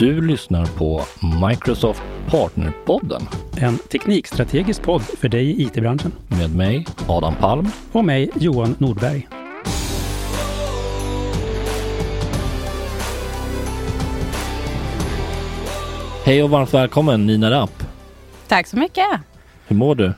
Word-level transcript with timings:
Du 0.00 0.26
lyssnar 0.26 0.66
på 0.66 1.00
Microsoft 1.48 2.02
Partnerpodden 2.30 3.22
En 3.56 3.78
teknikstrategisk 3.78 4.82
podd 4.82 5.02
för 5.02 5.28
dig 5.28 5.50
i 5.50 5.62
IT-branschen. 5.62 6.12
med 6.28 6.56
mig, 6.56 6.86
Adam 7.08 7.34
Palm. 7.34 7.68
Och 7.92 8.04
mig, 8.04 8.30
Johan 8.34 8.74
Nordberg. 8.78 9.28
Hej 16.24 16.42
och 16.42 16.50
varmt 16.50 16.74
välkommen 16.74 17.26
Nina 17.26 17.50
Rapp. 17.50 17.82
Tack 18.48 18.66
så 18.66 18.76
mycket. 18.76 19.06
Hur 19.66 19.76
mår 19.76 19.94
du? 19.94 20.12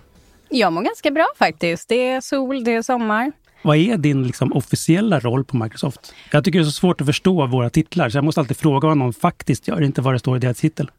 Jag 0.49 0.73
mår 0.73 0.83
ganska 0.83 1.11
bra 1.11 1.27
faktiskt. 1.39 1.89
Det 1.89 2.09
är 2.09 2.21
sol, 2.21 2.65
det 2.65 2.75
är 2.75 2.83
sommar. 2.83 3.33
Vad 3.63 3.77
är 3.77 3.97
din 3.97 4.27
liksom, 4.27 4.53
officiella 4.53 5.21
roll 5.21 5.45
på 5.45 5.57
Microsoft? 5.57 6.15
Jag 6.31 6.45
tycker 6.45 6.59
det 6.59 6.63
är 6.63 6.67
så 6.67 6.73
svårt 6.73 7.01
att 7.01 7.07
förstå 7.07 7.47
våra 7.47 7.71
titlar, 7.71 8.09
så 8.09 8.17
jag 8.17 8.25
måste 8.25 8.41
alltid 8.41 8.57
fråga 8.57 8.89
vad 8.89 8.97
någon 8.97 9.13
faktiskt 9.13 9.69
gör, 9.69 9.83
inte 9.83 10.01
vad 10.01 10.15
det 10.15 10.19
står 10.19 10.37
i 10.37 10.41
deras 10.41 10.59
titel. 10.59 10.91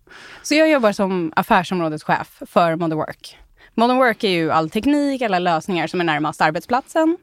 Så 0.43 0.55
jag 0.55 0.69
jobbar 0.69 0.91
som 0.91 1.33
affärsområdeschef 1.35 2.41
för 2.47 2.75
Modern 2.75 2.97
Work. 2.97 3.37
Modern 3.75 3.97
Work 3.97 4.23
är 4.23 4.29
ju 4.29 4.51
all 4.51 4.69
teknik, 4.69 5.21
alla 5.21 5.39
lösningar 5.39 5.87
som 5.87 5.99
är 5.99 6.03
närmast 6.03 6.41
arbetsplatsen. 6.41 7.17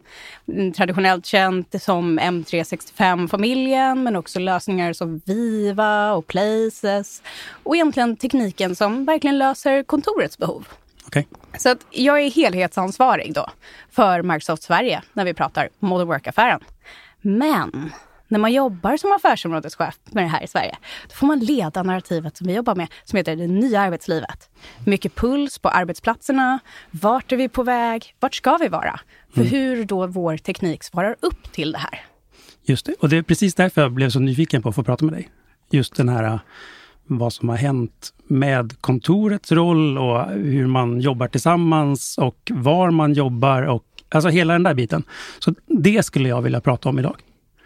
Mm, 0.49 0.73
traditionellt 0.73 1.27
känt 1.27 1.83
som 1.83 2.21
M365-familjen, 2.21 4.03
men 4.03 4.17
också 4.17 4.39
lösningar 4.39 4.93
som 4.93 5.21
Viva 5.27 6.13
och 6.13 6.27
Places. 6.27 7.23
Och 7.63 7.77
egentligen 7.77 8.17
tekniken 8.17 8.77
som 8.77 9.05
verkligen 9.05 9.39
löser 9.39 9.83
kontorets 9.83 10.39
behov. 10.39 10.69
Okej? 11.11 11.29
Så 11.59 11.69
att 11.69 11.87
jag 11.91 12.21
är 12.21 12.31
helhetsansvarig 12.31 13.35
då 13.35 13.47
för 13.91 14.23
Microsoft 14.23 14.63
Sverige 14.63 15.03
när 15.13 15.25
vi 15.25 15.35
pratar 15.35 15.69
Modern 15.79 16.09
Work-affären. 16.09 16.61
Men 17.21 17.91
när 18.29 18.39
man 18.39 18.53
jobbar 18.53 18.97
som 18.97 19.13
affärsområdeschef 19.13 19.99
med 20.05 20.25
det 20.25 20.29
här 20.29 20.43
i 20.43 20.47
Sverige, 20.47 20.77
då 21.09 21.15
får 21.15 21.27
man 21.27 21.39
leda 21.39 21.83
narrativet 21.83 22.37
som 22.37 22.47
vi 22.47 22.55
jobbar 22.55 22.75
med, 22.75 22.89
som 23.05 23.17
heter 23.17 23.37
det 23.37 23.47
nya 23.47 23.81
arbetslivet. 23.81 24.51
Mycket 24.87 25.15
puls 25.15 25.59
på 25.59 25.69
arbetsplatserna. 25.69 26.59
Vart 26.91 27.33
är 27.33 27.37
vi 27.37 27.49
på 27.49 27.63
väg? 27.63 28.15
Vart 28.21 28.35
ska 28.35 28.57
vi 28.57 28.69
vara? 28.69 29.01
För 29.35 29.43
hur 29.43 29.85
då 29.85 30.07
vår 30.07 30.37
teknik 30.37 30.85
svarar 30.85 31.17
upp 31.21 31.53
till 31.53 31.73
det 31.73 31.79
här. 31.79 32.05
Just 32.63 32.87
det. 32.87 32.95
Och 33.01 33.09
det 33.09 33.17
är 33.17 33.23
precis 33.23 33.55
därför 33.55 33.83
jag 33.83 33.93
blev 33.93 34.11
så 34.11 34.19
nyfiken 34.19 34.63
på 34.63 34.69
att 34.69 34.75
få 34.75 34.83
prata 34.83 35.05
med 35.05 35.15
dig. 35.15 35.31
Just 35.71 35.97
den 35.97 36.09
här 36.09 36.41
vad 37.19 37.33
som 37.33 37.49
har 37.49 37.57
hänt 37.57 38.13
med 38.27 38.81
kontorets 38.81 39.53
roll 39.53 39.99
och 39.99 40.25
hur 40.31 40.67
man 40.67 41.01
jobbar 41.01 41.29
tillsammans 41.29 42.19
och 42.19 42.37
var 42.51 42.91
man 42.91 43.13
jobbar 43.13 43.63
och 43.63 43.85
alltså 44.09 44.29
hela 44.29 44.53
den 44.53 44.63
där 44.63 44.75
biten. 44.75 45.03
Så 45.39 45.55
det 45.67 46.03
skulle 46.03 46.29
jag 46.29 46.43
vilja 46.43 46.61
prata 46.61 46.89
om 46.89 46.99
idag. 46.99 47.17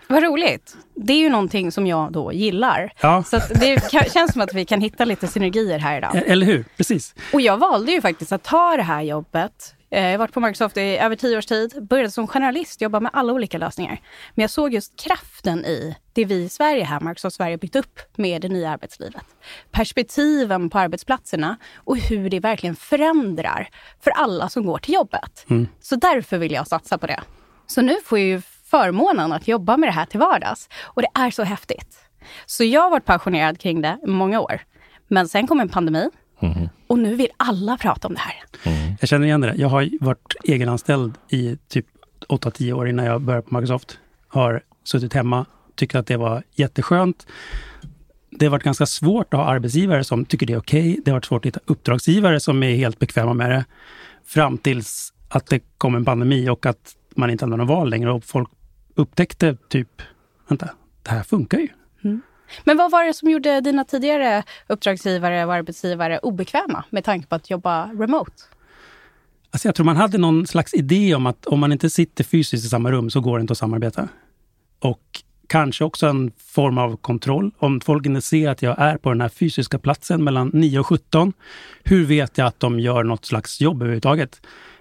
Vad 0.09 0.23
roligt. 0.23 0.77
Det 0.95 1.13
är 1.13 1.19
ju 1.19 1.29
någonting 1.29 1.73
som 1.73 1.87
jag 1.87 2.13
då 2.13 2.33
gillar. 2.33 2.93
Ja. 3.01 3.23
Så 3.23 3.41
det 3.61 3.93
känns 4.13 4.33
som 4.33 4.41
att 4.41 4.55
vi 4.55 4.65
kan 4.65 4.81
hitta 4.81 5.05
lite 5.05 5.27
synergier 5.27 5.79
här 5.79 5.99
idag. 5.99 6.23
Eller 6.27 6.47
hur? 6.47 6.65
Precis. 6.77 7.15
Och 7.33 7.41
jag 7.41 7.59
valde 7.59 7.93
ju 7.93 8.01
faktiskt 8.01 8.33
att 8.33 8.43
ta 8.43 8.77
det 8.77 8.83
här 8.83 9.03
jobbet. 9.03 9.75
Eh, 9.95 10.05
Jag 10.05 10.11
har 10.11 10.19
varit 10.19 10.33
på 10.33 10.41
Microsoft 10.41 10.77
i 10.77 10.97
över 10.99 11.17
tio 11.17 11.39
års 11.39 11.47
tid. 11.47 11.87
Började 11.91 12.11
som 12.11 12.27
journalist, 12.27 12.81
jobba 12.81 13.01
med 13.01 13.11
alla 13.15 13.33
olika 13.33 13.59
lösningar. 13.59 14.01
Men 14.35 14.43
jag 14.43 14.51
såg 14.51 14.75
just 14.75 15.01
kraften 15.01 15.65
i 15.65 15.97
det 16.13 16.25
vi 16.25 16.35
i 16.43 16.49
Sverige 16.49 16.85
här, 16.85 17.01
Microsoft 17.01 17.37
Sverige, 17.37 17.59
byggt 17.59 17.77
upp 17.77 18.01
med 18.17 18.43
det 18.43 18.49
nya 18.49 18.71
arbetslivet. 18.71 19.23
Perspektiven 19.71 20.71
på 20.71 20.79
arbetsplatserna 20.79 21.57
och 21.77 21.97
hur 21.97 22.31
det 22.31 22.41
verkligen 22.41 22.77
förändrar 22.77 23.69
för 24.05 24.11
alla 24.11 24.49
som 24.49 24.67
går 24.67 24.79
till 24.79 24.95
jobbet. 24.95 25.45
Så 25.81 25.97
därför 25.97 26.39
vill 26.39 26.53
jag 26.53 26.67
satsa 26.69 26.99
på 26.99 27.07
det. 27.07 27.21
Så 27.67 27.83
nu 27.83 27.97
får 28.05 28.19
jag 28.19 28.29
ju 28.29 28.41
förmånen 28.65 29.33
att 29.33 29.49
jobba 29.49 29.77
med 29.77 29.89
det 29.89 29.93
här 29.93 30.07
till 30.07 30.21
vardags. 30.21 30.69
Och 30.83 31.03
det 31.03 31.09
är 31.15 31.31
så 31.31 31.43
häftigt. 31.43 31.99
Så 32.47 32.65
jag 32.65 32.81
har 32.81 32.91
varit 32.91 33.05
passionerad 33.05 33.61
kring 33.61 33.83
det 33.83 33.99
i 34.03 34.07
många 34.07 34.41
år. 34.41 34.61
Men 35.09 35.29
sen 35.29 35.47
kom 35.47 35.61
en 35.61 35.69
pandemi. 35.69 36.11
Och 36.87 36.99
nu 36.99 37.15
vill 37.15 37.29
alla 37.37 37.77
prata 37.77 38.09
om 38.09 38.15
det 38.15 38.21
här. 38.21 38.35
Jag 39.01 39.09
känner 39.09 39.27
igen 39.27 39.41
det. 39.41 39.55
Jag 39.57 39.69
har 39.69 39.91
varit 40.01 40.35
egenanställd 40.45 41.15
i 41.29 41.57
typ 41.69 41.87
8-10 42.29 42.73
år 42.73 42.89
innan 42.89 43.05
jag 43.05 43.21
började 43.21 43.49
på 43.49 43.55
Microsoft. 43.55 43.99
Har 44.29 44.63
suttit 44.85 45.13
hemma, 45.13 45.47
tyckt 45.75 45.95
att 45.95 46.07
det 46.07 46.17
var 46.17 46.43
jätteskönt. 46.55 47.27
Det 48.31 48.47
har 48.47 48.51
varit 48.51 48.63
ganska 48.63 48.87
svårt 48.87 49.35
att 49.35 49.41
ha 49.41 49.47
arbetsgivare 49.47 50.05
som 50.05 50.25
tycker 50.25 50.47
det 50.47 50.53
är 50.53 50.59
okej. 50.59 51.01
Det 51.05 51.11
har 51.11 51.17
varit 51.17 51.25
svårt 51.25 51.43
att 51.43 51.47
hitta 51.47 51.61
uppdragsgivare 51.65 52.41
som 52.41 52.63
är 52.63 52.75
helt 52.75 52.99
bekväma 52.99 53.35
med 53.35 53.51
det. 53.51 53.65
Fram 54.25 54.59
tills 54.59 55.13
att 55.29 55.47
det 55.47 55.61
kom 55.79 55.95
en 55.95 56.05
pandemi 56.05 56.49
och 56.49 56.67
att 56.67 56.97
man 57.17 57.31
inte 57.31 57.45
hade 57.45 57.57
några 57.57 57.75
val 57.75 57.91
längre 57.91 58.13
och 58.13 58.25
folk 58.25 58.49
upptäckte 58.95 59.57
typ, 59.69 60.03
vänta, 60.49 60.69
det 61.03 61.11
här 61.11 61.23
funkar 61.23 61.59
ju. 61.59 61.69
Men 62.65 62.77
vad 62.77 62.91
var 62.91 63.05
det 63.05 63.15
som 63.15 63.31
gjorde 63.31 63.61
dina 63.61 63.85
tidigare 63.85 64.43
uppdragsgivare 64.67 65.45
och 65.45 65.55
arbetsgivare 65.55 66.19
obekväma 66.19 66.85
med 66.91 67.05
tanke 67.05 67.29
på 67.29 67.35
att 67.35 67.51
jobba 67.51 67.87
remote? 67.87 68.33
Alltså 69.51 69.69
jag 69.69 69.75
tror 69.75 69.87
man 69.87 69.97
hade 69.97 70.19
någon 70.19 70.47
slags 70.47 70.75
idé 70.75 71.15
om 71.15 71.27
att 71.27 71.47
om 71.47 71.61
man 71.61 71.73
inte 71.73 71.91
sitter 71.91 72.25
fysiskt 72.25 72.67
i 72.67 72.69
samma 72.69 72.91
rum 72.91 73.11
så 73.11 73.21
går 73.21 73.39
det 73.39 73.41
inte 73.41 73.53
att 73.53 73.59
samarbeta. 73.59 74.09
Och 74.79 75.23
kanske 75.47 75.85
också 75.85 76.07
en 76.07 76.33
form 76.39 76.79
av 76.79 76.97
kontroll. 76.97 77.51
Om 77.59 77.81
folk 77.81 78.07
inte 78.07 78.21
ser 78.21 78.49
att 78.49 78.63
jag 78.63 78.79
är 78.79 78.97
på 78.97 79.09
den 79.09 79.21
här 79.21 79.29
fysiska 79.29 79.79
platsen 79.79 80.25
mellan 80.25 80.51
9 80.55 80.79
och 80.79 80.87
17, 80.87 81.33
hur 81.85 82.05
vet 82.05 82.39
jag 82.39 82.47
att 82.47 82.61
de 82.61 82.81
gör 82.81 83.05
något 83.05 83.25
slags 83.25 83.61
jobb 83.61 83.83
överhuvudtaget? 83.83 84.41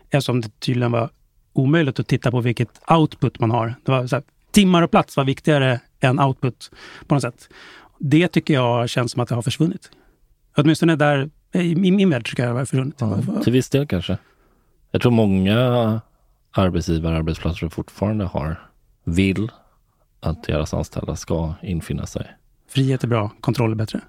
Eftersom 0.09 0.41
det 0.41 0.59
tydligen 0.59 0.91
var 0.91 1.09
omöjligt 1.53 1.99
att 1.99 2.07
titta 2.07 2.31
på 2.31 2.41
vilket 2.41 2.91
output 2.91 3.39
man 3.39 3.51
har. 3.51 3.75
Det 3.85 3.91
var 3.91 4.07
så 4.07 4.15
här, 4.15 4.23
timmar 4.51 4.81
och 4.81 4.91
plats 4.91 5.17
var 5.17 5.23
viktigare 5.23 5.79
än 6.03 6.19
output 6.19 6.71
på 7.07 7.15
något 7.15 7.21
sätt. 7.21 7.49
Det 7.99 8.27
tycker 8.27 8.53
jag 8.53 8.89
känns 8.89 9.11
som 9.11 9.21
att 9.21 9.29
det 9.29 9.35
har 9.35 9.41
försvunnit. 9.41 9.91
Åtminstone 10.57 10.95
där, 10.95 11.29
i 11.51 11.75
min, 11.75 11.95
min 11.95 12.09
värld 12.09 12.29
tycker 12.29 12.43
jag 12.43 12.55
det 12.55 12.59
har 12.59 12.65
försvunnit. 12.65 12.95
Ja, 12.99 13.19
till 13.43 13.53
viss 13.53 13.69
del 13.69 13.87
kanske. 13.87 14.17
Jag 14.91 15.01
tror 15.01 15.11
många 15.11 16.01
arbetsgivare 16.51 17.13
och 17.13 17.19
arbetsplatser 17.19 17.69
fortfarande 17.69 18.25
har, 18.25 18.69
vill 19.03 19.51
att 20.19 20.43
deras 20.43 20.73
anställda 20.73 21.15
ska 21.15 21.53
infinna 21.61 22.05
sig. 22.05 22.27
Frihet 22.69 23.03
är 23.03 23.07
bra, 23.07 23.31
kontroll 23.41 23.71
är 23.71 23.75
bättre. 23.75 24.01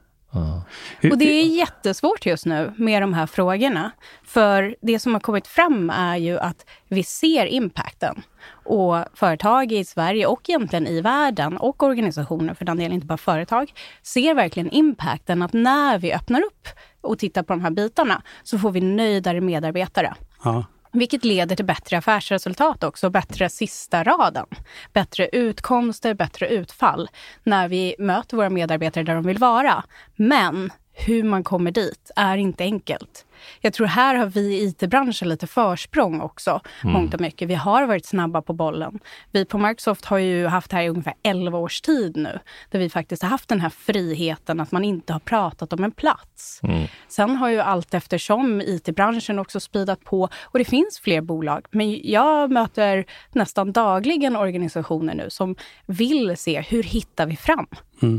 Och 1.10 1.18
det 1.18 1.24
är 1.24 1.44
jättesvårt 1.44 2.26
just 2.26 2.46
nu 2.46 2.72
med 2.76 3.02
de 3.02 3.14
här 3.14 3.26
frågorna. 3.26 3.90
För 4.24 4.76
det 4.80 4.98
som 4.98 5.12
har 5.12 5.20
kommit 5.20 5.46
fram 5.46 5.90
är 5.90 6.16
ju 6.16 6.38
att 6.38 6.66
vi 6.88 7.02
ser 7.02 7.46
impacten. 7.46 8.22
Och 8.64 9.04
företag 9.14 9.72
i 9.72 9.84
Sverige 9.84 10.26
och 10.26 10.50
egentligen 10.50 10.86
i 10.86 11.00
världen 11.00 11.56
och 11.56 11.82
organisationer, 11.82 12.54
för 12.54 12.64
den 12.64 12.76
delen 12.76 12.92
inte 12.92 13.06
bara 13.06 13.18
företag, 13.18 13.72
ser 14.02 14.34
verkligen 14.34 14.70
impacten 14.70 15.42
att 15.42 15.52
när 15.52 15.98
vi 15.98 16.12
öppnar 16.12 16.40
upp 16.40 16.68
och 17.00 17.18
tittar 17.18 17.42
på 17.42 17.52
de 17.52 17.60
här 17.60 17.70
bitarna 17.70 18.22
så 18.42 18.58
får 18.58 18.70
vi 18.70 18.80
nöjdare 18.80 19.40
medarbetare. 19.40 20.14
Ja. 20.44 20.64
Vilket 20.94 21.24
leder 21.24 21.56
till 21.56 21.64
bättre 21.64 21.98
affärsresultat 21.98 22.84
också, 22.84 23.10
bättre 23.10 23.48
sista 23.48 24.04
raden. 24.04 24.46
Bättre 24.92 25.28
utkomster, 25.28 26.14
bättre 26.14 26.48
utfall 26.48 27.08
när 27.42 27.68
vi 27.68 27.94
möter 27.98 28.36
våra 28.36 28.50
medarbetare 28.50 29.04
där 29.04 29.14
de 29.14 29.24
vill 29.24 29.38
vara. 29.38 29.84
Men 30.16 30.72
hur 30.92 31.22
man 31.22 31.44
kommer 31.44 31.70
dit 31.70 32.10
är 32.16 32.36
inte 32.36 32.64
enkelt. 32.64 33.26
Jag 33.60 33.72
tror 33.72 33.86
här 33.86 34.14
har 34.14 34.26
vi 34.26 34.40
i 34.40 34.64
IT-branschen 34.64 35.28
lite 35.28 35.46
försprång 35.46 36.20
också, 36.20 36.60
mångt 36.82 37.14
och 37.14 37.20
mycket. 37.20 37.48
Vi 37.48 37.54
har 37.54 37.86
varit 37.86 38.06
snabba 38.06 38.42
på 38.42 38.52
bollen. 38.52 38.98
Vi 39.32 39.44
på 39.44 39.58
Microsoft 39.58 40.04
har 40.04 40.18
ju 40.18 40.46
haft 40.46 40.70
det 40.70 40.76
här 40.76 40.82
i 40.82 40.88
ungefär 40.88 41.14
11 41.22 41.58
års 41.58 41.80
tid 41.80 42.16
nu, 42.16 42.38
där 42.70 42.78
vi 42.78 42.90
faktiskt 42.90 43.22
har 43.22 43.28
haft 43.30 43.48
den 43.48 43.60
här 43.60 43.70
friheten 43.70 44.60
att 44.60 44.72
man 44.72 44.84
inte 44.84 45.12
har 45.12 45.20
pratat 45.20 45.72
om 45.72 45.84
en 45.84 45.92
plats. 45.92 46.60
Sen 47.08 47.36
har 47.36 47.48
ju 47.48 47.60
allt 47.60 47.94
eftersom 47.94 48.60
IT-branschen 48.60 49.38
också 49.38 49.60
speedat 49.60 50.04
på 50.04 50.28
och 50.42 50.58
det 50.58 50.64
finns 50.64 51.00
fler 51.02 51.20
bolag. 51.20 51.66
Men 51.70 52.00
jag 52.10 52.50
möter 52.50 53.04
nästan 53.32 53.72
dagligen 53.72 54.36
organisationer 54.36 55.14
nu 55.14 55.30
som 55.30 55.56
vill 55.86 56.36
se 56.36 56.60
hur 56.60 56.82
hittar 56.82 57.26
vi 57.26 57.36
fram? 57.36 57.66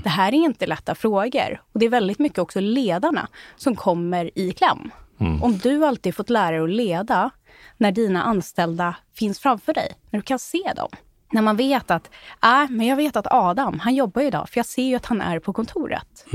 Det 0.04 0.10
här 0.10 0.28
är 0.28 0.38
inte 0.38 0.68
lätta 0.68 0.96
frågor 0.96 1.62
och 1.74 1.80
det 1.80 1.86
är 1.86 1.90
väldigt 1.90 2.20
mycket 2.20 2.40
också 2.40 2.60
ledarna 2.60 3.28
som 3.56 3.76
kommer 3.76 4.32
i 4.36 4.52
kläm. 4.52 4.92
Om 5.18 5.58
du 5.58 5.86
alltid 5.86 6.16
fått 6.16 6.30
lära 6.30 6.52
dig 6.52 6.64
att 6.64 6.70
leda 6.70 7.30
när 7.78 7.92
dina 7.92 8.24
anställda 8.24 8.96
finns 9.14 9.40
framför 9.40 9.74
dig, 9.74 9.92
när 10.10 10.20
du 10.20 10.24
kan 10.24 10.40
se 10.40 10.74
dem. 10.76 10.90
När 11.32 11.42
man 11.42 11.58
vet 11.58 11.92
att, 11.92 12.10
äh, 12.44 12.70
men 12.70 12.88
jag 12.88 12.96
vet 12.96 13.16
att 13.16 13.28
Adam, 13.32 13.80
han 13.80 13.96
jobbar 13.96 14.22
idag, 14.22 14.50
för 14.50 14.60
jag 14.60 14.66
ser 14.66 14.84
ju 14.84 14.96
att 14.96 15.06
han 15.06 15.22
är 15.22 15.40
på 15.40 15.54
kontoret. 15.54 16.26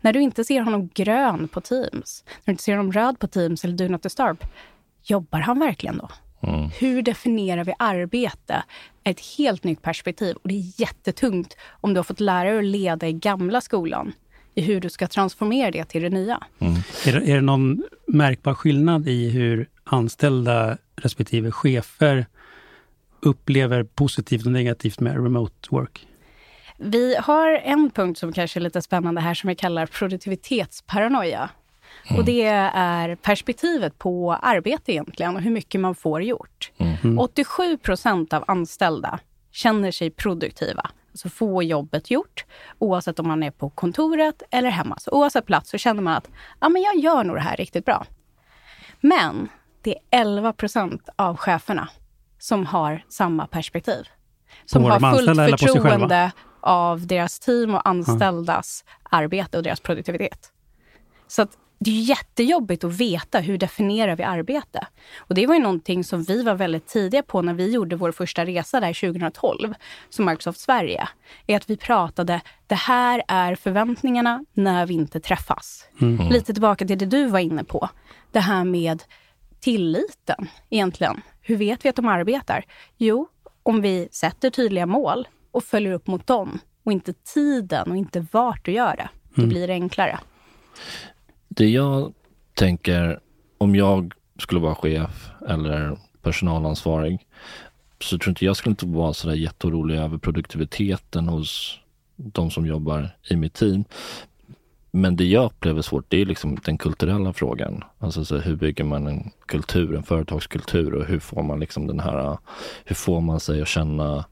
När 0.00 0.12
du 0.12 0.20
inte 0.20 0.44
ser 0.44 0.60
honom 0.60 0.88
grön 0.94 1.48
på 1.48 1.60
Teams, 1.60 2.24
när 2.26 2.44
du 2.44 2.50
inte 2.50 2.62
ser 2.62 2.76
honom 2.76 2.92
röd 2.92 3.18
på 3.18 3.26
Teams 3.26 3.64
eller 3.64 3.76
Do 3.76 3.88
Not 3.88 4.02
Disturb, 4.02 4.44
jobbar 5.02 5.38
han 5.38 5.58
verkligen 5.58 5.98
då? 5.98 6.08
Hur 6.78 7.02
definierar 7.02 7.64
vi 7.64 7.74
arbete? 7.78 8.64
Ett 9.04 9.20
helt 9.38 9.64
nytt 9.64 9.82
perspektiv 9.82 10.36
och 10.36 10.48
det 10.48 10.54
är 10.54 10.80
jättetungt 10.80 11.56
om 11.80 11.94
du 11.94 11.98
har 11.98 12.04
fått 12.04 12.20
lära 12.20 12.50
dig 12.50 12.58
att 12.58 12.64
leda 12.64 13.08
i 13.08 13.12
gamla 13.12 13.60
skolan 13.60 14.12
i 14.54 14.62
hur 14.62 14.80
du 14.80 14.90
ska 14.90 15.06
transformera 15.06 15.70
det 15.70 15.84
till 15.84 16.02
det 16.02 16.10
nya. 16.10 16.40
Är, 17.06 17.12
det, 17.12 17.30
är 17.30 17.34
det 17.34 17.40
någon 17.40 17.82
märkbar 18.06 18.54
skillnad 18.54 19.08
i 19.08 19.30
hur 19.30 19.68
anställda 19.84 20.78
respektive 20.96 21.50
chefer 21.50 22.26
upplever 23.20 23.84
positivt 23.84 24.46
och 24.46 24.52
negativt 24.52 25.00
med 25.00 25.22
remote 25.22 25.68
work? 25.70 26.06
Vi 26.76 27.16
har 27.16 27.50
en 27.50 27.90
punkt 27.90 28.18
som 28.18 28.32
kanske 28.32 28.58
är 28.58 28.62
lite 28.62 28.82
spännande 28.82 29.20
här 29.20 29.34
som 29.34 29.48
vi 29.48 29.54
kallar 29.54 29.86
produktivitetsparanoia. 29.86 31.50
Mm. 32.06 32.18
Och 32.18 32.24
det 32.24 32.42
är 32.74 33.16
perspektivet 33.16 33.98
på 33.98 34.32
arbete 34.32 34.92
egentligen 34.92 35.36
och 35.36 35.42
hur 35.42 35.50
mycket 35.50 35.80
man 35.80 35.94
får 35.94 36.22
gjort. 36.22 36.72
Mm. 36.78 37.18
87 37.18 37.76
procent 37.76 38.32
av 38.32 38.44
anställda 38.46 39.18
känner 39.52 39.90
sig 39.90 40.10
produktiva, 40.10 40.90
alltså 41.14 41.28
få 41.28 41.62
jobbet 41.62 42.10
gjort, 42.10 42.44
oavsett 42.78 43.18
om 43.18 43.28
man 43.28 43.42
är 43.42 43.50
på 43.50 43.70
kontoret 43.70 44.42
eller 44.50 44.70
hemma. 44.70 44.98
Så 44.98 45.10
oavsett 45.10 45.46
plats 45.46 45.70
så 45.70 45.78
känner 45.78 46.02
man 46.02 46.14
att 46.14 46.30
ja, 46.60 46.68
men 46.68 46.82
jag 46.82 46.96
gör 46.96 47.24
nog 47.24 47.36
det 47.36 47.40
här 47.40 47.56
riktigt 47.56 47.84
bra. 47.84 48.06
Men 49.00 49.48
det 49.82 49.94
är 49.94 50.20
11 50.20 50.52
procent 50.52 51.08
av 51.16 51.36
cheferna 51.36 51.88
som 52.38 52.66
har 52.66 53.04
samma 53.08 53.46
perspektiv. 53.46 54.08
Som 54.64 54.84
har 54.84 55.16
fullt 55.16 55.60
förtroende 55.60 56.32
av 56.60 57.06
deras 57.06 57.38
team 57.38 57.74
och 57.74 57.88
anställdas 57.88 58.84
ja. 58.86 59.18
arbete 59.18 59.56
och 59.56 59.62
deras 59.62 59.80
produktivitet. 59.80 60.52
Så 61.26 61.42
att 61.42 61.50
det 61.78 61.90
är 61.90 62.02
jättejobbigt 62.02 62.84
att 62.84 63.00
veta 63.00 63.38
hur 63.38 63.58
definierar 63.58 64.16
vi 64.16 64.22
arbete. 64.22 64.86
Och 65.18 65.34
det 65.34 65.46
var 65.46 65.54
ju 65.54 65.60
någonting 65.60 66.04
som 66.04 66.22
vi 66.22 66.42
var 66.42 66.54
väldigt 66.54 66.86
tidiga 66.86 67.22
på 67.22 67.42
när 67.42 67.54
vi 67.54 67.72
gjorde 67.72 67.96
vår 67.96 68.12
första 68.12 68.46
resa 68.46 68.80
där 68.80 69.12
2012 69.12 69.74
som 70.08 70.24
Microsoft 70.24 70.60
Sverige. 70.60 71.08
Är 71.46 71.56
att 71.56 71.70
vi 71.70 71.76
pratade, 71.76 72.40
det 72.66 72.74
här 72.74 73.22
är 73.28 73.54
förväntningarna 73.54 74.44
när 74.52 74.86
vi 74.86 74.94
inte 74.94 75.20
träffas. 75.20 75.88
Mm. 76.00 76.28
Lite 76.28 76.52
tillbaka 76.52 76.86
till 76.86 76.98
det 76.98 77.06
du 77.06 77.26
var 77.26 77.38
inne 77.38 77.64
på. 77.64 77.88
Det 78.32 78.40
här 78.40 78.64
med 78.64 79.02
tilliten 79.60 80.48
egentligen. 80.70 81.20
Hur 81.40 81.56
vet 81.56 81.84
vi 81.84 81.88
att 81.88 81.96
de 81.96 82.08
arbetar? 82.08 82.64
Jo, 82.96 83.28
om 83.62 83.80
vi 83.80 84.08
sätter 84.12 84.50
tydliga 84.50 84.86
mål 84.86 85.28
och 85.50 85.64
följer 85.64 85.92
upp 85.92 86.06
mot 86.06 86.26
dem 86.26 86.58
och 86.84 86.92
inte 86.92 87.12
tiden 87.12 87.90
och 87.90 87.96
inte 87.96 88.26
vart 88.32 88.64
du 88.64 88.72
gör 88.72 88.96
det. 88.96 89.08
Då 89.34 89.42
mm. 89.42 89.48
blir 89.48 89.66
det 89.66 89.72
enklare. 89.72 90.18
Det 91.56 91.68
jag 91.68 92.12
tänker, 92.54 93.20
om 93.58 93.74
jag 93.74 94.12
skulle 94.38 94.60
vara 94.60 94.74
chef 94.74 95.30
eller 95.48 95.98
personalansvarig, 96.22 97.26
så 98.00 98.18
tror 98.18 98.30
inte 98.30 98.44
jag 98.44 98.56
skulle 98.56 98.72
inte 98.72 98.86
vara 98.86 99.12
sådär 99.12 99.34
jätteorolig 99.34 99.96
över 99.96 100.18
produktiviteten 100.18 101.28
hos 101.28 101.78
de 102.16 102.50
som 102.50 102.66
jobbar 102.66 103.16
i 103.30 103.36
mitt 103.36 103.54
team. 103.54 103.84
Men 104.90 105.16
det 105.16 105.24
jag 105.24 105.44
upplever 105.44 105.82
svårt, 105.82 106.04
det 106.08 106.20
är 106.20 106.26
liksom 106.26 106.58
den 106.64 106.78
kulturella 106.78 107.32
frågan. 107.32 107.84
Alltså 107.98 108.24
så 108.24 108.38
hur 108.38 108.56
bygger 108.56 108.84
man 108.84 109.06
en 109.06 109.30
kultur, 109.46 109.94
en 109.96 110.02
företagskultur 110.02 110.94
och 110.94 111.04
hur 111.04 111.18
får 111.18 111.42
man 111.42 111.60
liksom 111.60 111.86
den 111.86 112.00
här, 112.00 112.38
hur 112.84 112.94
får 112.94 113.20
man 113.20 113.40
sig 113.40 113.62
att 113.62 113.68
känna 113.68 114.24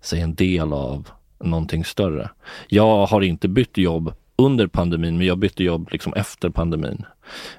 sig 0.00 0.20
en 0.20 0.34
del 0.34 0.72
av 0.72 1.08
någonting 1.38 1.84
större. 1.84 2.30
Jag 2.68 3.06
har 3.06 3.20
inte 3.20 3.48
bytt 3.48 3.78
jobb 3.78 4.14
under 4.40 4.66
pandemin, 4.66 5.18
men 5.18 5.26
jag 5.26 5.38
bytte 5.38 5.64
jobb 5.64 5.88
liksom 5.92 6.14
efter 6.14 6.50
pandemin. 6.50 7.04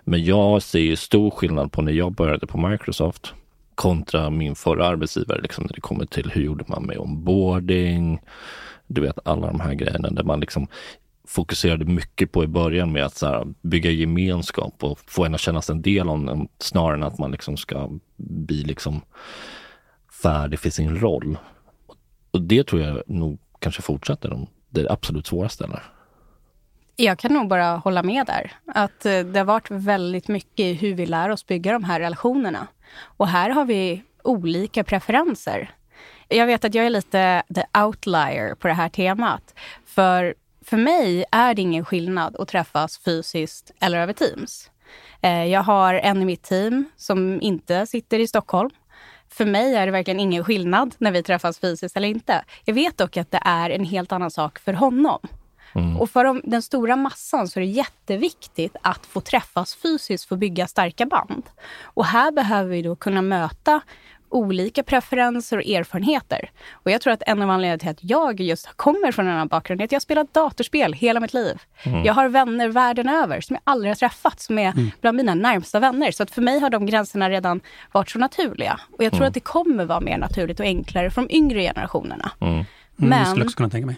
Men 0.04 0.24
jag 0.24 0.62
ser 0.62 0.96
stor 0.96 1.32
skillnad 1.32 1.72
på 1.72 1.82
när 1.82 1.92
jag 1.92 2.14
började 2.14 2.48
på 2.48 2.68
Microsoft 2.68 3.34
kontra 3.76 4.30
min 4.30 4.56
förra 4.56 4.88
arbetsgivare, 4.88 5.42
liksom 5.42 5.64
när 5.64 5.74
det 5.74 5.82
kommer 5.82 6.06
till 6.06 6.32
hur 6.32 6.42
gjorde 6.42 6.66
man 6.68 6.84
med 6.84 6.98
onboarding, 6.98 8.22
du 8.88 9.02
vet 9.02 9.20
alla 9.26 9.48
de 9.48 9.60
här 9.60 9.74
grejerna 9.74 10.10
där 10.10 10.24
man 10.24 10.40
liksom 10.40 10.68
fokuserade 11.28 11.86
mycket 11.86 12.32
på 12.32 12.44
i 12.44 12.48
början 12.48 12.92
med 12.92 13.06
att 13.06 13.16
så 13.16 13.26
här, 13.26 13.48
bygga 13.62 13.92
gemenskap 13.92 14.84
och 14.84 15.00
få 15.08 15.26
en 15.26 15.36
att 15.36 15.42
känna 15.42 15.62
sig 15.62 15.76
en 15.76 15.82
del 15.82 16.10
av 16.10 16.26
den 16.26 16.48
snarare 16.60 16.96
än 16.96 17.04
att 17.04 17.20
man 17.20 17.32
liksom 17.32 17.58
ska 17.58 17.90
bli 18.18 18.64
liksom 18.64 19.02
färdig 20.24 20.60
för 20.60 20.70
sin 20.70 21.00
roll. 21.00 21.38
Och 22.32 22.42
det 22.42 22.68
tror 22.68 22.82
jag 22.82 23.04
nog 23.08 23.40
kanske 23.60 23.82
fortsätter 23.82 24.48
det 24.70 24.90
absolut 24.90 25.28
svåraste. 25.28 25.64
Eller? 25.64 25.84
Jag 27.02 27.20
kan 27.20 27.34
nog 27.34 27.48
bara 27.48 27.78
hålla 27.78 28.04
med 28.04 28.26
där. 28.26 28.52
Att 28.66 29.06
eh, 29.06 29.20
det 29.20 29.40
har 29.40 29.46
varit 29.46 29.72
väldigt 29.72 30.28
mycket 30.28 30.60
i 30.60 30.74
hur 30.74 30.94
vi 30.94 31.06
lär 31.06 31.30
oss 31.30 31.48
bygga 31.48 31.72
de 31.72 31.84
här 31.84 32.00
relationerna. 32.00 32.68
Och 33.04 33.28
här 33.28 33.50
har 33.50 33.66
vi 33.66 34.04
olika 34.24 34.84
preferenser. 34.84 35.72
Jag 36.28 36.46
vet 36.46 36.66
att 36.66 36.76
jag 36.76 36.86
är 36.86 36.90
lite 36.90 37.44
the 37.56 37.80
outlier 37.80 38.56
på 38.56 38.68
det 38.68 38.74
här 38.74 38.90
temat. 38.90 39.54
För, 39.86 40.36
för 40.66 40.78
mig 40.78 41.26
är 41.32 41.54
det 41.54 41.62
ingen 41.62 41.86
skillnad 41.86 42.36
att 42.36 42.48
träffas 42.48 42.98
fysiskt 42.98 43.72
eller 43.80 44.00
över 44.00 44.14
Teams. 44.14 44.72
Eh, 45.22 45.46
jag 45.46 45.64
har 45.64 45.94
en 45.94 46.22
i 46.22 46.26
mitt 46.26 46.44
team 46.44 46.86
som 46.98 47.42
inte 47.42 47.86
sitter 47.86 48.20
i 48.20 48.28
Stockholm. 48.28 48.70
För 49.30 49.46
mig 49.46 49.76
är 49.76 49.86
det 49.86 49.92
verkligen 49.92 50.20
ingen 50.20 50.44
skillnad 50.44 50.96
när 50.98 51.12
vi 51.12 51.24
träffas 51.24 51.60
fysiskt 51.60 51.98
eller 51.98 52.08
inte. 52.08 52.44
Jag 52.66 52.74
vet 52.74 52.98
dock 52.98 53.18
att 53.18 53.32
det 53.32 53.42
är 53.46 53.70
en 53.70 53.86
helt 53.86 54.12
annan 54.12 54.32
sak 54.32 54.60
för 54.60 54.74
honom. 54.74 55.20
Mm. 55.76 55.98
Och 55.98 56.10
för 56.10 56.24
de, 56.24 56.42
den 56.44 56.62
stora 56.62 56.96
massan 56.96 57.48
så 57.48 57.60
är 57.60 57.62
det 57.62 57.70
jätteviktigt 57.70 58.76
att 58.82 59.06
få 59.06 59.22
träffas 59.22 59.76
fysiskt 59.76 60.26
för 60.26 60.36
att 60.36 60.40
bygga 60.40 60.68
starka 60.68 61.06
band. 61.06 61.44
Och 61.84 62.06
här 62.06 62.32
behöver 62.32 62.70
vi 62.70 62.82
då 62.82 62.96
kunna 62.96 63.22
möta 63.22 63.82
olika 64.32 64.84
preferenser 64.84 65.58
och 65.58 65.66
erfarenheter. 65.66 66.52
Och 66.72 66.92
jag 66.92 67.02
tror 67.02 67.14
att 67.14 67.24
en 67.28 67.42
av 67.42 67.50
anledningarna 67.50 67.80
till 67.80 67.90
att 67.90 68.04
jag 68.12 68.40
just 68.40 68.78
kommer 68.78 69.12
från 69.12 69.28
en 69.28 69.34
annan 69.34 69.48
bakgrund 69.48 69.82
är 69.82 69.86
att 69.86 69.92
jag 69.92 69.98
har 69.98 70.02
spelat 70.02 70.34
datorspel 70.34 70.94
hela 70.94 71.20
mitt 71.20 71.34
liv. 71.34 71.62
Mm. 71.84 72.04
Jag 72.04 72.14
har 72.14 72.30
vänner 72.30 72.68
världen 72.68 73.10
över 73.10 73.42
som 73.42 73.54
jag 73.54 73.62
aldrig 73.64 73.90
har 73.90 73.96
träffat, 73.96 74.40
som 74.40 74.60
är 74.60 74.72
mm. 74.72 74.92
bland 75.02 75.18
mina 75.18 75.36
närmsta 75.36 75.80
vänner. 75.80 76.12
Så 76.12 76.24
att 76.24 76.32
för 76.32 76.42
mig 76.42 76.60
har 76.60 76.70
de 76.70 76.86
gränserna 76.86 77.30
redan 77.30 77.62
varit 77.92 78.10
så 78.10 78.20
naturliga. 78.20 78.80
Och 78.98 79.04
jag 79.04 79.12
tror 79.12 79.22
mm. 79.22 79.28
att 79.28 79.34
det 79.34 79.40
kommer 79.40 79.86
vara 79.86 80.00
mer 80.00 80.18
naturligt 80.18 80.60
och 80.60 80.66
enklare 80.66 81.12
för 81.12 81.22
de 81.22 81.36
yngre 81.36 81.62
generationerna. 81.62 82.32
Mm. 82.40 82.54
mm 82.54 82.66
Men, 82.96 83.10
det 83.20 83.26
skulle 83.26 83.42
jag 83.42 83.46
också 83.46 83.58
kunna 83.58 83.70
tänka 83.70 83.86
mig 83.86 83.96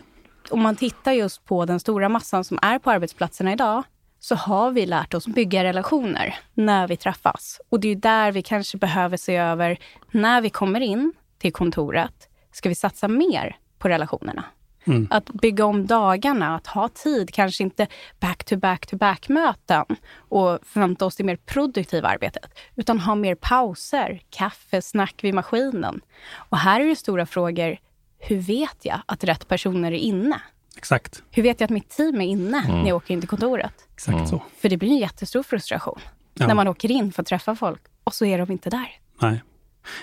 om 0.50 0.62
man 0.62 0.75
tittar 0.75 1.12
just 1.12 1.45
på 1.45 1.66
den 1.66 1.80
stora 1.80 2.10
massan 2.10 2.44
som 2.44 2.60
är 2.62 2.80
på 2.80 2.92
arbetsplatserna 2.92 3.54
idag, 3.54 3.84
så 4.19 4.36
har 4.36 4.72
vi 4.72 4.86
lärt 4.86 5.13
oss 5.13 5.28
bygga 5.28 5.63
relationer 5.63 6.36
när 6.54 6.88
vi 6.88 6.98
träffas. 6.98 7.62
Och 7.69 7.80
det 7.80 7.88
är 7.88 7.95
där 7.95 8.31
vi 8.31 8.42
kanske 8.42 8.78
behöver 8.78 9.18
se 9.18 9.36
över, 9.36 9.80
när 10.12 10.42
vi 10.42 10.50
kommer 10.50 10.80
in 10.80 11.13
till 11.38 11.54
kontoret, 11.54 12.30
ska 12.51 12.69
vi 12.69 12.75
satsa 12.75 13.07
mer 13.07 13.57
på 13.80 13.90
relationerna? 13.90 14.45
Mm. 14.86 15.07
Att 15.10 15.30
bygga 15.30 15.66
om 15.66 15.88
dagarna, 15.88 16.56
att 16.56 16.68
ha 16.68 16.90
tid, 16.90 17.34
kanske 17.34 17.63
inte 17.63 17.88
back-to-back-to-back-möten 18.19 19.86
och 20.18 20.60
förvänta 20.63 21.06
oss 21.06 21.16
det 21.16 21.24
mer 21.24 21.36
produktiva 21.36 22.10
arbetet, 22.10 22.60
utan 22.75 23.00
ha 23.00 23.16
mer 23.16 23.36
pauser, 23.36 24.22
kaffe, 24.30 24.81
snack 24.81 25.24
vid 25.24 25.34
maskinen. 25.34 26.01
Och 26.36 26.57
här 26.57 26.81
är 26.81 26.86
det 26.86 26.95
stora 26.95 27.25
frågor, 27.25 27.78
hur 28.27 28.37
vet 28.37 28.77
jag 28.81 29.01
att 29.05 29.23
rätt 29.23 29.47
personer 29.47 29.91
är 29.91 29.97
inne? 29.97 30.41
Exakt. 30.77 31.23
Hur 31.31 31.43
vet 31.43 31.59
jag 31.59 31.67
att 31.67 31.71
mitt 31.71 31.89
team 31.89 32.21
är 32.21 32.25
inne 32.25 32.57
mm. 32.57 32.81
när 32.81 32.87
jag 32.87 32.97
åker 32.97 33.13
in 33.13 33.19
till 33.19 33.29
kontoret? 33.29 33.73
Exakt 33.94 34.15
mm. 34.15 34.27
så. 34.27 34.44
För 34.57 34.69
det 34.69 34.77
blir 34.77 34.89
en 34.89 34.97
jättestor 34.97 35.44
frustration 35.44 35.99
ja. 36.33 36.47
när 36.47 36.53
man 36.53 36.68
åker 36.68 36.92
in 36.92 37.11
för 37.11 37.21
att 37.21 37.27
träffa 37.27 37.56
folk 37.56 37.81
och 38.03 38.13
så 38.13 38.25
är 38.25 38.37
de 38.37 38.51
inte 38.51 38.69
där. 38.69 38.87
Nej. 39.21 39.44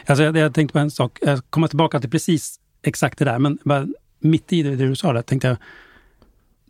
Alltså, 0.06 0.22
jag, 0.24 0.36
jag 0.36 0.54
tänkte 0.54 0.72
på 0.72 0.78
en 0.78 0.90
sak, 0.90 1.18
jag 1.22 1.50
kommer 1.50 1.68
tillbaka 1.68 2.00
till 2.00 2.10
precis 2.10 2.60
exakt 2.82 3.18
det 3.18 3.24
där, 3.24 3.38
men 3.38 3.58
bara 3.64 3.86
mitt 4.18 4.52
i 4.52 4.62
det, 4.62 4.76
det 4.76 4.88
du 4.88 4.96
sa 4.96 5.12
där, 5.12 5.22
tänkte 5.22 5.48
jag, 5.48 5.56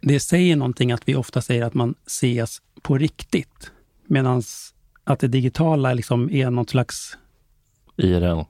det 0.00 0.20
säger 0.20 0.56
någonting 0.56 0.92
att 0.92 1.08
vi 1.08 1.14
ofta 1.14 1.42
säger 1.42 1.64
att 1.64 1.74
man 1.74 1.94
ses 2.06 2.62
på 2.82 2.98
riktigt, 2.98 3.70
medan 4.06 4.42
att 5.04 5.20
det 5.20 5.28
digitala 5.28 5.94
liksom 5.94 6.30
är 6.30 6.50
något 6.50 6.70
slags... 6.70 7.18
IRL. 7.96 8.44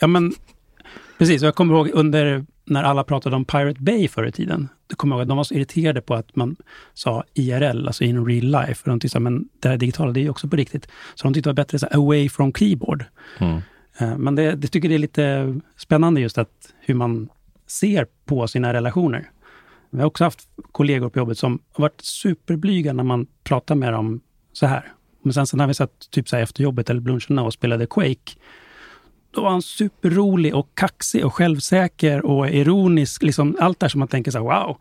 Ja, 0.00 0.06
men 0.06 0.34
Precis, 1.18 1.42
och 1.42 1.46
jag 1.46 1.54
kommer 1.54 1.74
ihåg 1.74 1.90
under 1.94 2.44
när 2.64 2.84
alla 2.84 3.04
pratade 3.04 3.36
om 3.36 3.44
Pirate 3.44 3.80
Bay 3.80 4.08
förr 4.08 4.26
i 4.26 4.32
tiden. 4.32 4.68
Då 4.86 4.96
kommer 4.96 5.14
jag 5.14 5.18
ihåg 5.18 5.22
att 5.22 5.28
de 5.28 5.36
var 5.36 5.44
så 5.44 5.54
irriterade 5.54 6.00
på 6.00 6.14
att 6.14 6.36
man 6.36 6.56
sa 6.94 7.24
IRL, 7.34 7.86
alltså 7.86 8.04
in 8.04 8.26
real 8.26 8.44
life. 8.44 8.82
Och 8.82 8.88
de 8.88 9.00
tyckte 9.00 9.20
men 9.20 9.48
det 9.60 9.68
här 9.68 9.76
digitala, 9.76 10.12
det 10.12 10.20
är 10.20 10.22
ju 10.22 10.30
också 10.30 10.48
på 10.48 10.56
riktigt. 10.56 10.88
Så 11.14 11.26
de 11.26 11.34
tyckte 11.34 11.48
det 11.48 11.52
var 11.52 11.64
bättre 11.64 11.78
så 11.78 11.86
away 11.86 12.28
from 12.28 12.52
keyboard. 12.52 13.04
Mm. 13.38 13.60
Eh, 13.98 14.18
men 14.18 14.34
det, 14.34 14.52
det 14.52 14.68
tycker 14.68 14.88
det 14.88 14.94
är 14.94 14.98
lite 14.98 15.54
spännande 15.76 16.20
just 16.20 16.38
att 16.38 16.72
hur 16.80 16.94
man 16.94 17.28
ser 17.66 18.06
på 18.24 18.48
sina 18.48 18.72
relationer. 18.72 19.30
Vi 19.90 19.98
har 19.98 20.06
också 20.06 20.24
haft 20.24 20.48
kollegor 20.72 21.08
på 21.08 21.18
jobbet 21.18 21.38
som 21.38 21.58
har 21.72 21.82
varit 21.82 22.00
superblyga 22.00 22.92
när 22.92 23.04
man 23.04 23.26
pratar 23.44 23.74
med 23.74 23.92
dem 23.92 24.20
så 24.52 24.66
här. 24.66 24.92
Men 25.22 25.32
sen 25.32 25.46
så 25.46 25.56
när 25.56 25.66
vi 25.66 25.74
satt 25.74 26.10
typ 26.10 26.28
så 26.28 26.36
efter 26.36 26.62
jobbet 26.62 26.90
eller 26.90 27.00
lunchen 27.00 27.38
och 27.38 27.52
spelade 27.52 27.86
Quake, 27.86 28.32
då 29.36 29.42
var 29.42 29.50
han 29.50 29.62
superrolig 29.62 30.54
och 30.54 30.68
kaxig 30.74 31.24
och 31.24 31.34
självsäker 31.34 32.26
och 32.26 32.48
ironisk. 32.48 33.22
Liksom 33.22 33.56
allt 33.60 33.80
där 33.80 33.88
som 33.88 33.98
man 33.98 34.08
tänker 34.08 34.30
så 34.30 34.38
här, 34.38 34.44
wow. 34.44 34.76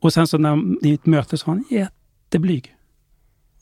Och 0.00 0.12
sen 0.12 0.26
så 0.26 0.38
när 0.38 0.86
i 0.86 0.94
ett 0.94 1.06
möte 1.06 1.38
så 1.38 1.46
var 1.46 1.54
han 1.54 1.64
jätteblyg. 1.70 2.74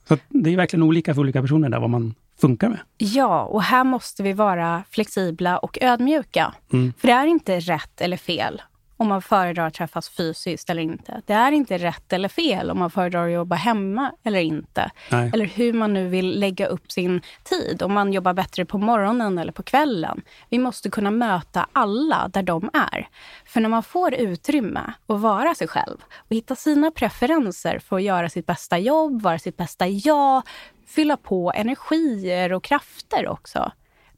Så 0.09 0.19
det 0.29 0.53
är 0.53 0.57
verkligen 0.57 0.83
olika 0.83 1.15
för 1.15 1.21
olika 1.21 1.43
personer 1.43 1.69
där 1.69 1.81
vad 1.81 1.91
man 1.91 2.15
funkar 2.41 2.69
med. 2.69 2.79
Ja, 2.99 3.45
och 3.45 3.63
här 3.63 3.85
måste 3.85 4.23
vi 4.23 4.33
vara 4.33 4.85
flexibla 4.91 5.59
och 5.59 5.79
ödmjuka. 5.81 6.55
Mm. 6.73 6.93
För 6.99 7.09
det 7.09 7.15
är 7.15 7.27
inte 7.27 7.61
rätt 7.61 8.01
eller 8.01 8.17
fel 8.17 8.63
om 9.03 9.09
man 9.09 9.23
föredrar 9.23 9.67
att 9.67 9.75
träffas 9.75 10.09
fysiskt 10.09 10.71
eller 10.71 10.83
inte. 10.83 11.23
Det 11.27 11.33
är 11.33 11.53
inte 11.53 11.79
rätt 11.79 12.13
eller 12.13 12.29
fel 12.29 12.71
om 12.71 12.79
man 12.79 12.91
föredrar 12.91 13.27
att 13.27 13.33
jobba 13.33 13.57
hemma 13.57 14.13
eller 14.23 14.41
inte. 14.41 14.91
Nej. 15.11 15.31
Eller 15.35 15.45
hur 15.45 15.73
man 15.73 15.95
nu 15.95 16.09
vill 16.09 16.41
lägga 16.41 16.67
upp 16.67 16.93
sin 16.93 17.21
tid. 17.45 17.83
Om 17.83 17.93
man 17.93 18.13
jobbar 18.13 18.35
bättre 18.35 18.65
på 18.65 18.79
morgonen 18.79 19.39
eller 19.39 19.53
på 19.53 19.63
kvällen. 19.63 20.23
Vi 20.49 20.59
måste 20.59 20.91
kunna 20.91 21.11
möta 21.11 21.67
alla 21.73 22.29
där 22.29 22.43
de 22.43 22.71
är. 22.73 23.09
För 23.45 23.61
när 23.61 23.69
man 23.69 23.83
får 23.83 24.15
utrymme 24.15 24.93
att 25.07 25.21
vara 25.21 25.55
sig 25.55 25.69
själv 25.69 25.97
och 26.17 26.37
hitta 26.37 26.55
sina 26.55 26.91
preferenser 26.91 27.79
för 27.79 27.97
att 27.97 28.03
göra 28.03 28.29
sitt 28.29 28.47
bästa 28.47 28.79
jobb, 28.79 29.23
vara 29.23 29.39
sitt 29.39 29.57
bästa 29.57 29.89
jag, 29.89 30.43
fylla 30.87 31.17
på 31.17 31.53
energier 31.55 32.53
och 32.53 32.65
krafter 32.65 33.29
också 33.29 33.73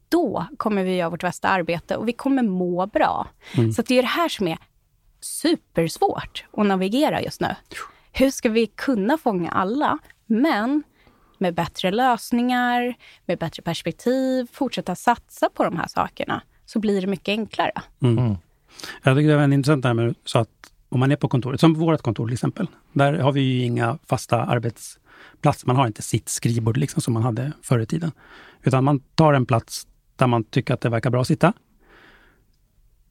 då 0.09 0.45
kommer 0.57 0.83
vi 0.83 0.95
göra 0.95 1.09
vårt 1.09 1.21
bästa 1.21 1.47
arbete 1.47 1.95
och 1.95 2.07
vi 2.07 2.13
kommer 2.13 2.43
må 2.43 2.85
bra. 2.85 3.27
Så 3.75 3.81
det 3.81 3.97
är 3.97 4.01
det 4.01 4.07
här 4.07 4.29
som 4.29 4.47
är 4.47 4.57
supersvårt 5.25 6.45
att 6.57 6.65
navigera 6.65 7.21
just 7.21 7.41
nu. 7.41 7.55
Hur 8.11 8.29
ska 8.29 8.49
vi 8.49 8.67
kunna 8.67 9.17
fånga 9.17 9.49
alla, 9.49 9.97
men 10.25 10.83
med 11.37 11.53
bättre 11.53 11.91
lösningar, 11.91 12.95
med 13.25 13.39
bättre 13.39 13.63
perspektiv, 13.63 14.47
fortsätta 14.51 14.95
satsa 14.95 15.49
på 15.49 15.63
de 15.63 15.77
här 15.77 15.87
sakerna, 15.87 16.41
så 16.65 16.79
blir 16.79 17.01
det 17.01 17.07
mycket 17.07 17.27
enklare. 17.29 17.71
Mm. 18.01 18.17
Mm. 18.17 18.37
Jag 19.03 19.17
tycker 19.17 19.29
det 19.29 19.35
var 19.35 19.53
intressant 19.53 19.81
det 19.81 19.89
här 19.89 19.93
med 19.93 20.15
så 20.25 20.39
att 20.39 20.49
om 20.89 20.99
man 20.99 21.11
är 21.11 21.15
på 21.15 21.27
kontoret, 21.27 21.59
som 21.59 21.73
vårt 21.73 22.01
kontor 22.01 22.27
till 22.27 22.33
exempel, 22.33 22.67
där 22.93 23.13
har 23.13 23.31
vi 23.31 23.41
ju 23.41 23.63
inga 23.63 23.97
fasta 24.03 24.43
arbetsplatser. 24.43 25.67
Man 25.67 25.75
har 25.75 25.87
inte 25.87 26.01
sitt 26.01 26.29
skrivbord 26.29 26.77
liksom 26.77 27.01
som 27.01 27.13
man 27.13 27.23
hade 27.23 27.51
förr 27.61 27.79
i 27.79 27.85
tiden. 27.85 28.11
Utan 28.63 28.83
man 28.83 28.99
tar 28.99 29.33
en 29.33 29.45
plats 29.45 29.87
där 30.15 30.27
man 30.27 30.43
tycker 30.43 30.73
att 30.73 30.81
det 30.81 30.89
verkar 30.89 31.09
bra 31.09 31.21
att 31.21 31.27
sitta. 31.27 31.53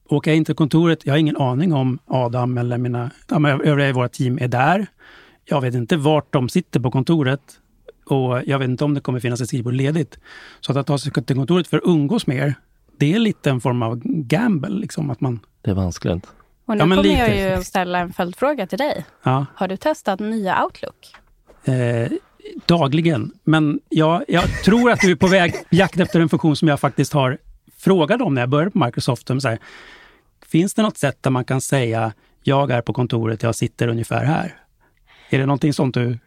Åker 0.09 0.31
jag 0.31 0.37
in 0.37 0.45
till 0.45 0.55
kontoret, 0.55 1.07
jag 1.07 1.13
har 1.13 1.19
ingen 1.19 1.37
aning 1.37 1.73
om 1.75 1.99
Adam 2.07 2.59
eller 2.59 2.79
mina 2.79 3.11
ja, 3.31 3.39
men 3.39 3.61
övriga 3.61 3.89
i 3.89 3.93
våra 3.93 4.09
team 4.09 4.39
är 4.41 4.49
där. 4.49 4.87
Jag 5.45 5.61
vet 5.61 5.75
inte 5.75 5.97
vart 5.97 6.33
de 6.33 6.49
sitter 6.49 6.81
på 6.81 6.91
kontoret 6.91 7.41
och 8.07 8.43
jag 8.47 8.59
vet 8.59 8.69
inte 8.69 8.85
om 8.85 8.95
det 8.95 9.01
kommer 9.01 9.21
finnas 9.21 9.41
ett 9.41 9.49
skrivbord 9.49 9.75
ledigt. 9.75 10.19
Så 10.61 10.73
att, 10.73 10.79
att 10.79 10.87
ta 10.87 10.99
sig 10.99 11.13
till 11.13 11.37
kontoret 11.37 11.69
för 11.69 11.77
att 11.77 11.83
umgås 11.87 12.27
med 12.27 12.37
er, 12.37 12.55
det 12.99 13.15
är 13.15 13.19
lite 13.19 13.51
en 13.51 13.61
form 13.61 13.83
av 13.83 14.01
gamble. 14.05 14.69
Liksom, 14.69 15.11
att 15.11 15.21
man, 15.21 15.41
Det 15.63 15.71
är 15.71 15.75
vanskligt. 15.75 16.27
Och 16.67 16.75
nu 16.75 16.79
Ja, 16.79 16.79
kommer 16.81 16.97
lite. 16.97 17.09
jag 17.21 17.57
ju 17.59 17.65
ställa 17.65 17.99
en 17.99 18.13
följdfråga 18.13 18.67
till 18.67 18.79
dig. 18.79 19.05
ja, 19.23 19.47
Har 19.55 19.69
du 19.69 19.77
testat 19.77 20.21
nya 20.21 20.65
Outlook? 20.65 21.15
eh, 21.65 22.13
dagligen. 22.67 23.33
Men 23.45 23.81
jag, 23.89 24.25
jag 24.29 24.63
tror 24.65 24.91
att 24.91 25.01
du 25.01 25.11
är 25.11 25.17
på 25.17 25.27
väg 25.27 25.55
i 25.71 25.77
jakt 25.77 26.01
efter 26.01 26.21
en 26.21 26.29
funktion 26.29 26.57
som 26.57 26.69
jag 26.69 26.81
faktiskt 26.81 27.13
har 27.13 27.39
frågat 27.85 28.21
om 28.21 28.35
när 28.35 28.43
jag 28.43 28.49
började 28.49 28.71
på 28.71 28.85
Microsoft. 28.85 29.27
Så 29.27 29.49
här, 29.49 29.59
finns 30.47 30.75
det 30.75 30.83
något 30.83 30.99
sätt 30.99 31.23
där 31.23 31.31
man 31.31 31.45
kan 31.45 31.61
säga 31.61 32.13
jag 32.43 32.71
är 32.71 32.83
på 32.83 32.93
kontoret, 32.93 33.43
jag 33.43 33.55
sitter 33.55 33.89
ungefär 33.89 34.25
här? 34.25 34.57
Är 35.31 35.39
det 35.39 35.47
någonting 35.47 35.73
sånt 35.73 35.95
du... 35.95 36.19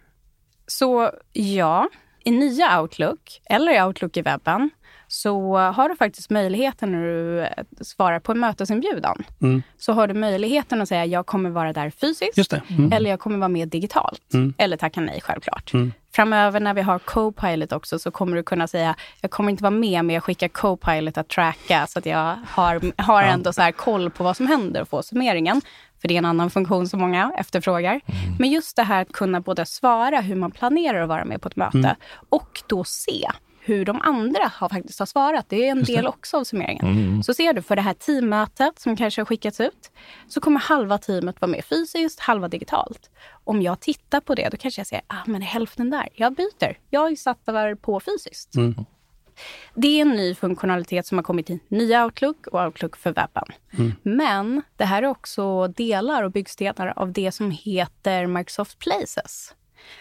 Så 0.67 1.11
ja, 1.33 1.89
i 2.23 2.31
nya 2.31 2.81
Outlook 2.81 3.41
eller 3.45 3.75
i 3.75 3.81
Outlook 3.81 4.17
i 4.17 4.21
webben 4.21 4.69
så 5.07 5.57
har 5.57 5.89
du 5.89 5.95
faktiskt 5.95 6.29
möjligheten 6.29 6.91
när 6.91 7.03
du 7.03 7.41
eh, 7.41 7.49
svarar 7.81 8.19
på 8.19 8.31
en 8.31 8.39
mötesinbjudan. 8.39 9.23
Mm. 9.41 9.61
Så 9.77 9.93
har 9.93 10.07
du 10.07 10.13
möjligheten 10.13 10.81
att 10.81 10.89
säga 10.89 11.05
jag 11.05 11.25
kommer 11.25 11.49
vara 11.49 11.73
där 11.73 11.89
fysiskt. 11.89 12.53
Mm. 12.53 12.93
eller 12.93 13.09
jag 13.09 13.19
kommer 13.19 13.37
vara 13.37 13.49
med 13.49 13.67
digitalt. 13.67 14.33
Mm. 14.33 14.53
Eller 14.57 14.77
tacka 14.77 15.01
nej 15.01 15.21
självklart. 15.21 15.73
Mm. 16.17 16.29
Framöver 16.29 16.59
när 16.59 16.73
vi 16.73 16.81
har 16.81 16.99
Copilot 16.99 17.71
också 17.71 17.99
så 17.99 18.11
kommer 18.11 18.37
du 18.37 18.43
kunna 18.43 18.67
säga 18.67 18.95
jag 19.21 19.31
kommer 19.31 19.49
inte 19.51 19.63
vara 19.63 19.71
med 19.71 20.05
men 20.05 20.13
jag 20.13 20.23
skickar 20.23 20.47
Copilot 20.47 21.17
att 21.17 21.27
tracka 21.27 21.87
så 21.87 21.99
att 21.99 22.05
jag 22.05 22.37
har, 22.47 23.01
har 23.01 23.23
ändå 23.23 23.53
så 23.53 23.61
här 23.61 23.71
koll 23.71 24.09
på 24.09 24.23
vad 24.23 24.37
som 24.37 24.47
händer 24.47 24.81
och 24.81 24.89
få 24.89 25.03
summeringen. 25.03 25.61
För 26.01 26.07
det 26.07 26.13
är 26.13 26.17
en 26.17 26.25
annan 26.25 26.49
funktion 26.49 26.87
som 26.87 26.99
många 26.99 27.31
efterfrågar. 27.37 28.01
Men 28.39 28.49
just 28.49 28.75
det 28.75 28.83
här 28.83 29.01
att 29.01 29.11
kunna 29.11 29.41
både 29.41 29.65
svara 29.65 30.21
hur 30.21 30.35
man 30.35 30.51
planerar 30.51 31.01
att 31.01 31.09
vara 31.09 31.25
med 31.25 31.41
på 31.41 31.47
ett 31.47 31.55
möte 31.55 31.95
och 32.29 32.61
då 32.67 32.83
se 32.83 33.27
hur 33.67 33.85
de 33.85 34.01
andra 34.01 34.51
har 34.53 34.69
faktiskt 34.69 34.99
har 34.99 35.05
svarat. 35.05 35.45
Det 35.49 35.67
är 35.67 35.71
en 35.71 35.83
del 35.83 36.07
också 36.07 36.37
av 36.37 36.43
summeringen. 36.43 37.23
Så 37.23 37.33
ser 37.33 37.53
du 37.53 37.61
för 37.61 37.75
det 37.75 37.81
här 37.81 37.93
teammötet 37.93 38.79
som 38.79 38.95
kanske 38.95 39.21
har 39.21 39.25
skickats 39.25 39.59
ut 39.59 39.91
så 40.27 40.41
kommer 40.41 40.59
halva 40.59 40.97
teamet 40.97 41.41
vara 41.41 41.51
med 41.51 41.65
fysiskt, 41.65 42.19
halva 42.19 42.47
digitalt. 42.47 43.09
Om 43.43 43.61
jag 43.61 43.79
tittar 43.79 44.19
på 44.19 44.35
det 44.35 44.49
då 44.49 44.57
kanske 44.57 44.79
jag 44.79 44.87
säger, 44.87 45.03
ah 45.07 45.23
men 45.25 45.41
är 45.41 45.45
hälften 45.45 45.89
där. 45.89 46.09
Jag 46.13 46.35
byter. 46.35 46.77
Jag 46.89 47.17
satt 47.17 47.45
där 47.45 47.75
på 47.75 47.99
fysiskt. 47.99 48.53
Det 49.73 49.87
är 49.87 50.01
en 50.01 50.09
ny 50.09 50.35
funktionalitet 50.35 51.05
som 51.05 51.17
har 51.17 51.23
kommit 51.23 51.49
i 51.49 51.59
nya 51.67 52.05
Outlook 52.05 52.47
och 52.47 52.65
Outlook 52.65 52.95
för 52.95 53.13
webben. 53.13 53.45
Men 54.03 54.61
det 54.75 54.85
här 54.85 55.03
är 55.03 55.07
också 55.07 55.67
delar 55.67 56.23
och 56.23 56.31
byggstenar 56.31 56.93
av 56.95 57.11
det 57.11 57.31
som 57.31 57.51
heter 57.51 58.27
Microsoft 58.27 58.79
Places. 58.79 59.55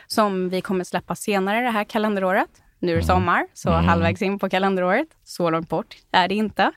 Som 0.06 0.49
vi 0.49 0.61
kommer 0.61 0.85
släppa 0.85 1.14
senare 1.14 1.61
det 1.61 1.70
här 1.70 1.85
kalenderåret. 1.85 2.50
Nu 2.87 2.93
är 2.93 2.97
det 2.97 3.02
sommar, 3.02 3.47
så 3.55 3.71
halvvägs 3.71 4.23
in 4.23 4.38
på 4.38 4.49
kalenderåret. 4.49 5.09
Så 5.25 5.50
långt 5.50 5.69
bort 5.69 5.97
är 6.12 6.28
det 6.28 6.35
inte. 6.35 6.73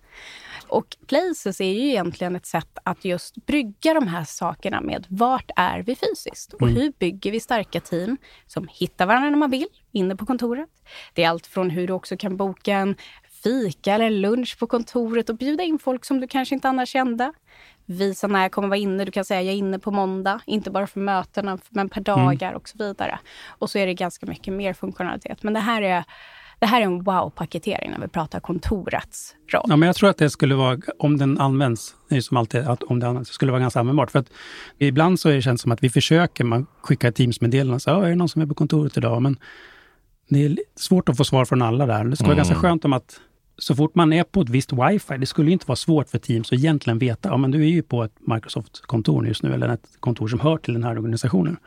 Och 0.68 0.98
Places 1.08 1.62
är 1.62 1.74
ju 1.74 1.90
egentligen 1.90 2.36
ett 2.36 2.46
sätt 2.46 2.78
att 2.84 3.06
just 3.06 3.46
brygga 3.46 3.94
de 3.94 4.08
här 4.08 4.24
sakerna 4.24 4.82
med 4.82 5.06
vart 5.10 5.52
är 5.56 5.80
vi 5.80 5.96
fysiskt? 5.96 6.54
Och 6.54 6.70
hur 6.70 6.92
bygger 7.00 7.32
vi 7.32 7.40
starka 7.40 7.80
team 7.80 8.18
som 8.48 8.68
hittar 8.72 9.06
varandra 9.06 9.30
när 9.30 9.38
man 9.38 9.52
vill, 9.52 9.68
inne 9.92 10.16
på 10.16 10.26
kontoret? 10.26 10.70
Det 11.14 11.24
är 11.24 11.30
allt 11.30 11.48
från 11.48 11.70
hur 11.70 11.88
du 11.88 11.94
också 11.94 12.18
kan 12.18 12.38
boka 12.38 12.74
en 12.74 12.96
fika 13.44 13.94
eller 13.94 14.10
lunch 14.10 14.60
på 14.60 14.68
kontoret 14.68 15.30
och 15.30 15.38
bjuda 15.38 15.64
in 15.64 15.80
folk 15.80 16.06
som 16.06 16.20
du 16.20 16.28
kanske 16.28 16.56
inte 16.56 16.70
annars 16.70 16.90
kände. 16.90 17.34
Visa 17.90 18.28
när 18.28 18.42
jag 18.42 18.52
kommer 18.52 18.68
vara 18.68 18.78
inne. 18.78 19.06
Du 19.06 19.12
kan 19.12 19.26
säga 19.26 19.42
jag 19.42 19.54
är 19.54 19.58
inne 19.58 19.80
på 19.80 19.92
måndag, 19.92 20.42
inte 20.46 20.72
bara 20.72 20.88
för 20.88 21.00
mötena, 21.00 21.58
men 21.70 21.90
per 21.90 22.02
dagar 22.02 22.54
och 22.54 22.70
så 22.70 22.78
vidare. 22.78 23.20
Och 23.48 23.70
så 23.70 23.78
är 23.78 23.86
det 23.86 23.94
ganska 23.94 24.26
mycket 24.26 24.54
mer 24.54 24.74
funktionalitet. 24.74 25.44
Men 25.44 25.54
det 25.54 25.60
här 25.60 25.82
är, 25.82 26.04
det 26.60 26.66
här 26.66 26.82
är 26.82 26.86
en 26.86 27.04
wow-paketering 27.04 27.92
när 27.92 28.00
vi 28.00 28.08
pratar 28.08 28.40
kontorets 28.40 29.36
roll. 29.54 29.66
Ja, 29.68 29.76
men 29.76 29.88
jag 29.88 29.96
tror 29.96 30.10
att 30.10 30.18
det 30.18 30.30
skulle 30.30 30.56
vara, 30.56 30.78
om 31.00 31.18
den 31.18 31.40
används, 31.40 31.96
det 32.10 32.14
är 32.14 32.18
ju 32.18 32.22
som 32.22 32.38
alltid, 32.38 32.68
att 32.68 32.84
om 32.84 33.00
det 33.00 33.08
används, 33.08 33.30
skulle 33.30 33.50
det 33.50 33.52
vara 33.52 33.62
ganska 33.62 33.80
användbart. 33.80 34.12
För 34.12 34.20
att 34.20 34.32
ibland 34.78 35.20
så 35.20 35.30
är 35.30 35.34
det 35.34 35.42
känns 35.42 35.62
som 35.62 35.72
att 35.72 35.84
vi 35.84 35.90
försöker, 35.90 36.44
man 36.44 36.66
skickar 36.82 37.10
ett 37.10 37.16
Teams-meddelande 37.16 37.76
och 37.76 37.82
säger, 37.82 37.98
"Ja, 37.98 38.06
är 38.06 38.10
det 38.10 38.16
någon 38.16 38.30
som 38.30 38.42
är 38.42 38.46
på 38.46 38.54
kontoret 38.54 38.98
idag? 38.98 39.22
Men 39.22 39.38
det 40.30 40.46
är 40.46 40.58
svårt 40.76 41.10
att 41.10 41.18
få 41.18 41.24
svar 41.24 41.46
från 41.46 41.62
alla 41.62 41.86
där. 41.86 42.04
Det 42.04 42.16
skulle 42.16 42.28
vara 42.28 42.38
ganska 42.38 42.56
skönt 42.56 42.86
om 42.86 42.94
att 42.94 43.22
så 43.60 43.76
fort 43.76 43.96
man 43.96 44.14
är 44.14 44.24
på 44.24 44.42
ett 44.42 44.50
visst 44.50 44.74
wifi, 44.74 45.18
det 45.18 45.26
skulle 45.26 45.52
inte 45.52 45.66
vara 45.68 45.76
svårt 45.76 46.10
för 46.10 46.18
Teams 46.18 46.48
att 46.52 46.60
egentligen 46.60 47.00
veta, 47.00 47.30
ja 47.30 47.38
men 47.38 47.52
du 47.52 47.62
är 47.62 47.70
ju 47.70 47.82
på 47.82 48.04
ett 48.04 48.14
Microsoft-kontor 48.20 49.28
just 49.28 49.44
nu, 49.44 49.54
eller 49.54 49.70
ett 49.70 49.88
kontor 50.00 50.28
som 50.28 50.40
hör 50.40 50.58
till 50.58 50.74
den 50.74 50.84
här 50.84 50.98
organisationen. 50.98 51.58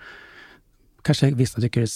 Kanske 1.02 1.30
vissa 1.30 1.60
tycker 1.60 1.80
det 1.80 1.84
är 1.84 1.88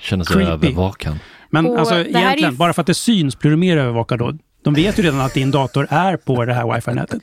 Känner 0.00 0.24
sig 0.24 0.36
Creepy. 0.36 0.52
övervakad. 0.52 1.18
men 1.50 1.66
Och 1.66 1.78
alltså 1.78 1.94
ju 1.94 2.08
egentligen, 2.08 2.56
bara 2.56 2.72
för 2.72 2.80
att 2.80 2.86
det 2.86 2.94
syns 2.94 3.38
blir 3.38 3.50
du 3.50 3.56
mer 3.56 3.76
övervakad 3.76 4.18
då. 4.18 4.38
De 4.62 4.74
vet 4.74 4.98
ju 4.98 5.02
redan 5.02 5.20
att 5.20 5.34
din 5.34 5.50
dator 5.50 5.86
är 5.90 6.16
på 6.16 6.44
det 6.44 6.54
här 6.54 6.74
wifi-nätet. 6.74 7.22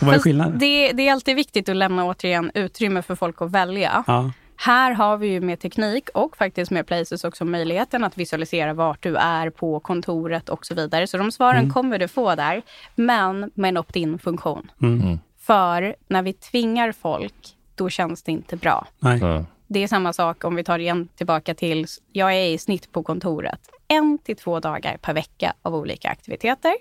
Vad 0.00 0.14
är 0.14 0.18
skillnaden? 0.18 0.58
Det, 0.58 0.92
det 0.92 1.08
är 1.08 1.12
alltid 1.12 1.36
viktigt 1.36 1.68
att 1.68 1.76
lämna 1.76 2.04
återigen 2.04 2.50
utrymme 2.54 3.02
för 3.02 3.14
folk 3.14 3.42
att 3.42 3.50
välja. 3.50 4.04
Ja. 4.06 4.32
Här 4.64 4.92
har 4.92 5.16
vi 5.16 5.26
ju 5.26 5.40
med 5.40 5.60
teknik 5.60 6.08
och 6.14 6.36
faktiskt 6.36 6.70
med 6.70 6.86
Places 6.86 7.24
också 7.24 7.44
möjligheten 7.44 8.04
att 8.04 8.18
visualisera 8.18 8.74
vart 8.74 9.02
du 9.02 9.16
är 9.16 9.50
på 9.50 9.80
kontoret 9.80 10.48
och 10.48 10.66
så 10.66 10.74
vidare. 10.74 11.06
Så 11.06 11.18
de 11.18 11.32
svaren 11.32 11.70
kommer 11.70 11.98
du 11.98 12.08
få 12.08 12.34
där, 12.34 12.62
men 12.94 13.50
med 13.54 13.68
en 13.68 13.76
opt-in-funktion. 13.76 14.70
Mm. 14.82 15.18
För 15.38 15.96
när 16.08 16.22
vi 16.22 16.32
tvingar 16.32 16.92
folk, 16.92 17.56
då 17.74 17.88
känns 17.88 18.22
det 18.22 18.32
inte 18.32 18.56
bra. 18.56 18.86
Nej. 18.98 19.18
Ja. 19.20 19.44
Det 19.66 19.82
är 19.82 19.88
samma 19.88 20.12
sak 20.12 20.44
om 20.44 20.54
vi 20.54 20.64
tar 20.64 20.78
igen 20.78 21.08
tillbaka 21.16 21.54
till, 21.54 21.86
jag 22.12 22.34
är 22.34 22.46
i 22.46 22.58
snitt 22.58 22.92
på 22.92 23.02
kontoret 23.02 23.60
en 23.88 24.18
till 24.18 24.36
två 24.36 24.60
dagar 24.60 24.96
per 24.96 25.14
vecka 25.14 25.52
av 25.62 25.74
olika 25.74 26.08
aktiviteter. 26.08 26.74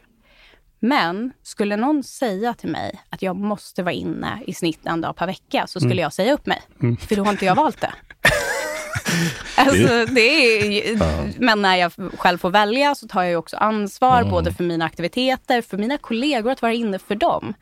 Men 0.84 1.34
skulle 1.44 1.76
någon 1.76 2.04
säga 2.04 2.54
till 2.54 2.70
mig 2.70 3.02
att 3.10 3.22
jag 3.22 3.36
måste 3.36 3.84
vara 3.84 3.94
inne 3.94 4.44
i 4.48 4.54
snitt 4.54 4.80
en 4.86 5.02
dag 5.02 5.16
per 5.16 5.26
vecka 5.26 5.68
så 5.68 5.80
skulle 5.80 6.02
jag 6.02 6.14
säga 6.14 6.34
upp 6.34 6.46
mig. 6.46 6.62
För 7.00 7.16
då 7.16 7.24
har 7.24 7.32
inte 7.32 7.46
jag 7.46 7.56
valt 7.56 7.82
det. 7.82 7.94
Alltså, 9.56 10.06
det 10.06 10.22
är, 10.22 11.40
Men 11.40 11.62
när 11.62 11.76
jag 11.76 11.92
själv 12.18 12.38
får 12.38 12.50
välja 12.50 12.96
så 12.96 13.08
tar 13.08 13.22
jag 13.22 13.30
ju 13.30 13.36
också 13.36 13.58
ansvar 13.58 14.24
både 14.24 14.54
för 14.54 14.64
mina 14.64 14.86
aktiviteter, 14.86 15.62
för 15.62 15.78
mina 15.78 15.98
kollegor, 15.98 16.52
att 16.52 16.62
vara 16.62 16.74
inne 16.74 17.00
för 17.00 17.16
dem. 17.16 17.54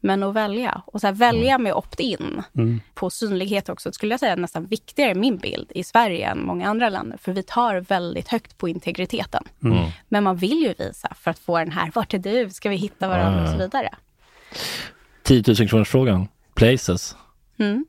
Men 0.00 0.22
att 0.22 0.34
välja. 0.34 0.82
Och 0.86 1.00
så 1.00 1.06
här, 1.06 1.14
välja 1.14 1.58
med 1.58 1.74
opt-in 1.74 2.42
på 2.94 3.10
synlighet 3.10 3.68
också, 3.68 3.92
skulle 3.92 4.12
jag 4.12 4.20
säga 4.20 4.36
nästan 4.36 4.66
viktigare 4.66 5.14
min 5.14 5.38
bild 5.38 5.72
i 5.74 5.84
Sverige 5.84 6.28
än 6.28 6.46
många 6.46 6.68
andra 6.68 6.88
länder. 6.88 7.18
För 7.22 7.32
vi 7.32 7.42
tar 7.42 7.76
väldigt 7.76 8.28
högt 8.28 8.58
på 8.58 8.68
integriteten. 8.68 9.44
Men 10.08 10.24
man 10.24 10.36
vill 10.36 10.62
ju 10.62 10.74
visa 10.78 11.14
för 11.20 11.30
att 11.30 11.38
få 11.38 11.58
den 11.58 11.72
här, 11.72 11.90
vart 11.94 12.14
är 12.14 12.18
du, 12.18 12.50
ska 12.50 12.68
vi 12.68 12.76
hitta 12.76 13.08
varandra 13.08 13.42
och 13.42 13.48
så 13.48 13.56
vidare. 13.56 13.94
10 15.22 15.44
000 15.46 15.68
kronors 15.68 15.88
frågan. 15.88 16.28
Places. 16.54 17.16
Mm. 17.58 17.84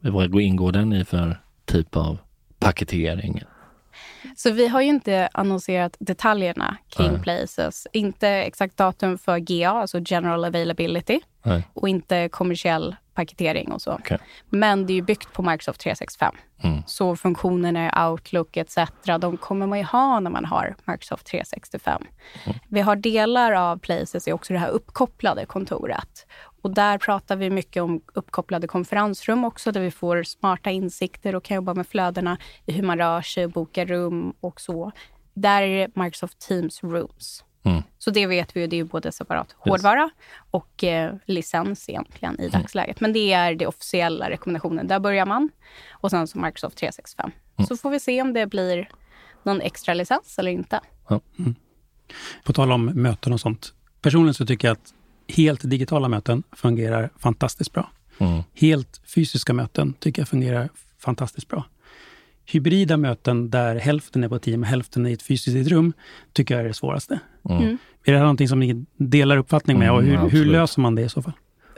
Vad 0.00 0.40
ingår 0.40 0.72
den 0.72 0.92
i 0.92 1.04
för 1.04 1.40
typ 1.64 1.96
av 1.96 2.18
paketering? 2.58 3.42
Så 4.36 4.50
vi 4.50 4.68
har 4.68 4.80
ju 4.80 4.86
inte 4.86 5.28
annonserat 5.32 5.96
detaljerna 5.98 6.76
kring 6.88 7.12
Nej. 7.12 7.22
Places. 7.22 7.86
Inte 7.92 8.28
exakt 8.28 8.76
datum 8.76 9.18
för 9.18 9.38
GA, 9.38 9.70
alltså 9.70 10.00
General 10.06 10.44
Availability. 10.44 11.20
Nej. 11.42 11.68
Och 11.72 11.88
inte 11.88 12.28
kommersiell 12.28 12.96
paketering 13.14 13.72
och 13.72 13.82
så. 13.82 13.94
Okay. 13.94 14.18
Men 14.50 14.86
det 14.86 14.92
är 14.92 14.94
ju 14.94 15.02
byggt 15.02 15.32
på 15.32 15.42
Microsoft 15.42 15.80
365. 15.80 16.34
Mm. 16.62 16.82
Så 16.86 17.16
funktionerna 17.16 17.86
i 17.86 18.10
Outlook 18.10 18.56
etc. 18.56 18.76
de 19.20 19.36
kommer 19.36 19.66
man 19.66 19.78
ju 19.78 19.84
ha 19.84 20.20
när 20.20 20.30
man 20.30 20.44
har 20.44 20.76
Microsoft 20.84 21.26
365. 21.26 22.02
Mm. 22.44 22.58
Vi 22.68 22.80
har 22.80 22.96
delar 22.96 23.52
av 23.52 23.78
Places, 23.78 24.28
är 24.28 24.32
också 24.32 24.52
det 24.52 24.58
här 24.58 24.68
uppkopplade 24.68 25.46
kontoret. 25.46 26.26
Och 26.66 26.74
där 26.74 26.98
pratar 26.98 27.36
vi 27.36 27.50
mycket 27.50 27.82
om 27.82 28.00
uppkopplade 28.14 28.66
konferensrum 28.66 29.44
också, 29.44 29.72
där 29.72 29.80
vi 29.80 29.90
får 29.90 30.22
smarta 30.22 30.70
insikter 30.70 31.34
och 31.34 31.44
kan 31.44 31.54
jobba 31.54 31.74
med 31.74 31.86
flödena 31.86 32.38
i 32.66 32.72
hur 32.72 32.82
man 32.82 32.98
rör 32.98 33.22
sig, 33.22 33.46
boka 33.46 33.84
rum 33.84 34.34
och 34.40 34.60
så. 34.60 34.92
Där 35.34 35.62
är 35.62 35.78
det 35.78 35.96
Microsoft 36.02 36.38
Teams 36.38 36.82
Rooms. 36.82 37.44
Mm. 37.62 37.82
Så 37.98 38.10
det 38.10 38.26
vet 38.26 38.56
vi 38.56 38.60
ju, 38.60 38.66
det 38.66 38.76
är 38.76 38.84
både 38.84 39.12
separat 39.12 39.56
hårdvara 39.58 40.10
och 40.50 40.84
eh, 40.84 41.14
licens 41.26 41.88
egentligen 41.88 42.40
i 42.40 42.48
dagsläget. 42.48 43.00
Men 43.00 43.12
det 43.12 43.32
är 43.32 43.54
det 43.54 43.66
officiella 43.66 44.30
rekommendationen. 44.30 44.86
Där 44.86 45.00
börjar 45.00 45.26
man. 45.26 45.50
Och 45.90 46.10
sen 46.10 46.26
så 46.26 46.38
Microsoft 46.38 46.76
365. 46.76 47.30
Mm. 47.56 47.66
Så 47.66 47.76
får 47.76 47.90
vi 47.90 48.00
se 48.00 48.22
om 48.22 48.32
det 48.32 48.46
blir 48.46 48.88
någon 49.42 49.60
extra 49.60 49.94
licens 49.94 50.38
eller 50.38 50.50
inte. 50.50 50.80
Ja. 51.08 51.20
På 52.44 52.52
tal 52.52 52.72
om 52.72 52.84
möten 52.86 53.32
och 53.32 53.40
sånt. 53.40 53.72
Personligen 54.00 54.34
så 54.34 54.46
tycker 54.46 54.68
jag 54.68 54.72
att 54.72 54.94
helt 55.28 55.70
digitala 55.70 56.08
möten 56.08 56.42
fungerar 56.52 57.10
fantastiskt 57.18 57.72
bra. 57.72 57.90
Mm. 58.18 58.42
Helt 58.54 59.00
fysiska 59.14 59.52
möten 59.52 59.92
tycker 59.98 60.22
jag 60.22 60.28
fungerar 60.28 60.68
fantastiskt 60.98 61.48
bra. 61.48 61.64
Hybrida 62.44 62.96
möten 62.96 63.50
där 63.50 63.76
hälften 63.76 64.24
är 64.24 64.28
på 64.28 64.38
team 64.38 64.60
och 64.62 64.66
hälften 64.68 65.06
är 65.06 65.10
i 65.10 65.12
ett 65.12 65.22
fysiskt 65.22 65.70
rum 65.70 65.92
tycker 66.32 66.54
jag 66.54 66.64
är 66.64 66.68
det 66.68 66.74
svåraste. 66.74 67.18
Mm. 67.48 67.62
Mm. 67.62 67.78
Är 68.04 68.12
det 68.12 68.18
här 68.18 68.24
någonting 68.24 68.48
som 68.48 68.60
ni 68.60 68.84
delar 68.96 69.36
uppfattning 69.36 69.78
med 69.78 69.90
och 69.92 69.98
Mm, 69.98 70.10
hur, 70.10 70.18
hur 70.18 70.26
absolut. 70.26 70.46
löser 70.46 70.80
man 70.80 70.94
det 70.94 71.02
i 71.02 71.08
så 71.08 71.22
fall? 71.22 71.32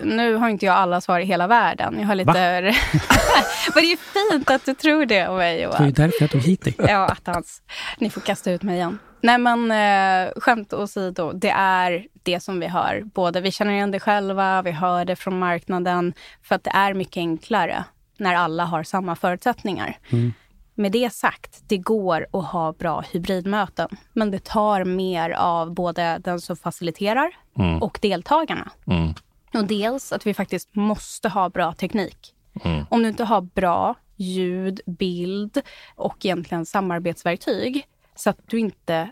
Nu 0.04 0.34
har 0.34 0.48
inte 0.48 0.66
jag 0.66 0.74
alla 0.74 1.00
svar 1.00 1.20
i 1.20 1.24
hela 1.24 1.46
världen. 1.46 1.96
Jag 2.00 2.06
har 2.06 2.14
lite... 2.14 2.32
Men 3.74 3.82
det 3.84 3.92
är 3.92 4.32
fint 4.32 4.50
att 4.50 4.64
du 4.66 4.74
tror 4.74 5.06
det 5.06 5.28
om 5.28 5.36
mig, 5.36 5.60
Det 5.60 5.66
var 5.66 5.72
Johan. 5.74 5.86
ju 5.86 5.92
därför 5.92 6.16
jag 6.20 6.30
tog 6.30 6.40
hit 6.40 6.64
dig. 6.64 6.74
Ja, 6.78 7.06
attans. 7.08 7.62
Ni 7.98 8.10
får 8.10 8.20
kasta 8.20 8.50
ut 8.52 8.62
mig 8.62 8.74
igen. 8.76 8.98
Nej, 9.20 9.38
men 9.38 9.70
eh, 9.70 10.32
skämt 10.36 10.72
åsido. 10.72 11.32
Det 11.32 11.50
är 11.50 12.06
det 12.22 12.40
som 12.40 12.60
vi 12.60 12.66
hör. 12.66 13.02
Både 13.14 13.40
vi 13.40 13.50
känner 13.50 13.72
igen 13.72 13.90
det 13.90 14.00
själva, 14.00 14.62
vi 14.62 14.70
hör 14.70 15.04
det 15.04 15.16
från 15.16 15.38
marknaden. 15.38 16.12
För 16.42 16.54
att 16.54 16.64
det 16.64 16.70
är 16.74 16.94
mycket 16.94 17.16
enklare 17.16 17.84
när 18.18 18.34
alla 18.34 18.64
har 18.64 18.82
samma 18.82 19.16
förutsättningar. 19.16 19.98
Mm. 20.10 20.32
Med 20.74 20.92
det 20.92 21.12
sagt, 21.12 21.62
det 21.68 21.78
går 21.78 22.26
att 22.32 22.44
ha 22.44 22.72
bra 22.72 23.00
hybridmöten. 23.12 23.88
Men 24.12 24.30
det 24.30 24.44
tar 24.44 24.84
mer 24.84 25.30
av 25.30 25.74
både 25.74 26.18
den 26.24 26.40
som 26.40 26.56
faciliterar 26.56 27.30
Mm. 27.58 27.82
och 27.82 27.98
deltagarna. 28.02 28.70
Mm. 28.86 29.14
Och 29.54 29.64
dels 29.64 30.12
att 30.12 30.26
vi 30.26 30.34
faktiskt 30.34 30.74
måste 30.74 31.28
ha 31.28 31.48
bra 31.48 31.72
teknik. 31.72 32.34
Mm. 32.64 32.84
Om 32.90 33.02
du 33.02 33.08
inte 33.08 33.24
har 33.24 33.40
bra 33.40 33.94
ljud, 34.16 34.80
bild 34.86 35.60
och 35.96 36.16
egentligen 36.26 36.66
samarbetsverktyg 36.66 37.86
så 38.18 38.30
att 38.30 38.38
du 38.46 38.58
inte 38.58 39.10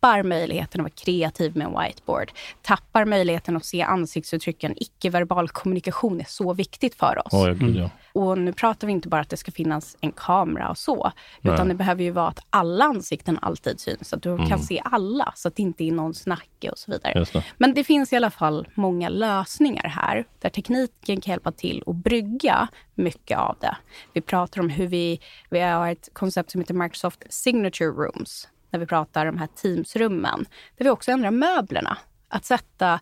tappar 0.00 0.22
möjligheten 0.22 0.80
att 0.80 0.84
vara 0.84 1.04
kreativ 1.04 1.56
med 1.56 1.66
en 1.66 1.80
whiteboard. 1.80 2.32
Tappar 2.62 3.04
möjligheten 3.04 3.56
att 3.56 3.64
se 3.64 3.82
ansiktsuttrycken. 3.82 4.74
Icke-verbal 4.76 5.48
kommunikation 5.48 6.20
är 6.20 6.24
så 6.28 6.52
viktigt 6.54 6.94
för 6.94 7.22
oss. 7.26 7.46
Gud, 7.58 7.76
ja. 7.76 7.90
Och 8.12 8.38
nu 8.38 8.52
pratar 8.52 8.86
vi 8.86 8.92
inte 8.92 9.08
bara 9.08 9.20
att 9.20 9.28
det 9.28 9.36
ska 9.36 9.52
finnas 9.52 9.96
en 10.00 10.12
kamera 10.12 10.70
och 10.70 10.78
så, 10.78 11.12
utan 11.42 11.56
Nej. 11.56 11.68
det 11.68 11.74
behöver 11.74 12.02
ju 12.04 12.10
vara 12.10 12.28
att 12.28 12.38
alla 12.50 12.84
ansikten 12.84 13.38
alltid 13.42 13.80
syns, 13.80 14.08
så 14.08 14.16
att 14.16 14.22
du 14.22 14.30
Mm. 14.30 14.48
kan 14.48 14.58
se 14.58 14.82
alla, 14.84 15.32
så 15.36 15.48
att 15.48 15.56
det 15.56 15.62
inte 15.62 15.84
är 15.84 15.92
någon 15.92 16.14
snacke 16.14 16.70
och 16.70 16.78
så 16.78 16.90
vidare. 16.92 17.24
Det. 17.32 17.44
Men 17.58 17.74
det 17.74 17.84
finns 17.84 18.12
i 18.12 18.16
alla 18.16 18.30
fall 18.30 18.68
många 18.74 19.08
lösningar 19.08 19.88
här, 19.88 20.24
där 20.38 20.50
tekniken 20.50 21.20
kan 21.20 21.30
hjälpa 21.32 21.52
till 21.52 21.82
att 21.86 21.96
brygga 21.96 22.68
mycket 22.94 23.38
av 23.38 23.56
det. 23.60 23.76
Vi 24.12 24.20
pratar 24.20 24.60
om 24.60 24.68
hur 24.68 24.86
vi, 24.86 25.20
vi 25.50 25.60
har 25.60 25.88
ett 25.88 26.08
koncept 26.12 26.50
som 26.50 26.60
heter 26.60 26.74
Microsoft 26.74 27.22
Signature 27.30 27.90
Rooms, 27.90 28.48
när 28.70 28.80
vi 28.80 28.86
pratar 28.86 29.26
om 29.26 29.34
de 29.34 29.40
här 29.40 29.48
Teams-rummen, 29.56 30.46
där 30.76 30.84
vi 30.84 30.90
också 30.90 31.10
ändrar 31.10 31.30
möblerna. 31.30 31.98
Att 32.28 32.44
sätta 32.44 33.00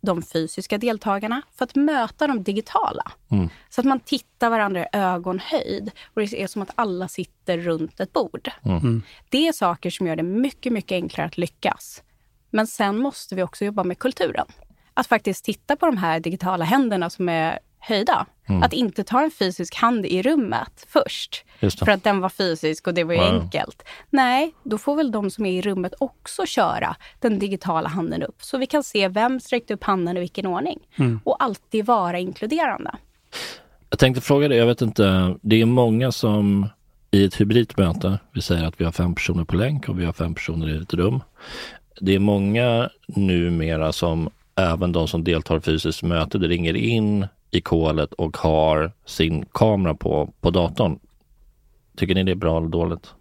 de 0.00 0.22
fysiska 0.22 0.78
deltagarna 0.78 1.42
för 1.54 1.64
att 1.64 1.74
möta 1.74 2.26
de 2.26 2.42
digitala. 2.42 3.12
Mm. 3.30 3.48
Så 3.68 3.80
att 3.80 3.84
man 3.84 4.00
tittar 4.00 4.50
varandra 4.50 4.84
i 4.84 4.86
ögonhöjd 4.92 5.90
och 6.14 6.20
det 6.20 6.42
är 6.42 6.46
som 6.46 6.62
att 6.62 6.70
alla 6.74 7.08
sitter 7.08 7.58
runt 7.58 8.00
ett 8.00 8.12
bord. 8.12 8.50
Mm. 8.64 9.02
Det 9.28 9.48
är 9.48 9.52
saker 9.52 9.90
som 9.90 10.06
gör 10.06 10.16
det 10.16 10.22
mycket, 10.22 10.72
mycket 10.72 10.92
enklare 10.92 11.26
att 11.26 11.38
lyckas. 11.38 12.02
Men 12.50 12.66
sen 12.66 12.98
måste 12.98 13.34
vi 13.34 13.42
också 13.42 13.64
jobba 13.64 13.84
med 13.84 13.98
kulturen. 13.98 14.46
Att 14.94 15.06
faktiskt 15.06 15.44
titta 15.44 15.76
på 15.76 15.86
de 15.86 15.96
här 15.96 16.20
digitala 16.20 16.64
händerna 16.64 17.10
som 17.10 17.28
är 17.28 17.58
höjda. 17.80 18.26
Mm. 18.48 18.62
Att 18.62 18.72
inte 18.72 19.04
ta 19.04 19.22
en 19.22 19.30
fysisk 19.30 19.74
hand 19.74 20.06
i 20.06 20.22
rummet 20.22 20.86
först. 20.88 21.44
För 21.78 21.88
att 21.90 22.04
den 22.04 22.20
var 22.20 22.28
fysisk 22.28 22.86
och 22.86 22.94
det 22.94 23.04
var 23.04 23.14
ju 23.14 23.20
Wow. 23.20 23.28
enkelt. 23.40 23.82
Nej, 24.10 24.54
då 24.62 24.78
får 24.78 24.96
väl 24.96 25.10
de 25.10 25.30
som 25.30 25.46
är 25.46 25.52
i 25.52 25.62
rummet 25.62 25.94
också 25.98 26.46
köra 26.46 26.96
den 27.18 27.38
digitala 27.38 27.88
handen 27.88 28.22
upp. 28.22 28.42
Så 28.42 28.58
vi 28.58 28.66
kan 28.66 28.82
se 28.82 29.08
vem 29.08 29.40
sträckte 29.40 29.74
upp 29.74 29.84
handen 29.84 30.16
i 30.16 30.20
vilken 30.20 30.46
ordning. 30.46 30.78
Och 31.24 31.42
alltid 31.42 31.86
vara 31.86 32.18
inkluderande. 32.18 32.90
Jag 33.90 33.98
tänkte 33.98 34.20
fråga 34.20 34.48
dig, 34.48 34.58
jag 34.58 34.66
vet 34.66 34.82
inte, 34.82 35.34
det 35.42 35.60
är 35.60 35.64
många 35.66 36.12
som 36.12 36.68
i 37.10 37.24
ett 37.24 37.40
hybridmöte, 37.40 38.18
vi 38.32 38.42
säger 38.42 38.64
att 38.64 38.80
vi 38.80 38.84
har 38.84 38.92
fem 38.92 39.14
personer 39.14 39.44
på 39.44 39.56
länk 39.56 39.88
och 39.88 40.00
vi 40.00 40.04
har 40.04 40.12
fem 40.12 40.34
personer 40.34 40.68
i 40.68 40.82
ett 40.82 40.94
rum. 40.94 41.20
Det 42.00 42.14
är 42.14 42.18
många 42.18 42.90
numera 43.06 43.92
som, 43.92 44.30
även 44.56 44.92
de 44.92 45.08
som 45.08 45.24
deltar 45.24 45.60
fysiskt 45.60 46.02
möte, 46.02 46.38
det 46.38 46.48
ringer 46.48 46.74
in 46.76 47.26
i 47.50 47.60
kolet 47.60 48.12
och 48.12 48.36
har 48.36 48.92
sin 49.04 49.44
kamera 49.52 49.94
på, 49.94 50.32
på 50.40 50.50
datorn. 50.50 50.98
Tycker 51.96 52.14
ni 52.14 52.22
det 52.24 52.30
är 52.32 52.36
bra 52.36 52.58
eller 52.58 52.68
dåligt? 52.68 53.14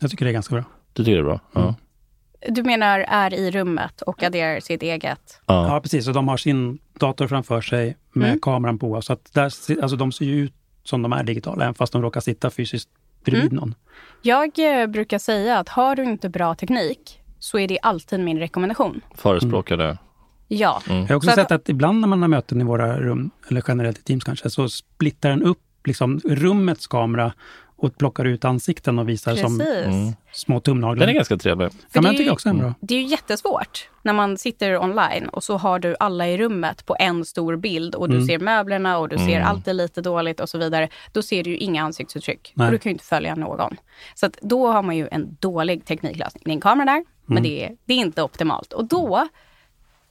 Jag 0.00 0.10
tycker 0.10 0.24
det 0.24 0.30
är 0.30 0.32
ganska 0.32 0.54
bra. 0.54 0.64
Du 0.92 1.04
tycker 1.04 1.14
det 1.16 1.20
är 1.22 1.24
bra? 1.24 1.40
Ja. 1.52 1.74
Du 2.48 2.62
menar 2.62 2.98
är 3.08 3.34
i 3.34 3.50
rummet 3.50 4.00
och 4.02 4.22
adderar 4.22 4.60
sitt 4.60 4.82
eget? 4.82 5.40
ja. 5.46 5.68
Ja, 5.74 5.80
precis. 5.80 6.08
Och 6.08 6.14
de 6.14 6.28
har 6.28 6.36
sin 6.36 6.78
dator 7.00 7.26
framför 7.26 7.60
sig 7.60 7.96
med 8.12 8.28
Mm. 8.28 8.40
kameran 8.40 8.78
på. 8.78 9.02
Så 9.02 9.12
att 9.12 9.32
där, 9.32 9.42
alltså 9.82 9.96
de 9.96 10.12
ser 10.12 10.24
ju 10.24 10.34
ut 10.44 10.52
som 10.84 11.02
de 11.02 11.12
är 11.12 11.22
digitala, 11.22 11.64
även 11.64 11.74
fast 11.74 11.92
de 11.92 12.02
råkar 12.02 12.20
sitta 12.20 12.50
fysiskt 12.50 12.88
bredvid 13.24 13.52
någon. 13.52 13.74
Jag 14.22 14.80
eh, 14.80 14.86
brukar 14.86 15.18
säga 15.18 15.58
att 15.58 15.68
har 15.68 15.96
du 15.96 16.04
inte 16.04 16.28
bra 16.28 16.54
teknik 16.54 17.20
så 17.38 17.58
är 17.58 17.68
det 17.68 17.78
alltid 17.82 18.20
min 18.20 18.38
rekommendation. 18.38 19.00
Förespråkar 19.14 19.76
det. 19.76 19.98
Ja. 20.48 20.82
Jag 20.86 20.94
har 21.08 21.14
också 21.14 21.30
Så 21.30 21.34
sett 21.36 21.50
att 21.52 21.68
ibland 21.68 22.00
när 22.00 22.08
man 22.08 22.22
har 22.22 22.28
möten 22.28 22.60
i 22.60 22.64
våra 22.64 23.00
rum, 23.00 23.30
eller 23.48 23.62
generellt 23.68 23.98
i 23.98 24.02
Teams 24.02 24.24
kanske, 24.24 24.50
så 24.50 24.68
splittar 24.68 25.30
den 25.30 25.42
upp 25.42 25.58
liksom 25.84 26.20
rummets 26.24 26.86
kamera 26.86 27.32
och 27.78 27.98
plockar 27.98 28.24
ut 28.24 28.44
ansikten 28.44 28.98
och 28.98 29.08
visar 29.08 29.34
som 29.36 29.58
Precis. 29.58 29.86
Mm. 29.86 30.12
små 30.32 30.60
tumnaglar. 30.60 31.00
Den 31.00 31.08
är 31.08 31.12
ganska 31.18 31.36
trevlig. 31.36 31.66
ja, 31.92 32.00
men 32.00 32.02
det 32.02 32.08
är 32.08 32.10
jag 32.10 32.16
tycker 32.16 32.24
ju- 32.24 32.30
också 32.30 32.48
den 32.48 32.58
är 32.58 32.62
bra. 32.62 32.74
Det 32.80 32.94
är 32.94 32.98
ju 32.98 33.06
jättesvårt 33.06 33.88
när 34.02 34.12
man 34.12 34.38
sitter 34.38 34.78
online 34.78 35.28
och 35.28 35.44
så 35.44 35.56
har 35.56 35.78
du 35.78 35.96
alla 36.00 36.28
i 36.28 36.38
rummet 36.38 36.86
på 36.86 36.96
en 36.98 37.24
stor 37.24 37.56
bild 37.56 37.94
och 37.94 38.08
du 38.08 38.14
Mm. 38.14 38.26
ser 38.26 38.38
möblerna 38.38 38.98
och 38.98 39.08
du 39.08 39.16
ser 39.18 39.36
Mm. 39.36 39.46
allt 39.48 39.68
är 39.68 39.72
lite 39.72 40.00
dåligt 40.00 40.40
och 40.40 40.48
så 40.48 40.58
vidare. 40.58 40.88
Då 41.12 41.22
ser 41.22 41.42
du 41.44 41.50
ju 41.50 41.56
inga 41.56 41.82
ansiktsuttryck 41.84 42.52
Nej. 42.54 42.66
och 42.66 42.72
du 42.72 42.78
kan 42.78 42.90
ju 42.90 42.94
inte 42.94 43.04
följa 43.04 43.34
någon. 43.34 43.76
Så 44.14 44.26
att 44.26 44.38
då 44.42 44.72
har 44.72 44.82
man 44.82 44.96
ju 44.96 45.08
en 45.12 45.36
dålig 45.40 45.84
tekniklösning. 45.84 46.42
Det 46.44 46.50
är 46.50 46.54
en 46.54 46.60
kamera 46.60 46.84
där, 46.84 47.04
men 47.26 47.42
det 47.42 47.64
är, 47.64 47.72
det 47.84 47.94
är 47.94 47.98
inte 47.98 48.22
optimalt. 48.22 48.72
Och 48.72 48.84
då 48.84 49.28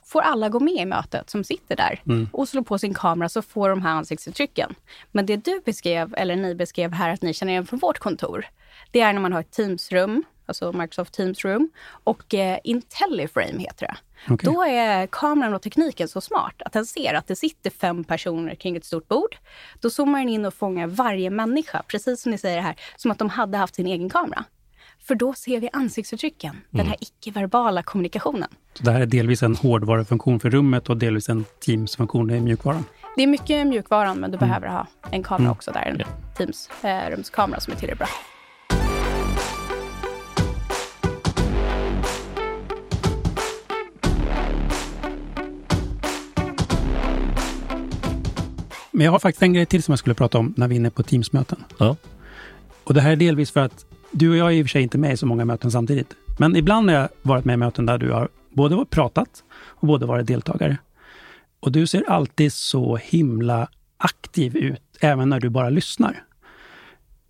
får 0.05 0.21
alla 0.21 0.49
gå 0.49 0.59
med 0.59 0.73
i 0.73 0.85
mötet 0.85 1.29
som 1.29 1.43
sitter 1.43 1.75
där 1.75 2.01
och 2.31 2.49
slå 2.49 2.63
på 2.63 2.77
sin 2.77 2.93
kamera 2.93 3.29
så 3.29 3.41
får 3.41 3.69
de 3.69 3.81
här 3.81 3.91
ansiktsuttrycken. 3.91 4.75
Men 5.11 5.25
det 5.25 5.37
du 5.37 5.61
beskrev, 5.65 6.13
eller 6.17 6.35
ni 6.35 6.55
beskrev 6.55 6.93
här 6.93 7.09
att 7.09 7.21
ni 7.21 7.33
känner 7.33 7.51
igen 7.51 7.65
från 7.65 7.79
vårt 7.79 7.99
kontor, 7.99 8.45
det 8.91 9.01
är 9.01 9.13
när 9.13 9.21
man 9.21 9.33
har 9.33 9.39
ett 9.39 9.51
Teams-rum, 9.51 10.23
alltså 10.45 10.71
Microsoft 10.71 11.13
Teams 11.13 11.45
Room, 11.45 11.69
och 12.03 12.33
eh, 12.33 12.59
IntelliFrame 12.63 13.59
heter 13.59 13.87
det. 13.87 13.95
Okej. 14.33 14.53
Då 14.53 14.63
är 14.63 15.07
kameran 15.07 15.53
och 15.53 15.61
tekniken 15.61 16.07
så 16.07 16.21
smart 16.21 16.61
att 16.65 16.73
den 16.73 16.85
ser 16.85 17.13
att 17.13 17.27
det 17.27 17.35
sitter 17.35 17.69
fem 17.69 18.03
personer 18.03 18.55
kring 18.55 18.75
ett 18.75 18.85
stort 18.85 19.07
bord. 19.07 19.37
Då 19.79 19.89
zoomar 19.89 20.19
den 20.19 20.29
in 20.29 20.45
och 20.45 20.53
fångar 20.53 20.87
varje 20.87 21.29
människa, 21.29 21.83
precis 21.87 22.21
som 22.21 22.31
ni 22.31 22.37
säger 22.37 22.61
här, 22.61 22.75
som 22.95 23.11
att 23.11 23.19
de 23.19 23.29
hade 23.29 23.57
haft 23.57 23.75
sin 23.75 23.87
egen 23.87 24.09
kamera. 24.09 24.45
För 25.07 25.15
då 25.15 25.33
ser 25.33 25.59
vi 25.59 25.69
ansiktsuttrycken, 25.73 26.55
den 26.69 26.87
här 26.87 26.95
icke-verbala 26.99 27.83
kommunikationen. 27.83 28.49
Så 28.73 28.83
det 28.83 28.91
här 28.91 29.01
är 29.01 29.05
delvis 29.05 29.43
en 29.43 29.55
hårdvarufunktion 29.55 30.39
för 30.39 30.49
rummet 30.49 30.89
och 30.89 30.97
delvis 30.97 31.29
en 31.29 31.45
Teams-funktion 31.65 32.31
i 32.31 32.41
mjukvaran. 32.41 32.83
Det 33.15 33.23
är 33.23 33.27
mycket 33.27 33.67
mjukvaran, 33.67 34.19
men 34.19 34.31
du 34.31 34.37
behöver 34.37 34.67
ha 34.67 34.87
en 35.11 35.23
kamera 35.23 35.41
Mm. 35.41 35.51
också 35.51 35.71
där, 35.71 35.81
en 35.81 36.01
Teams 36.37 36.69
eh, 36.83 37.09
rumskamera 37.09 37.59
som 37.59 37.73
är 37.73 37.77
tillräckligt 37.77 37.99
bra. 37.99 38.07
Men 48.91 49.05
jag 49.05 49.11
har 49.11 49.19
faktiskt 49.19 49.43
en 49.43 49.53
grej 49.53 49.65
till 49.65 49.83
som 49.83 49.91
jag 49.91 49.99
skulle 49.99 50.15
prata 50.15 50.37
om 50.37 50.53
när 50.57 50.67
vi 50.67 50.75
är 50.75 50.79
inne 50.79 50.89
på 50.89 51.03
Teams-möten. 51.03 51.63
Ja. 51.77 51.95
Och 52.83 52.93
det 52.93 53.01
här 53.01 53.11
är 53.11 53.15
delvis 53.15 53.51
för 53.51 53.59
att 53.59 53.85
du 54.11 54.29
och 54.29 54.37
jag 54.37 54.47
är 54.47 54.51
i 54.51 54.61
och 54.61 54.65
för 54.65 54.69
sig 54.69 54.81
inte 54.81 54.97
med 54.97 55.13
i 55.13 55.17
så 55.17 55.25
många 55.25 55.45
möten 55.45 55.71
samtidigt. 55.71 56.13
Men 56.39 56.55
ibland 56.55 56.89
har 56.89 56.97
jag 56.97 57.09
varit 57.21 57.45
med 57.45 57.53
i 57.53 57.57
möten 57.57 57.85
där 57.85 57.97
du 57.97 58.11
har 58.11 58.29
både 58.49 58.85
pratat 58.85 59.43
och 59.65 59.87
både 59.87 60.05
varit 60.05 60.27
deltagare. 60.27 60.77
Och 61.59 61.71
du 61.71 61.87
ser 61.87 62.09
alltid 62.09 62.53
så 62.53 62.95
himla 62.95 63.67
aktiv 63.97 64.57
ut, 64.57 64.81
även 64.99 65.29
när 65.29 65.39
du 65.39 65.49
bara 65.49 65.69
lyssnar. 65.69 66.23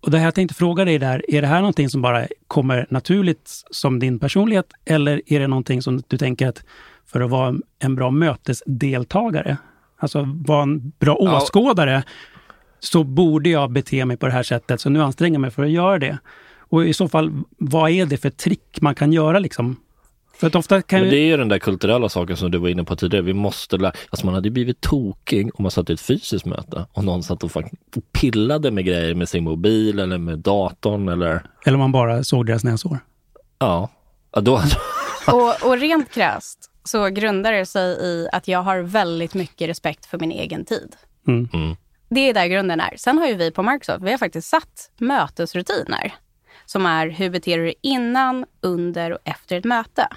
Och 0.00 0.10
det 0.10 0.18
här 0.18 0.24
jag 0.24 0.34
tänkte 0.34 0.54
fråga 0.54 0.84
dig 0.84 0.98
där, 0.98 1.30
är 1.30 1.42
det 1.42 1.48
här 1.48 1.60
någonting 1.60 1.88
som 1.88 2.02
bara 2.02 2.26
kommer 2.46 2.86
naturligt 2.90 3.64
som 3.70 3.98
din 3.98 4.18
personlighet 4.18 4.72
eller 4.84 5.22
är 5.26 5.40
det 5.40 5.46
någonting 5.46 5.82
som 5.82 6.02
du 6.08 6.18
tänker 6.18 6.48
att 6.48 6.62
för 7.06 7.20
att 7.20 7.30
vara 7.30 7.54
en 7.78 7.94
bra 7.94 8.10
mötesdeltagare, 8.10 9.56
alltså 9.96 10.28
vara 10.46 10.62
en 10.62 10.92
bra 10.98 11.14
åskådare, 11.14 12.02
så 12.78 13.04
borde 13.04 13.48
jag 13.48 13.70
bete 13.70 14.04
mig 14.04 14.16
på 14.16 14.26
det 14.26 14.32
här 14.32 14.42
sättet, 14.42 14.80
så 14.80 14.90
nu 14.90 15.02
anstränger 15.02 15.34
jag 15.34 15.40
mig 15.40 15.50
för 15.50 15.62
att 15.62 15.70
göra 15.70 15.98
det. 15.98 16.18
Och 16.68 16.86
i 16.86 16.94
så 16.94 17.08
fall, 17.08 17.42
vad 17.58 17.90
är 17.90 18.06
det 18.06 18.16
för 18.16 18.30
trick 18.30 18.80
man 18.80 18.94
kan 18.94 19.12
göra 19.12 19.38
liksom? 19.38 19.76
För 20.36 20.46
att 20.46 20.54
ofta 20.54 20.82
kan 20.82 21.00
Men 21.00 21.10
det 21.10 21.16
är 21.16 21.26
ju 21.26 21.36
den 21.36 21.48
där 21.48 21.58
kulturella 21.58 22.08
saken 22.08 22.36
som 22.36 22.50
du 22.50 22.58
var 22.58 22.68
inne 22.68 22.84
på 22.84 22.96
tidigare. 22.96 23.24
Vi 23.24 23.34
måste 23.34 23.76
lära, 23.76 23.92
alltså 24.10 24.26
man 24.26 24.34
hade 24.34 24.48
ju 24.48 24.52
blivit 24.52 24.80
tokig 24.80 25.50
om 25.54 25.62
man 25.62 25.70
satt 25.70 25.90
i 25.90 25.92
ett 25.92 26.00
fysiskt 26.00 26.46
möte 26.46 26.86
och 26.92 27.04
någon 27.04 27.22
satt 27.22 27.42
och 27.42 27.52
pillade 28.12 28.70
med 28.70 28.84
grejer 28.84 29.14
med 29.14 29.28
sin 29.28 29.44
mobil 29.44 29.98
eller 29.98 30.18
med 30.18 30.38
datorn 30.38 31.08
eller 31.08 31.42
Eller 31.64 31.74
om 31.74 31.80
man 31.80 31.92
bara 31.92 32.24
såg 32.24 32.46
deras 32.46 32.64
näsår. 32.64 32.98
ja. 33.58 33.88
ja 34.32 34.40
då, 34.40 34.62
Och, 35.26 35.66
och 35.66 35.78
rent 35.78 36.10
krasst 36.10 36.70
så 36.84 37.08
grundar 37.08 37.52
det 37.52 37.66
sig 37.66 37.98
i 38.02 38.28
att 38.32 38.48
jag 38.48 38.62
har 38.62 38.78
väldigt 38.78 39.34
mycket 39.34 39.68
respekt 39.68 40.06
för 40.06 40.18
min 40.18 40.30
egen 40.30 40.64
tid. 40.64 40.96
Mm. 41.28 41.48
Mm. 41.52 41.76
Det 42.08 42.20
är 42.20 42.34
där 42.34 42.46
grunden 42.46 42.80
är. 42.80 42.94
Sen 42.96 43.18
har 43.18 43.26
ju 43.26 43.34
vi 43.34 43.50
på 43.50 43.62
Microsoft, 43.62 44.04
vi 44.04 44.10
har 44.10 44.18
faktiskt 44.18 44.48
satt 44.48 44.90
mötesrutiner 44.98 46.14
som 46.66 46.86
är 46.86 47.08
hur 47.08 47.30
beter 47.30 47.58
du 47.58 47.64
dig 47.64 47.74
innan, 47.80 48.44
under 48.60 49.12
och 49.12 49.18
efter 49.24 49.56
ett 49.56 49.64
möte. 49.64 50.08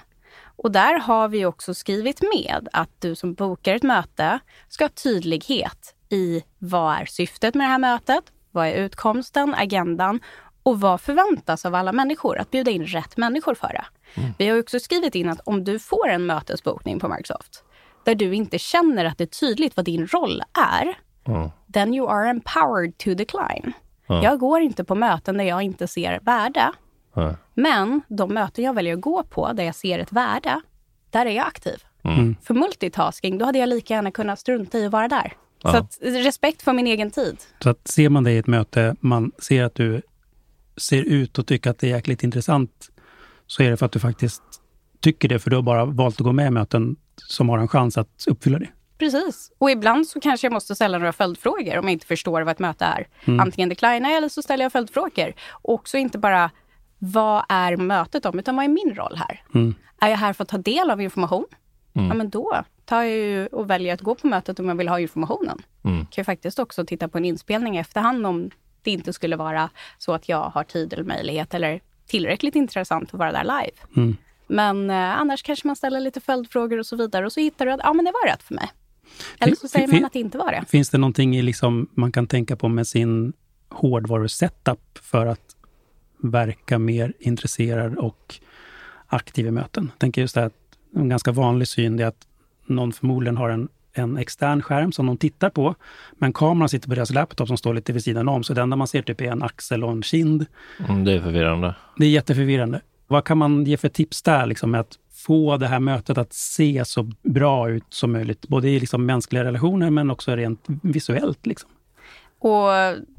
Och 0.55 0.71
där 0.71 0.99
har 0.99 1.27
vi 1.27 1.45
också 1.45 1.73
skrivit 1.73 2.21
med 2.21 2.67
att 2.73 2.89
du 2.99 3.15
som 3.15 3.33
bokar 3.33 3.75
ett 3.75 3.83
möte 3.83 4.39
ska 4.67 4.83
ha 4.83 4.89
tydlighet 4.89 5.95
i 6.09 6.43
vad 6.57 6.95
är 7.01 7.05
syftet 7.05 7.55
med 7.55 7.65
det 7.65 7.71
här 7.71 7.79
mötet, 7.79 8.23
vad 8.51 8.67
är 8.67 8.73
utkomsten, 8.73 9.55
agendan 9.55 10.19
och 10.63 10.79
vad 10.79 11.01
förväntas 11.01 11.65
av 11.65 11.75
alla 11.75 11.91
människor? 11.91 12.37
Att 12.37 12.51
bjuda 12.51 12.71
in 12.71 12.85
rätt 12.85 13.17
människor 13.17 13.53
för 13.55 13.67
det. 13.67 13.85
Vi 14.37 14.47
har 14.47 14.59
också 14.59 14.79
skrivit 14.79 15.15
in 15.15 15.29
att 15.29 15.39
om 15.39 15.63
du 15.63 15.79
får 15.79 16.09
en 16.09 16.25
mötesbokning 16.25 16.99
på 16.99 17.07
Microsoft 17.07 17.63
där 18.03 18.15
du 18.15 18.35
inte 18.35 18.59
känner 18.59 19.05
att 19.05 19.17
det 19.17 19.23
är 19.23 19.39
tydligt 19.47 19.75
vad 19.75 19.85
din 19.85 20.07
roll 20.07 20.41
är, 20.77 20.97
Ja. 21.25 21.51
then 21.73 21.93
you 21.93 22.09
are 22.09 22.29
empowered 22.29 22.97
to 22.97 23.13
decline. 23.13 23.73
Ja. 24.09 24.23
Jag 24.23 24.39
går 24.39 24.61
inte 24.61 24.83
på 24.83 24.95
möten 24.95 25.37
där 25.37 25.43
jag 25.45 25.61
inte 25.61 25.87
ser 25.87 26.19
värde. 26.21 26.71
Ja. 27.13 27.35
Men 27.53 28.01
de 28.07 28.33
möten 28.33 28.63
jag 28.63 28.73
väljer 28.73 28.93
att 28.93 29.01
gå 29.01 29.23
på 29.23 29.53
där 29.53 29.63
jag 29.63 29.75
ser 29.75 29.99
ett 29.99 30.11
värde, 30.11 30.61
där 31.09 31.25
är 31.25 31.29
jag 31.31 31.47
aktiv. 31.47 31.83
Mm. 32.03 32.35
För 32.43 32.53
multitasking, 32.53 33.37
då 33.37 33.45
hade 33.45 33.59
jag 33.59 33.69
lika 33.69 33.93
gärna 33.93 34.11
kunnat 34.11 34.39
strunta 34.39 34.77
i 34.77 34.85
att 34.85 34.91
vara 34.91 35.07
där. 35.07 35.33
Så 35.61 35.67
Ja. 35.67 35.77
att, 35.77 35.97
respekt 36.01 36.61
för 36.61 36.73
min 36.73 36.87
egen 36.87 37.11
tid. 37.11 37.37
Så 37.63 37.69
att 37.69 37.87
ser 37.87 38.09
man 38.09 38.23
dig 38.23 38.35
i 38.35 38.37
ett 38.37 38.47
möte, 38.47 38.95
man 38.99 39.31
ser 39.39 39.63
att 39.63 39.75
du 39.75 40.01
ser 40.77 41.03
ut 41.03 41.37
och 41.39 41.47
tycker 41.47 41.69
att 41.69 41.79
det 41.79 41.87
är 41.87 41.95
jäkligt 41.95 42.23
intressant, 42.23 42.89
så 43.47 43.63
är 43.63 43.69
det 43.69 43.77
för 43.77 43.85
att 43.85 43.91
du 43.91 43.99
faktiskt 43.99 44.41
tycker 44.99 45.29
det, 45.29 45.39
för 45.39 45.49
du 45.49 45.55
har 45.55 45.63
bara 45.63 45.85
valt 45.85 46.15
att 46.21 46.25
gå 46.25 46.31
med 46.31 46.47
i 46.47 46.51
möten 46.51 46.95
som 47.15 47.49
har 47.49 47.57
en 47.57 47.67
chans 47.67 47.97
att 47.97 48.25
uppfylla 48.27 48.59
det. 48.59 48.67
Precis. 48.99 49.51
Och 49.57 49.71
ibland 49.71 50.07
så 50.07 50.19
kanske 50.19 50.47
jag 50.47 50.53
måste 50.53 50.75
ställa 50.75 50.97
några 50.97 51.13
följdfrågor 51.13 51.77
om 51.77 51.85
jag 51.85 51.91
inte 51.91 52.05
förstår 52.05 52.41
vad 52.41 52.51
ett 52.51 52.59
möte 52.59 52.85
är. 52.85 53.07
Antingen 53.41 53.69
declinar 53.69 54.09
jag 54.09 54.17
eller 54.17 54.29
så 54.29 54.41
ställer 54.41 54.65
jag 54.65 54.71
följdfrågor. 54.71 55.33
Och 55.51 55.73
också 55.73 55.97
inte 55.97 56.17
bara 56.17 56.51
vad 56.99 57.43
är 57.49 57.77
mötet 57.77 58.25
om, 58.25 58.39
utan 58.39 58.55
vad 58.55 58.65
är 58.65 58.69
min 58.69 58.95
roll 58.95 59.15
här? 59.15 59.43
Mm. 59.55 59.75
Är 60.01 60.09
jag 60.09 60.17
här 60.17 60.33
för 60.33 60.43
att 60.43 60.49
ta 60.49 60.57
del 60.57 60.91
av 60.91 61.01
information? 61.01 61.45
Ja, 61.93 62.13
men 62.13 62.29
då 62.29 62.63
tar 62.85 63.01
jag 63.01 63.15
ju 63.15 63.47
och 63.47 63.69
väljer 63.69 63.93
att 63.93 64.01
gå 64.01 64.15
på 64.15 64.27
mötet 64.27 64.59
om 64.59 64.67
jag 64.67 64.75
vill 64.75 64.87
ha 64.87 64.99
informationen. 64.99 65.61
Mm. 65.83 66.05
kan 66.05 66.21
ju 66.21 66.23
faktiskt 66.23 66.59
också 66.59 66.85
titta 66.85 67.07
på 67.07 67.17
en 67.17 67.25
inspelning 67.25 67.77
i 67.77 67.79
efterhand 67.79 68.25
om 68.25 68.49
det 68.81 68.91
inte 68.91 69.13
skulle 69.13 69.35
vara 69.35 69.69
så 69.97 70.13
att 70.13 70.29
jag 70.29 70.43
har 70.43 70.63
tid 70.63 70.93
eller 70.93 71.03
möjlighet 71.03 71.53
eller 71.53 71.81
tillräckligt 72.07 72.55
intressant 72.55 73.13
att 73.13 73.19
vara 73.19 73.31
där 73.31 73.43
live. 73.43 73.77
Mm. 73.95 74.17
Men 74.47 74.89
eh, 74.89 75.19
annars 75.19 75.43
kanske 75.43 75.67
man 75.67 75.75
ställer 75.75 75.99
lite 75.99 76.21
följdfrågor 76.21 76.77
och 76.77 76.85
så 76.85 76.95
vidare 76.95 77.25
och 77.25 77.31
så 77.31 77.39
hittar 77.39 77.65
du 77.65 77.71
att 77.71 77.79
ja, 77.83 77.93
men 77.93 78.05
det 78.05 78.11
var 78.11 78.27
rätt 78.27 78.43
för 78.43 78.55
mig. 78.55 78.69
Eller 79.39 79.55
så 79.55 79.67
säger 79.67 79.87
fin- 79.87 79.95
man 79.95 80.05
att 80.05 80.13
det 80.13 80.19
inte 80.19 80.37
var 80.37 80.51
det. 80.51 80.65
Finns 80.67 80.89
det 80.89 80.97
någonting 80.97 81.35
i 81.37 81.41
liksom 81.41 81.87
man 81.93 82.11
kan 82.11 82.27
tänka 82.27 82.55
på 82.55 82.67
med 82.67 82.87
sin 82.87 83.33
hårdvaru-setup 83.69 84.99
för 85.01 85.25
att 85.25 85.55
verka 86.21 86.79
mer 86.79 87.13
intresserad 87.19 87.95
och 87.95 88.35
aktiv 89.07 89.47
i 89.47 89.51
möten? 89.51 89.89
Jag 89.93 89.99
tänker 89.99 90.21
just 90.21 90.35
det 90.35 90.41
här 90.41 90.47
att 90.47 90.53
en 90.95 91.09
ganska 91.09 91.31
vanlig 91.31 91.67
syn 91.67 91.99
är 91.99 92.05
att 92.05 92.27
någon 92.65 92.93
förmodligen 92.93 93.37
har 93.37 93.49
en, 93.49 93.67
en 93.93 94.17
extern 94.17 94.61
skärm 94.61 94.91
som 94.91 95.05
de 95.05 95.17
tittar 95.17 95.49
på, 95.49 95.75
men 96.11 96.33
kameran 96.33 96.69
sitter 96.69 96.89
på 96.89 96.95
deras 96.95 97.11
laptop 97.11 97.47
som 97.47 97.57
står 97.57 97.73
lite 97.73 97.93
vid 97.93 98.03
sidan 98.03 98.29
om, 98.29 98.43
så 98.43 98.53
det 98.53 98.61
enda 98.61 98.75
man 98.75 98.87
ser 98.87 99.01
typ 99.01 99.21
är 99.21 99.31
en 99.31 99.43
axel 99.43 99.83
och 99.83 99.91
en 99.91 100.03
kind. 100.03 100.45
Mm, 100.89 101.03
det 101.05 101.13
är 101.13 101.21
förvirrande. 101.21 101.75
Det 101.97 102.05
är 102.05 102.09
jätteförvirrande. 102.09 102.81
Vad 103.07 103.25
kan 103.25 103.37
man 103.37 103.65
ge 103.65 103.77
för 103.77 103.89
tips 103.89 104.21
där, 104.21 104.45
liksom, 104.45 104.71
med 104.71 104.81
att 104.81 104.99
få 105.25 105.57
det 105.57 105.67
här 105.67 105.79
mötet 105.79 106.17
att 106.17 106.33
se 106.33 106.85
så 106.85 107.03
bra 107.23 107.69
ut 107.69 107.85
som 107.89 108.11
möjligt? 108.11 108.47
Både 108.47 108.69
i 108.69 108.79
liksom 108.79 109.05
mänskliga 109.05 109.43
relationer, 109.43 109.89
men 109.89 110.11
också 110.11 110.35
rent 110.35 110.65
visuellt. 110.81 111.45
Liksom. 111.45 111.69
Och 112.39 112.69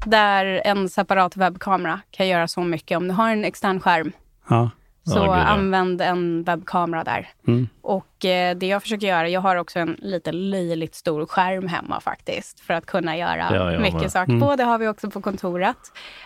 där 0.05 0.61
en 0.65 0.89
separat 0.89 1.37
webbkamera 1.37 1.99
kan 2.11 2.27
göra 2.27 2.47
så 2.47 2.61
mycket. 2.61 2.97
Om 2.97 3.07
du 3.07 3.13
har 3.13 3.31
en 3.31 3.45
extern 3.45 3.79
skärm, 3.79 4.11
Ja. 4.49 4.69
Så 5.03 5.17
Ja, 5.17 5.21
gud, 5.21 5.31
använd 5.31 6.01
en 6.01 6.43
webbkamera 6.43 7.03
där. 7.03 7.29
Mm. 7.47 7.67
Och 7.81 8.25
eh, 8.25 8.57
det 8.57 8.67
jag 8.67 8.81
försöker 8.81 9.07
göra, 9.07 9.29
jag 9.29 9.41
har 9.41 9.55
också 9.55 9.79
en 9.79 9.97
lite 9.99 10.31
löjligt 10.31 10.95
stor 10.95 11.25
skärm 11.25 11.67
hemma 11.67 11.99
faktiskt, 12.01 12.59
för 12.59 12.73
att 12.73 12.85
kunna 12.85 13.17
göra 13.17 13.47
Ja, 13.73 13.79
mycket 13.79 14.01
med. 14.01 14.11
saker 14.11 14.39
på. 14.39 14.55
Det 14.55 14.63
har 14.63 14.77
vi 14.77 14.87
också 14.87 15.09
på 15.09 15.21
kontoret. 15.21 15.77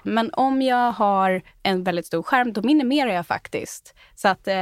Men 0.04 0.30
om 0.34 0.62
jag 0.62 0.92
har 0.92 1.42
en 1.64 1.84
väldigt 1.84 2.06
stor 2.06 2.24
skärm, 2.24 2.54
då 2.54 2.62
minimerar 2.62 3.12
jag 3.12 3.28
faktiskt. 3.28 3.96
Så 4.16 4.28
att 4.28 4.48
eh, 4.48 4.54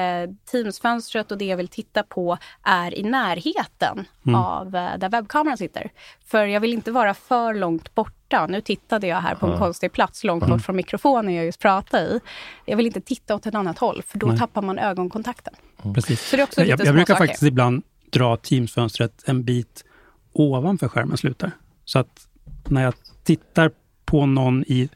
Teams-fönstret 0.52 1.32
och 1.32 1.38
det 1.38 1.46
jag 1.46 1.58
vill 1.58 1.68
titta 1.68 2.04
på 2.04 2.38
är 2.64 2.98
i 3.00 3.04
närheten 3.04 4.06
av 4.36 4.76
eh, 4.76 4.98
där 4.98 5.10
webbkameran 5.10 5.58
sitter. 5.58 5.92
För 6.26 6.46
jag 6.46 6.60
vill 6.60 6.74
inte 6.74 6.92
vara 6.92 7.14
för 7.14 7.54
långt 7.54 7.96
borta. 8.40 8.52
Nu 8.52 8.62
tittade 8.62 9.08
jag 9.08 9.18
här 9.22 9.36
på 9.36 9.48
en 9.48 9.58
konstig 9.58 9.92
plats 9.92 10.24
långt 10.24 10.48
bort 10.48 10.62
från 10.62 10.76
mikrofonen 10.76 11.34
jag 11.34 11.46
just 11.46 11.60
pratade 11.60 12.04
i. 12.04 12.20
Jag 12.66 12.78
vill 12.78 12.86
inte 12.86 13.02
titta 13.02 13.36
åt 13.36 13.46
ett 13.46 13.56
annat 13.56 13.78
håll, 13.78 14.02
för 14.08 14.20
då 14.20 14.38
tappar 14.38 14.62
man 14.62 14.80
ögonkontakten. 14.80 15.54
Precis. 15.96 16.30
Så 16.30 16.36
det 16.36 16.42
är 16.42 16.44
också 16.44 16.62
Jag, 16.62 16.68
lite 16.68 16.86
jag 16.86 16.96
brukar 16.96 17.06
småsaker. 17.14 17.28
faktiskt 17.28 17.44
ibland 17.44 17.84
dra 18.12 18.36
Teams-fönstret 18.36 19.24
en 19.26 19.44
bit 19.44 19.86
ovanför 20.34 20.88
skärmen 20.88 21.18
slutar. 21.18 21.52
Så 21.86 22.00
att 22.00 22.28
när 22.70 22.84
jag 22.84 22.94
tittar 23.24 23.72
på 24.06 24.26
någon 24.26 24.64
i 24.64 24.90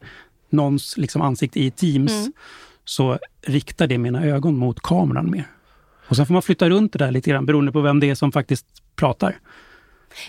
någons 0.50 0.98
liksom 0.98 1.22
ansikte 1.22 1.60
i 1.60 1.72
Teams 1.72 2.12
Mm. 2.12 2.32
så 2.86 3.20
riktar 3.42 3.88
det 3.88 3.98
mina 3.98 4.24
ögon 4.26 4.58
mot 4.58 4.80
kameran 4.80 5.32
mer. 5.32 5.48
Och 6.10 6.16
sen 6.16 6.26
får 6.26 6.34
man 6.34 6.42
flytta 6.42 6.70
runt 6.70 6.94
det 6.94 7.00
där 7.00 7.12
lite 7.12 7.30
grann 7.30 7.46
beroende 7.46 7.72
på 7.72 7.82
vem 7.82 8.00
det 8.00 8.10
är 8.10 8.16
som 8.16 8.32
faktiskt 8.32 8.66
pratar. 8.96 9.40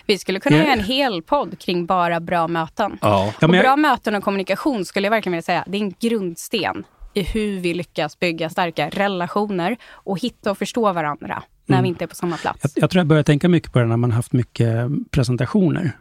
Vi 0.07 0.19
skulle 0.19 0.41
kunna 0.41 0.57
Ja. 0.57 0.63
göra 0.63 0.73
en 0.73 0.85
hel 0.85 1.23
podd 1.23 1.59
kring 1.59 1.87
bara 1.87 2.21
bra 2.21 2.49
möten. 2.49 2.99
Ja. 3.01 3.33
Och 3.43 3.49
bra 3.49 3.77
möten 3.77 4.15
och 4.15 4.25
kommunikation 4.25 4.85
skulle 4.85 5.07
jag 5.07 5.11
verkligen 5.11 5.33
vilja 5.33 5.43
säga, 5.43 5.65
det 5.67 5.79
är 5.79 5.83
en 5.83 5.95
grundsten 6.01 6.85
i 7.15 7.23
hur 7.23 7.61
vi 7.61 7.75
lyckas 7.75 8.19
bygga 8.19 8.51
starka 8.51 8.89
relationer 8.89 9.77
och 9.91 10.21
hitta 10.21 10.51
och 10.51 10.59
förstå 10.59 10.93
varandra 10.93 11.43
när 11.67 11.77
Mm. 11.77 11.83
vi 11.83 11.89
inte 11.89 12.05
är 12.05 12.07
på 12.07 12.15
samma 12.15 12.37
plats. 12.37 12.61
jag, 12.63 12.83
jag 12.83 12.91
tror 12.91 13.01
jag 13.01 13.07
börjar 13.07 13.23
tänka 13.23 13.49
mycket 13.49 13.73
på 13.73 13.79
det 13.79 13.87
när 13.87 13.97
man 13.97 14.13
haft 14.13 14.33
mycket 14.33 14.89
presentationer. 15.11 15.93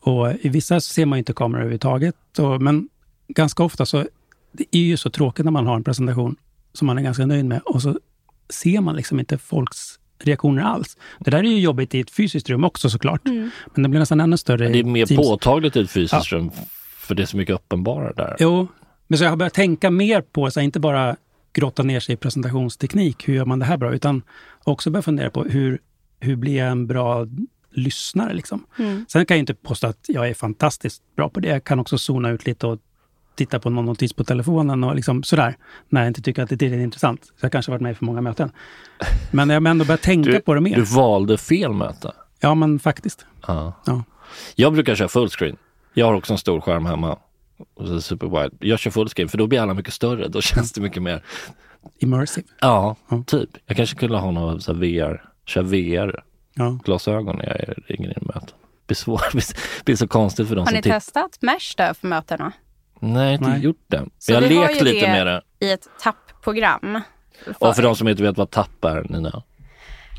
Och 0.00 0.32
i 0.40 0.48
vissa 0.48 0.80
ser 0.80 1.06
man 1.06 1.18
inte 1.18 1.32
kameror 1.32 1.60
överhuvudtaget. 1.60 2.38
Och, 2.38 2.62
men 2.62 2.88
ganska 3.28 3.62
ofta 3.62 3.86
så, 3.86 4.04
det 4.52 4.64
är 4.70 4.80
ju 4.80 4.96
så 4.96 5.10
tråkigt 5.10 5.44
när 5.44 5.52
man 5.52 5.66
har 5.66 5.76
en 5.76 5.84
presentation 5.84 6.36
som 6.72 6.86
man 6.86 6.98
är 6.98 7.02
ganska 7.02 7.26
nöjd 7.26 7.44
med 7.44 7.60
och 7.64 7.82
så 7.82 7.98
ser 8.48 8.80
man 8.80 8.96
liksom 8.96 9.20
inte 9.20 9.38
folks 9.38 9.97
reaktioner 10.18 10.62
alls. 10.62 10.96
Det 11.20 11.30
där 11.30 11.38
är 11.38 11.42
ju 11.42 11.60
jobbigt 11.60 11.94
i 11.94 12.00
ett 12.00 12.10
fysiskt 12.10 12.50
rum 12.50 12.64
också 12.64 12.90
såklart. 12.90 13.26
Mm. 13.26 13.50
Men 13.74 13.82
det 13.82 13.88
blir 13.88 14.00
nästan 14.00 14.20
ännu 14.20 14.36
större 14.36 14.64
Men 14.64 14.72
det 14.72 14.78
är 14.78 14.84
mer 14.84 15.06
Teams. 15.06 15.28
påtagligt 15.28 15.76
i 15.76 15.80
ett 15.80 15.90
fysiskt 15.90 16.32
rum 16.32 16.50
för 16.98 17.14
det 17.14 17.22
är 17.22 17.26
så 17.26 17.36
mycket 17.36 17.54
uppenbara 17.54 18.12
där. 18.12 18.36
Jo, 18.38 18.68
men 19.06 19.18
så 19.18 19.24
jag 19.24 19.30
har 19.30 19.36
börjat 19.36 19.54
tänka 19.54 19.90
mer 19.90 20.20
på, 20.20 20.50
så 20.50 20.60
här, 20.60 20.64
inte 20.64 20.80
bara 20.80 21.16
grotta 21.52 21.82
ner 21.82 22.00
sig 22.00 22.12
i 22.12 22.16
presentationsteknik, 22.16 23.28
hur 23.28 23.34
gör 23.34 23.44
man 23.44 23.58
det 23.58 23.64
här 23.64 23.76
bra, 23.76 23.94
utan 23.94 24.22
också 24.64 24.90
börja 24.90 25.02
fundera 25.02 25.30
på 25.30 25.44
hur, 25.44 25.78
hur 26.20 26.36
blir 26.36 26.56
jag 26.56 26.68
en 26.68 26.86
bra 26.86 27.26
lyssnare? 27.70 28.34
Liksom. 28.34 28.66
Mm. 28.78 29.04
Sen 29.08 29.26
kan 29.26 29.36
jag 29.36 29.42
inte 29.42 29.54
påstå 29.54 29.86
att 29.86 30.04
jag 30.08 30.28
är 30.28 30.34
fantastiskt 30.34 31.02
bra 31.16 31.28
på 31.28 31.40
det. 31.40 31.48
Jag 31.48 31.64
kan 31.64 31.80
också 31.80 31.98
zona 31.98 32.30
ut 32.30 32.46
lite 32.46 32.66
och 32.66 32.78
titta 33.38 33.58
på 33.60 33.70
någon 33.70 33.84
notis 33.84 34.12
på 34.12 34.24
telefonen 34.24 34.84
och 34.84 34.94
liksom 34.94 35.22
sådär, 35.22 35.56
när 35.88 36.00
jag 36.00 36.08
inte 36.08 36.22
tycker 36.22 36.42
att 36.42 36.48
det 36.48 36.54
är 36.54 36.56
tillräckligt 36.56 36.84
intressant. 36.84 37.24
Så 37.24 37.32
jag 37.40 37.44
har 37.44 37.50
kanske 37.50 37.70
varit 37.72 37.82
med 37.82 37.92
i 37.92 37.94
för 37.94 38.04
många 38.04 38.20
möten. 38.20 38.50
Men 39.30 39.50
jag 39.50 39.60
har 39.60 39.68
ändå 39.70 39.84
börjat 39.84 40.02
tänka 40.02 40.30
Du, 40.30 40.40
på 40.40 40.54
det 40.54 40.60
mer. 40.60 40.76
du 40.76 40.82
valde 40.82 41.38
fel 41.38 41.72
möte. 41.72 42.12
Ja, 42.40 42.54
men 42.54 42.78
faktiskt. 42.78 43.26
Ja. 43.46 43.72
Ja. 43.86 44.02
Jag 44.54 44.72
brukar 44.72 44.94
köra 44.94 45.08
fullscreen. 45.08 45.56
Jag 45.94 46.06
har 46.06 46.14
också 46.14 46.32
en 46.32 46.38
stor 46.38 46.60
skärm 46.60 46.86
hemma. 46.86 47.18
Super 48.00 48.26
wide. 48.26 48.56
Jag 48.60 48.78
kör 48.78 48.90
fullscreen 48.90 49.28
för 49.28 49.38
då 49.38 49.46
blir 49.46 49.60
alla 49.60 49.74
mycket 49.74 49.94
större. 49.94 50.28
Då 50.28 50.40
känns 50.40 50.72
det 50.72 50.80
mycket 50.80 51.02
mer, 51.02 51.22
Immersive. 51.98 52.46
ja, 52.60 52.96
Ja. 53.10 53.22
typ. 53.26 53.50
Jag 53.66 53.76
kanske 53.76 53.96
skulle 53.96 54.16
ha 54.16 54.30
någon 54.30 54.60
så 54.60 54.72
här 54.72 54.80
VR, 54.80 55.22
köra 55.46 55.64
VR 55.64 56.22
Ja. 56.54 56.78
glasögon 56.84 57.36
när 57.36 57.44
jag 57.68 57.74
ringer 57.86 58.08
in 58.08 58.22
i 58.22 58.26
möten. 58.26 58.48
blir, 58.86 59.32
det 59.34 59.84
blir 59.84 59.96
så 59.96 60.08
konstigt 60.08 60.48
för 60.48 60.56
dem 60.56 60.62
Har 60.62 60.66
som 60.66 60.76
ni 60.76 60.82
tittar. 60.82 60.96
testat 60.96 61.38
Mesh 61.40 61.74
då 61.76 61.94
för 61.94 62.06
mötena? 62.08 62.52
Nej, 63.00 63.24
jag 63.24 63.32
inte 63.34 63.48
Nej. 63.48 63.60
gjort 63.60 63.84
det. 63.86 64.04
Så 64.18 64.32
jag 64.32 64.40
har 64.40 64.48
lekt 64.48 64.82
lite 64.82 65.06
det 65.06 65.12
med 65.12 65.26
det. 65.26 65.42
I 65.60 65.70
ett 65.72 65.88
tappprogram. 66.02 67.00
Och 67.58 67.76
för 67.76 67.82
de 67.82 67.96
som 67.96 68.08
inte 68.08 68.22
vet 68.22 68.36
vad 68.36 68.50
tapp 68.50 68.84
är, 68.84 69.06
Nina. 69.08 69.42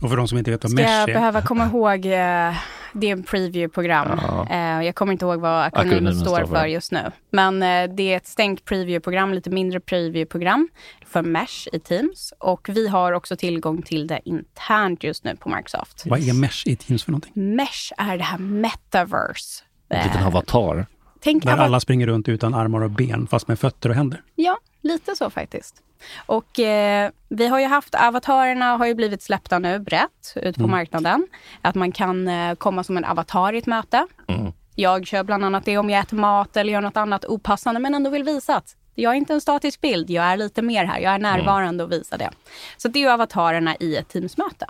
Och 0.01 0.09
för 0.09 0.17
de 0.17 0.27
som 0.27 0.37
inte 0.37 0.51
vet 0.51 0.63
vad 0.63 0.71
Ska 0.71 0.81
jag 0.81 0.89
mesh 0.89 1.09
är. 1.09 1.13
behöva 1.13 1.41
komma 1.41 1.65
ihåg, 1.65 2.05
eh, 2.05 2.53
det 2.93 3.07
är 3.07 3.11
en 3.11 3.23
preview-program. 3.23 4.19
Ja. 4.27 4.47
Eh, 4.49 4.85
jag 4.85 4.95
kommer 4.95 5.11
inte 5.13 5.25
ihåg 5.25 5.39
vad 5.39 5.63
akronymen 5.65 5.93
Akronymen 5.93 6.15
står 6.15 6.45
för. 6.45 6.65
just 6.65 6.91
nu. 6.91 7.11
Men 7.31 7.63
eh, 7.63 7.95
det 7.95 8.13
är 8.13 8.17
ett 8.17 8.27
stängt 8.27 8.65
preview-program, 8.65 9.33
lite 9.33 9.49
mindre 9.49 9.79
preview-program 9.79 10.67
för 11.05 11.21
Mesh 11.21 11.67
i 11.73 11.79
Teams. 11.79 12.33
Och 12.39 12.69
vi 12.69 12.87
har 12.87 13.11
också 13.11 13.35
tillgång 13.35 13.81
till 13.81 14.07
det 14.07 14.19
internt 14.25 15.03
just 15.03 15.23
nu 15.23 15.35
på 15.35 15.49
Microsoft. 15.49 16.03
Vad 16.05 16.19
är 16.19 16.33
mesh 16.33 16.63
i 16.65 16.75
Teams 16.75 17.03
för 17.03 17.11
någonting? 17.11 17.55
Mesh 17.55 17.91
är 17.97 18.17
det 18.17 18.23
här 18.23 18.37
metaverse. 18.37 19.63
En 19.89 20.07
liten 20.07 20.23
avatar. 20.23 20.85
Tänk 21.19 21.43
Där 21.43 21.57
alla 21.57 21.79
springer 21.79 22.07
runt 22.07 22.29
utan 22.29 22.53
armar 22.53 22.81
och 22.81 22.91
ben, 22.91 23.27
fast 23.27 23.47
med 23.47 23.59
fötter 23.59 23.89
och 23.89 23.95
händer. 23.95 24.23
Ja, 24.35 24.57
lite 24.81 25.15
så 25.15 25.29
faktiskt. 25.29 25.81
Och 26.25 26.59
eh, 26.59 27.11
vi 27.29 27.47
har 27.47 27.59
ju 27.59 27.65
haft, 27.65 27.95
avatarerna 27.95 28.77
har 28.77 28.85
ju 28.85 28.95
blivit 28.95 29.21
släppta 29.21 29.59
nu 29.59 29.79
brett 29.79 30.33
ut 30.35 30.55
på 30.55 30.67
marknaden. 30.67 31.27
Att 31.61 31.75
man 31.75 31.91
kan 31.91 32.27
eh, 32.27 32.55
komma 32.55 32.83
som 32.83 32.97
en 32.97 33.05
avatar 33.05 33.53
i 33.53 33.57
ett 33.57 33.65
möte. 33.65 34.07
Mm. 34.27 34.51
Jag 34.75 35.07
kör 35.07 35.23
bland 35.23 35.45
annat 35.45 35.65
det 35.65 35.77
om 35.77 35.89
jag 35.89 35.99
äter 35.99 36.17
mat 36.17 36.57
eller 36.57 36.73
gör 36.73 36.81
något 36.81 36.97
annat 36.97 37.25
opassande 37.25 37.79
men 37.79 37.95
ändå 37.95 38.09
vill 38.09 38.23
visa 38.23 38.55
att 38.55 38.75
jag 38.95 39.13
är 39.13 39.17
inte 39.17 39.33
en 39.33 39.41
statisk 39.41 39.81
bild, 39.81 40.09
jag 40.09 40.25
är 40.25 40.37
lite 40.37 40.61
mer 40.61 40.85
här, 40.85 40.99
jag 40.99 41.13
är 41.13 41.19
närvarande 41.19 41.83
och 41.83 41.91
visar 41.91 42.17
det. 42.17 42.29
Så 42.77 42.87
det 42.87 42.99
är 42.99 43.01
ju 43.01 43.09
avatarerna 43.09 43.75
i 43.79 43.95
ett 43.95 44.07
Teamsmöte. 44.07 44.65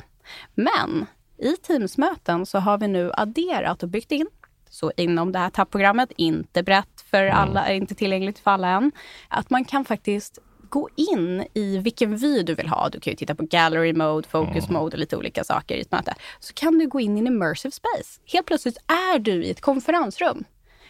Men 0.56 1.06
i 1.38 1.56
Teamsmöten 1.56 2.46
så 2.46 2.60
har 2.60 2.78
vi 2.78 2.88
nu 2.88 3.12
adderat 3.14 3.84
och 3.84 3.90
byggt 3.90 4.12
in, 4.12 4.28
så 4.70 4.92
inom 4.98 5.32
det 5.32 5.40
här 5.40 5.50
tappprogrammet, 5.50 6.12
inte 6.18 6.64
brett 6.64 7.02
för 7.12 7.26
alla, 7.26 7.72
inte 7.72 7.96
tillgängligt 7.96 8.40
för 8.40 8.52
alla 8.52 8.68
än, 8.68 8.92
att 9.28 9.50
man 9.50 9.66
kan 9.66 9.86
faktiskt 9.86 10.40
gå 10.70 10.90
in 10.96 11.46
i 11.54 11.78
vilken 11.78 12.18
vy 12.18 12.44
du 12.44 12.56
vill 12.56 12.68
ha. 12.68 12.90
Du 12.90 13.00
kan 13.00 13.12
ju 13.12 13.18
titta 13.18 13.36
på 13.36 13.46
gallery 13.46 13.94
mode, 13.94 14.28
focus 14.28 14.70
mode 14.70 14.96
och 14.96 15.00
lite 15.00 15.18
olika 15.18 15.44
saker 15.44 15.76
i 15.76 15.82
ett 15.82 15.92
möte. 15.92 16.16
Så 16.40 16.54
kan 16.54 16.78
du 16.78 16.88
gå 16.88 17.00
in 17.00 17.18
i 17.18 17.20
en 17.20 17.28
immersive 17.28 17.72
space. 17.72 18.22
Helt 18.26 18.46
plötsligt 18.46 18.78
är 18.88 19.20
du 19.20 19.44
i 19.44 19.52
ett 19.52 19.62
konferensrum 19.62 20.44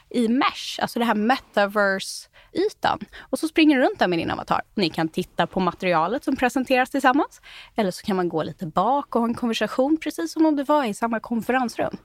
i 0.10 0.28
mesh, 0.28 0.80
alltså 0.82 1.00
det 1.00 1.06
här 1.06 1.16
metaverse-ytan. 1.16 3.00
Och 3.20 3.40
så 3.40 3.48
springer 3.48 3.78
du 3.78 3.84
runt 3.84 4.00
där 4.00 4.08
med 4.08 4.20
din 4.20 4.32
avatar. 4.32 4.62
Ni 4.76 4.90
kan 4.90 5.08
titta 5.08 5.48
på 5.48 5.60
materialet 5.60 6.24
som 6.24 6.36
presenteras 6.36 6.90
tillsammans. 6.90 7.42
Eller 7.76 7.92
så 7.92 8.06
kan 8.06 8.16
man 8.16 8.30
gå 8.30 8.44
lite 8.44 8.66
bak 8.66 9.16
och 9.16 9.22
ha 9.22 9.28
en 9.28 9.34
konversation 9.34 9.98
precis 9.98 10.32
som 10.32 10.46
om 10.46 10.56
du 10.56 10.64
var 10.64 10.86
i 10.86 10.94
samma 10.94 11.20
konferensrum. 11.20 11.98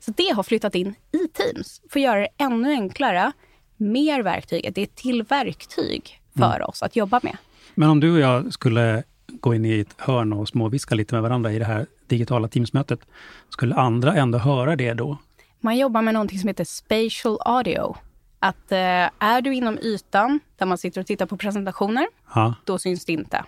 Så 0.00 0.10
det 0.16 0.30
har 0.36 0.42
flyttat 0.42 0.74
in 0.74 0.94
i 1.12 1.28
Teams 1.28 1.80
för 1.90 2.00
att 2.00 2.04
göra 2.04 2.20
det 2.20 2.28
ännu 2.38 2.70
enklare. 2.70 3.32
Mer 3.76 4.22
verktyg, 4.22 4.72
det 4.74 4.82
är 4.82 4.86
till 4.86 5.22
verktyg 5.22 6.20
för 6.38 6.68
oss 6.70 6.82
att 6.82 6.96
jobba 6.96 7.20
med. 7.22 7.36
Men 7.74 7.90
om 7.90 8.00
du 8.00 8.12
och 8.12 8.18
jag 8.18 8.52
skulle 8.52 9.02
gå 9.40 9.54
in 9.54 9.64
i 9.64 9.80
ett 9.80 9.94
hörn 9.98 10.32
och 10.32 10.48
småviska 10.48 10.94
lite 10.94 11.14
med 11.14 11.22
varandra 11.22 11.52
i 11.52 11.58
det 11.58 11.64
här 11.64 11.86
digitala 12.06 12.48
Teamsmötet, 12.48 13.00
skulle 13.48 13.74
andra 13.74 14.14
ändå 14.14 14.38
höra 14.38 14.76
det 14.76 14.94
då? 14.94 15.16
Man 15.60 15.76
jobbar 15.76 16.02
med 16.02 16.14
någonting 16.14 16.38
som 16.38 16.48
heter 16.48 16.64
spatial 16.64 17.38
audio. 17.44 17.96
Att 18.38 18.72
eh, 18.72 18.78
är 19.18 19.40
du 19.40 19.54
inom 19.54 19.78
ytan 19.78 20.40
där 20.56 20.66
man 20.66 20.78
sitter 20.78 21.00
och 21.00 21.06
tittar 21.06 21.26
på 21.26 21.36
presentationer, 21.36 22.06
Ja. 22.34 22.54
då 22.64 22.78
syns 22.78 23.04
det 23.04 23.12
inte. 23.12 23.44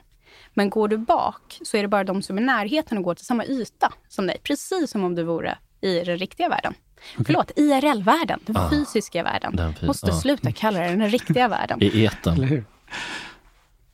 Men 0.55 0.71
går 0.71 0.89
du 0.89 0.97
bak 0.99 1.59
så 1.63 1.77
är 1.77 1.83
det 1.83 1.89
bara 1.89 2.05
de 2.05 2.23
som 2.23 2.39
är 2.39 2.43
i 2.43 2.45
närheten 2.45 2.99
och 2.99 3.05
går 3.05 3.15
till 3.15 3.27
samma 3.27 3.45
yta 3.45 3.93
som 4.09 4.27
dig. 4.27 4.37
Precis 4.43 4.91
som 4.91 5.05
om 5.05 5.15
du 5.15 5.23
vore 5.23 5.59
i 5.81 6.05
den 6.05 6.19
riktiga 6.19 6.49
världen. 6.49 6.75
Förlåt, 7.27 7.51
IRL-världen, 7.57 8.41
den 8.47 8.71
fysiska 8.71 9.23
världen. 9.23 9.57
den 9.57 9.73
fys- 9.75 9.87
Måste 9.87 10.11
ah. 10.13 10.21
sluta 10.21 10.53
kalla 10.53 10.81
det 10.81 10.89
den 10.89 11.09
riktiga 11.09 11.49
världen. 11.49 11.83
I 11.83 11.89
hur? 12.27 12.65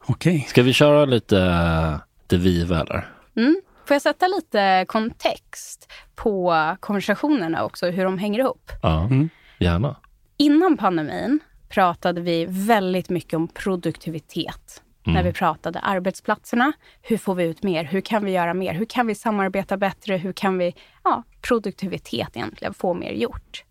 Okej. 0.07 0.46
Ska 0.49 0.62
vi 0.62 0.72
köra 0.72 1.05
lite, 1.05 2.01
lite 2.22 2.37
Viva 2.37 2.81
eller? 2.81 3.09
Mm. 3.37 3.61
Får 3.85 3.94
jag 3.94 4.03
sätta 4.03 4.27
lite 4.27 4.85
kontext 4.88 5.92
på 6.14 6.55
konversationerna 6.81 7.64
också, 7.64 7.87
hur 7.90 8.05
de 8.05 8.18
hänger 8.18 8.38
ihop? 8.40 8.70
Ja, 8.83 9.01
Mm. 9.05 9.29
gärna. 9.59 9.96
Innan 10.37 10.77
pandemin 10.77 11.40
pratade 11.68 12.20
vi 12.20 12.46
väldigt 12.49 13.09
mycket 13.11 13.35
om 13.35 13.49
produktivitet. 13.49 14.83
När 15.07 15.23
vi 15.23 15.33
pratade 15.33 15.79
arbetsplatserna. 15.79 16.73
Hur 17.03 17.16
får 17.16 17.35
vi 17.35 17.45
ut 17.45 17.62
mer? 17.62 17.85
Hur 17.85 18.01
kan 18.01 18.25
vi 18.25 18.33
göra 18.33 18.55
mer? 18.55 18.73
Hur 18.75 18.85
kan 18.85 19.07
vi 19.07 19.14
samarbeta 19.14 19.77
bättre? 19.77 20.16
Hur 20.16 20.33
kan 20.33 20.59
vi, 20.59 20.75
ja, 21.05 21.23
produktivitet 21.40 22.37
egentligen, 22.37 22.75
få 22.75 22.95
mer 22.95 23.12
gjort? 23.12 23.64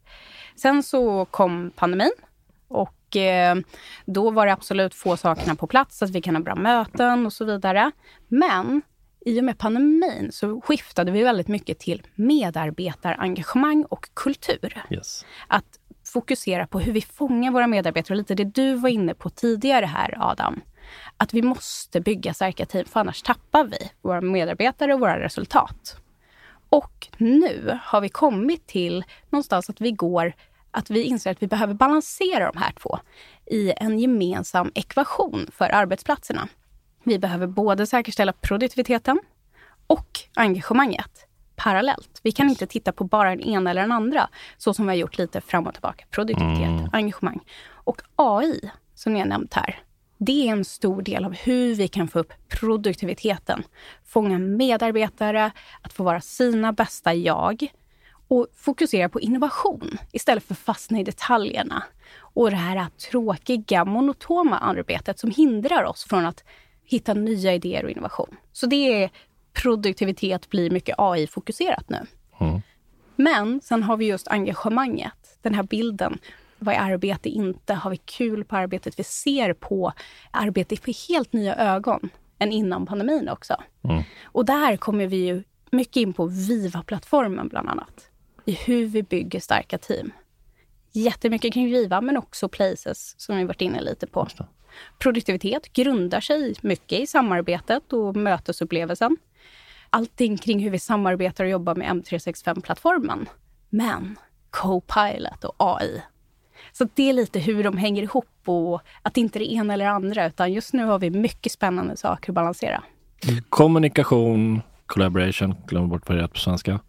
Sen 0.56 0.84
så 0.84 1.26
kom 1.26 1.72
pandemin 1.76 2.12
och 2.68 3.16
eh, 3.18 3.56
då 4.06 4.32
var 4.32 4.46
det 4.46 4.54
absolut 4.54 4.96
få 4.96 5.18
sakerna 5.18 5.56
på 5.56 5.68
plats, 5.68 6.04
att 6.04 6.10
vi 6.10 6.22
kan 6.22 6.36
ha 6.36 6.42
bra 6.44 6.56
möten 6.56 7.26
och 7.26 7.34
så 7.34 7.46
vidare. 7.46 7.92
Men 8.28 8.82
i 9.26 9.40
och 9.40 9.44
med 9.44 9.58
pandemin 9.58 10.30
så 10.32 10.62
skiftade 10.62 11.12
vi 11.12 11.24
väldigt 11.24 11.48
mycket 11.48 11.80
till 11.80 12.02
medarbetarengagemang 12.16 13.86
och 13.90 14.10
kultur 14.14 14.84
Yes. 14.90 15.26
att 15.48 15.80
fokusera 16.14 16.68
på 16.68 16.80
hur 16.80 16.92
vi 16.92 17.02
fångar 17.02 17.52
våra 17.52 17.68
medarbetare. 17.68 18.14
Och 18.14 18.18
lite 18.18 18.36
det 18.36 18.44
du 18.44 18.76
var 18.76 18.90
inne 18.90 19.14
på 19.14 19.30
tidigare 19.30 19.86
här, 19.86 20.18
Adam. 20.20 20.62
Att 21.18 21.34
vi 21.34 21.42
måste 21.42 22.02
bygga 22.02 22.34
starka 22.34 22.66
team, 22.66 22.86
för 22.86 23.00
annars 23.00 23.22
tappar 23.22 23.64
vi 23.64 23.92
våra 24.02 24.22
medarbetare 24.22 24.94
och 24.94 25.00
våra 25.00 25.20
resultat. 25.20 25.98
Och 26.70 27.08
nu 27.18 27.80
har 27.84 28.02
vi 28.02 28.10
kommit 28.10 28.68
till 28.68 29.04
någonstans 29.30 29.70
att 29.70 29.82
vi 29.82 29.92
går 29.92 30.34
att 30.72 30.90
vi 30.90 31.04
inser 31.04 31.32
att 31.32 31.44
vi 31.44 31.48
behöver 31.48 31.74
balansera 31.74 32.52
de 32.52 32.60
här 32.60 32.72
två 32.72 33.00
i 33.46 33.74
en 33.78 34.00
gemensam 34.00 34.72
ekvation 34.76 35.48
för 35.52 35.70
arbetsplatserna. 35.70 36.48
Vi 37.04 37.20
behöver 37.20 37.48
både 37.48 37.86
säkerställa 37.86 38.34
produktiviteten 38.34 39.20
och 39.88 40.20
engagemanget 40.34 41.28
parallellt. 41.56 42.20
Vi 42.24 42.32
kan 42.32 42.50
inte 42.50 42.68
titta 42.68 42.92
på 42.92 43.04
bara 43.04 43.30
den 43.30 43.42
ena 43.42 43.70
eller 43.70 43.82
den 43.82 43.92
andra, 43.92 44.30
så 44.58 44.74
som 44.74 44.86
vi 44.86 44.92
har 44.92 44.98
gjort 44.98 45.18
lite 45.18 45.42
fram 45.42 45.68
och 45.68 45.74
tillbaka. 45.74 46.06
Produktivitet, 46.10 46.94
engagemang. 46.94 47.40
Och 47.68 48.02
AI, 48.16 48.72
som 48.96 49.14
ni 49.14 49.20
har 49.20 49.28
nämnt 49.28 49.54
här, 49.54 49.80
det 50.18 50.48
är 50.48 50.52
en 50.52 50.66
stor 50.66 51.02
del 51.02 51.26
av 51.26 51.34
hur 51.34 51.76
vi 51.76 51.88
kan 51.88 52.08
få 52.08 52.20
upp 52.20 52.34
produktiviteten. 52.48 53.64
Fånga 54.06 54.40
medarbetare, 54.40 55.52
att 55.82 55.94
få 55.94 56.04
vara 56.04 56.22
sina 56.22 56.74
bästa 56.74 57.14
jag 57.14 57.68
och 58.28 58.48
fokusera 58.56 59.10
på 59.10 59.20
innovation 59.20 59.98
istället 60.12 60.44
för 60.44 60.56
fastna 60.56 61.00
i 61.00 61.04
detaljerna. 61.04 61.84
Och 62.18 62.50
det 62.50 62.56
här 62.56 62.88
tråkiga, 63.12 63.86
monotoma 63.86 64.58
arbetet 64.58 65.20
som 65.20 65.32
hindrar 65.32 65.84
oss 65.84 66.04
från 66.04 66.26
att 66.26 66.44
hitta 66.84 67.14
nya 67.14 67.54
idéer 67.54 67.84
och 67.84 67.92
innovation. 67.92 68.36
Så 68.52 68.66
det 68.66 69.04
är 69.04 69.10
produktivitet 69.54 70.50
blir 70.50 70.70
mycket 70.70 70.96
AI-fokuserat 70.98 71.90
nu. 71.90 72.06
Mm. 72.40 72.62
Men 73.16 73.62
sen 73.62 73.84
har 73.84 73.98
vi 73.98 74.06
just 74.06 74.28
engagemanget, 74.28 75.38
den 75.42 75.54
här 75.54 75.64
bilden. 75.64 76.20
Vad 76.60 76.76
är 76.76 76.80
arbete 76.80 77.30
inte? 77.30 77.74
Har 77.74 77.90
vi 77.92 77.98
kul 77.98 78.44
på 78.44 78.56
arbetet? 78.56 79.00
Vi 79.00 79.04
ser 79.04 79.54
på 79.54 79.94
arbete 80.32 80.78
för 80.78 81.08
helt 81.10 81.34
nya 81.34 81.56
ögon 81.56 82.10
än 82.40 82.52
innan 82.52 82.86
pandemin 82.86 83.30
också. 83.30 83.64
Mm. 83.84 84.04
Och 84.24 84.46
där 84.46 84.78
kommer 84.78 85.08
vi 85.08 85.16
ju 85.16 85.44
mycket 85.72 85.96
in 85.96 86.14
på 86.14 86.26
Viva-plattformen 86.26 87.48
bland 87.48 87.70
annat. 87.70 88.10
I 88.46 88.52
hur 88.52 88.86
vi 88.86 89.04
bygger 89.04 89.40
starka 89.40 89.78
team. 89.78 90.12
Jättemycket 90.92 91.54
kring 91.54 91.66
Viva, 91.66 92.02
men 92.02 92.18
också 92.18 92.50
Places 92.50 93.16
som 93.18 93.38
vi 93.38 93.44
varit 93.44 93.62
inne 93.62 93.82
lite 93.82 94.08
på. 94.08 94.28
Produktivitet 95.00 95.74
grundar 95.74 96.22
sig 96.22 96.56
mycket 96.62 97.00
i 97.00 97.08
samarbetet 97.08 97.94
och 97.94 98.16
mötesupplevelsen. 98.16 99.18
Allting 99.90 100.38
kring 100.38 100.60
hur 100.60 100.70
vi 100.70 100.80
samarbetar 100.80 101.44
och 101.44 101.50
jobbar 101.50 101.76
med 101.76 101.88
M365-plattformen. 101.88 103.30
Men 103.70 104.16
Copilot 104.50 105.44
och 105.44 105.56
AI. 105.58 106.02
Så 106.78 106.88
det 106.94 107.10
är 107.10 107.14
lite 107.14 107.40
hur 107.40 107.64
de 107.64 107.78
hänger 107.78 108.04
ihop 108.04 108.26
och 108.46 108.82
att 109.02 109.18
inte 109.18 109.40
det 109.40 109.54
ena 109.54 109.74
eller 109.74 109.86
det 109.86 109.92
andra, 109.92 110.28
utan 110.28 110.54
just 110.54 110.74
nu 110.74 110.86
har 110.86 111.00
vi 111.00 111.10
mycket 111.10 111.52
spännande 111.52 111.98
saker 111.98 112.32
att 112.32 112.36
balansera. 112.36 112.84
Kommunikation, 113.50 114.62
collaboration, 114.86 115.56
glöm 115.68 115.90
bort 115.90 116.10
vad 116.10 116.18
det 116.18 116.24
är 116.24 116.28
på 116.28 116.38
svenska. 116.38 116.80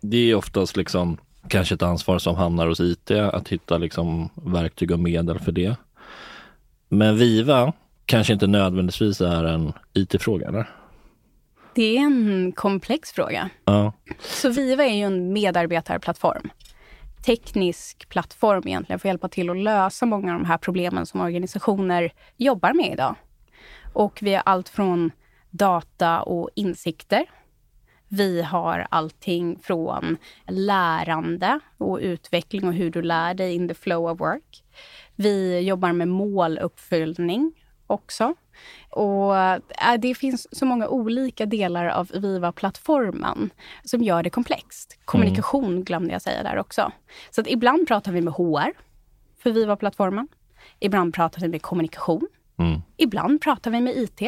Det 0.00 0.30
är 0.30 0.34
oftast 0.34 0.76
liksom 0.76 1.18
kanske 1.48 1.74
ett 1.74 1.82
ansvar 1.82 2.18
som 2.18 2.36
hamnar 2.36 2.66
hos 2.66 2.80
IT 2.80 3.10
att 3.10 3.48
hitta 3.48 3.78
liksom 3.78 4.30
verktyg 4.34 4.90
och 4.90 4.98
medel 4.98 5.38
för 5.38 5.52
det. 5.52 5.76
Men 6.88 7.16
Viva 7.16 7.72
kanske 8.06 8.32
inte 8.32 8.46
nödvändigtvis 8.46 9.20
är 9.20 9.44
en 9.44 9.72
IT-fråga, 9.92 10.48
eller? 10.48 10.70
Det 11.74 11.96
är 11.96 12.00
en 12.00 12.52
komplex 12.52 13.12
fråga. 13.12 13.50
Ja. 13.64 13.92
Så 14.20 14.48
Viva 14.48 14.84
är 14.84 14.94
ju 14.94 15.02
en 15.02 15.32
medarbetarplattform. 15.32 16.50
Teknisk 17.22 18.08
plattform 18.08 18.62
egentligen 18.66 19.00
för 19.00 19.08
att 19.08 19.10
hjälpa 19.10 19.28
till 19.28 19.50
att 19.50 19.56
lösa 19.56 20.06
många 20.06 20.32
av 20.32 20.40
de 20.40 20.46
här 20.46 20.58
problemen 20.58 21.06
som 21.06 21.20
organisationer 21.20 22.12
jobbar 22.36 22.72
med 22.72 22.92
idag. 22.92 23.14
Och 23.92 24.18
vi 24.22 24.34
har 24.34 24.42
allt 24.46 24.68
från 24.68 25.10
data 25.50 26.22
och 26.22 26.50
insikter 26.54 27.26
Vi 28.08 28.42
har 28.42 28.86
allting 28.90 29.58
från 29.58 30.16
lärande 30.46 31.60
och 31.78 31.98
utveckling 32.02 32.68
och 32.68 32.74
hur 32.74 32.90
du 32.90 33.02
lär 33.02 33.34
dig 33.34 33.54
in 33.54 33.68
the 33.68 33.74
flow 33.74 34.10
of 34.10 34.20
work. 34.20 34.64
Vi 35.14 35.60
jobbar 35.60 35.92
med 35.92 36.08
måluppfyllning 36.08 37.52
också. 37.86 38.34
Och 38.90 39.36
äh, 39.36 39.60
Det 39.98 40.14
finns 40.14 40.58
så 40.58 40.66
många 40.66 40.88
olika 40.88 41.46
delar 41.46 41.86
av 41.86 42.10
Viva-plattformen 42.14 43.50
som 43.84 44.02
gör 44.02 44.22
det 44.22 44.30
komplext. 44.30 44.98
Kommunikation 45.04 45.64
mm. 45.64 45.84
glömde 45.84 46.12
jag 46.12 46.22
säga 46.22 46.42
där 46.42 46.58
också. 46.58 46.92
Så 47.30 47.40
att 47.40 47.46
ibland 47.46 47.88
pratar 47.88 48.12
vi 48.12 48.20
med 48.20 48.34
HR 48.34 48.72
för 49.42 49.50
Viva-plattformen. 49.50 50.28
Ibland 50.80 51.14
pratar 51.14 51.40
vi 51.40 51.48
med 51.48 51.62
kommunikation. 51.62 52.28
Mm. 52.58 52.80
Ibland 52.96 53.40
pratar 53.40 53.70
vi 53.70 53.80
med 53.80 53.96
IT. 53.96 54.22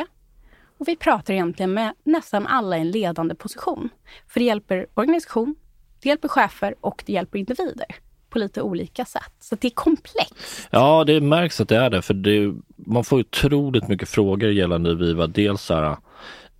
Och 0.78 0.88
vi 0.88 0.96
pratar 0.96 1.34
egentligen 1.34 1.74
med 1.74 1.94
nästan 2.04 2.46
alla 2.46 2.78
i 2.78 2.80
en 2.80 2.90
ledande 2.90 3.34
position. 3.34 3.88
För 4.28 4.40
det 4.40 4.46
hjälper 4.46 4.86
organisation, 4.94 5.54
det 6.02 6.08
hjälper 6.08 6.28
chefer 6.28 6.74
och 6.80 7.02
det 7.06 7.12
hjälper 7.12 7.38
individer 7.38 7.86
på 8.30 8.38
lite 8.38 8.62
olika 8.62 9.04
sätt. 9.04 9.32
Så 9.40 9.56
det 9.60 9.68
är 9.68 9.70
komplext. 9.70 10.68
Ja, 10.70 11.04
det 11.04 11.20
märks 11.20 11.60
att 11.60 11.68
det 11.68 11.76
är 11.76 11.90
det. 11.90 12.02
För 12.02 12.14
det, 12.14 12.54
man 12.86 13.04
får 13.04 13.20
otroligt 13.20 13.88
mycket 13.88 14.08
frågor 14.08 14.50
gällande 14.50 14.94
Viva. 14.94 15.26
Dels 15.26 15.62
så 15.62 15.74
här, 15.74 15.96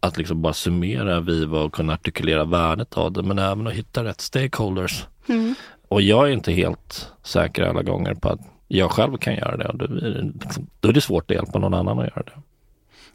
att 0.00 0.18
liksom 0.18 0.42
bara 0.42 0.52
summera 0.52 1.20
Viva 1.20 1.61
och 1.61 1.72
kunna 1.72 1.92
artikulera 1.92 2.44
värdet 2.44 2.94
av 2.94 3.12
det, 3.12 3.22
men 3.22 3.38
även 3.38 3.66
att 3.66 3.72
hitta 3.72 4.04
rätt 4.04 4.20
stakeholders. 4.20 5.04
Mm. 5.28 5.54
Och 5.88 6.02
jag 6.02 6.28
är 6.28 6.33
inte 6.33 6.52
helt 6.52 7.12
säker 7.22 7.62
alla 7.62 7.83
gånger 7.83 8.14
på 8.14 8.28
att 8.28 8.40
jag 8.68 8.90
själv 8.90 9.16
kan 9.16 9.35
göra 9.35 9.56
det. 9.56 9.70
Då 9.74 9.85
är 9.85 9.88
det, 9.88 10.33
liksom, 10.44 10.66
då 10.80 10.88
är 10.88 10.92
det 10.92 11.00
svårt 11.00 11.30
att 11.30 11.37
hjälpa 11.37 11.59
någon 11.59 11.74
annan 11.74 11.98
att 11.98 12.04
göra 12.04 12.22
det. 12.22 12.42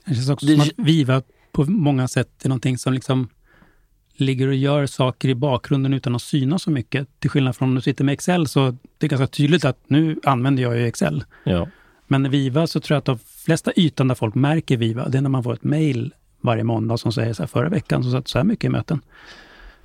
Det 0.06 0.16
känns 0.16 0.30
också 0.30 0.46
det... 0.46 0.52
som 0.52 0.62
att 0.62 0.88
Viva 0.88 1.22
på 1.52 1.66
många 1.66 2.08
sätt 2.08 2.46
är 2.46 2.50
någonting 2.50 2.78
som 2.78 2.94
liksom 2.94 3.30
ligger 4.14 4.48
och 4.48 4.56
gör 4.56 4.86
saker 4.86 5.30
i 5.30 5.36
bakgrunden 5.36 5.94
utan 5.94 6.16
att 6.16 6.22
synas 6.22 6.64
så 6.64 6.72
mycket. 6.72 7.08
Till 7.20 7.30
skillnad 7.30 7.56
från 7.56 7.70
om 7.70 7.76
du 7.76 7.82
sitter 7.82 8.04
med 8.04 8.14
Excel 8.14 8.48
så 8.48 8.78
det 8.98 9.06
är 9.06 9.10
ganska 9.10 9.28
tydligt 9.28 9.66
att 9.66 9.80
nu 9.88 10.20
använder 10.24 10.64
jag 10.64 10.78
ju 10.78 10.88
Excel. 10.88 11.24
Ja. 11.44 11.68
Men 12.08 12.30
Viva 12.30 12.68
så 12.68 12.80
tror 12.80 12.96
jag 12.96 13.00
att 13.00 13.06
de 13.06 13.20
flesta 13.46 13.72
ytan 13.76 14.08
där 14.08 14.16
folk 14.16 14.36
märker 14.36 14.78
Viva, 14.78 15.10
det 15.10 15.18
är 15.18 15.22
när 15.22 15.30
man 15.30 15.44
får 15.44 15.54
ett 15.54 15.64
mail 15.64 16.14
varje 16.42 16.64
måndag 16.64 16.98
som 16.98 17.12
säger 17.12 17.34
så 17.34 17.44
här, 17.44 17.48
förra 17.48 17.70
veckan 17.70 18.04
så 18.04 18.12
satt 18.12 18.28
så 18.28 18.38
här 18.38 18.46
mycket 18.46 18.66
i 18.66 18.70
möten. 18.70 19.02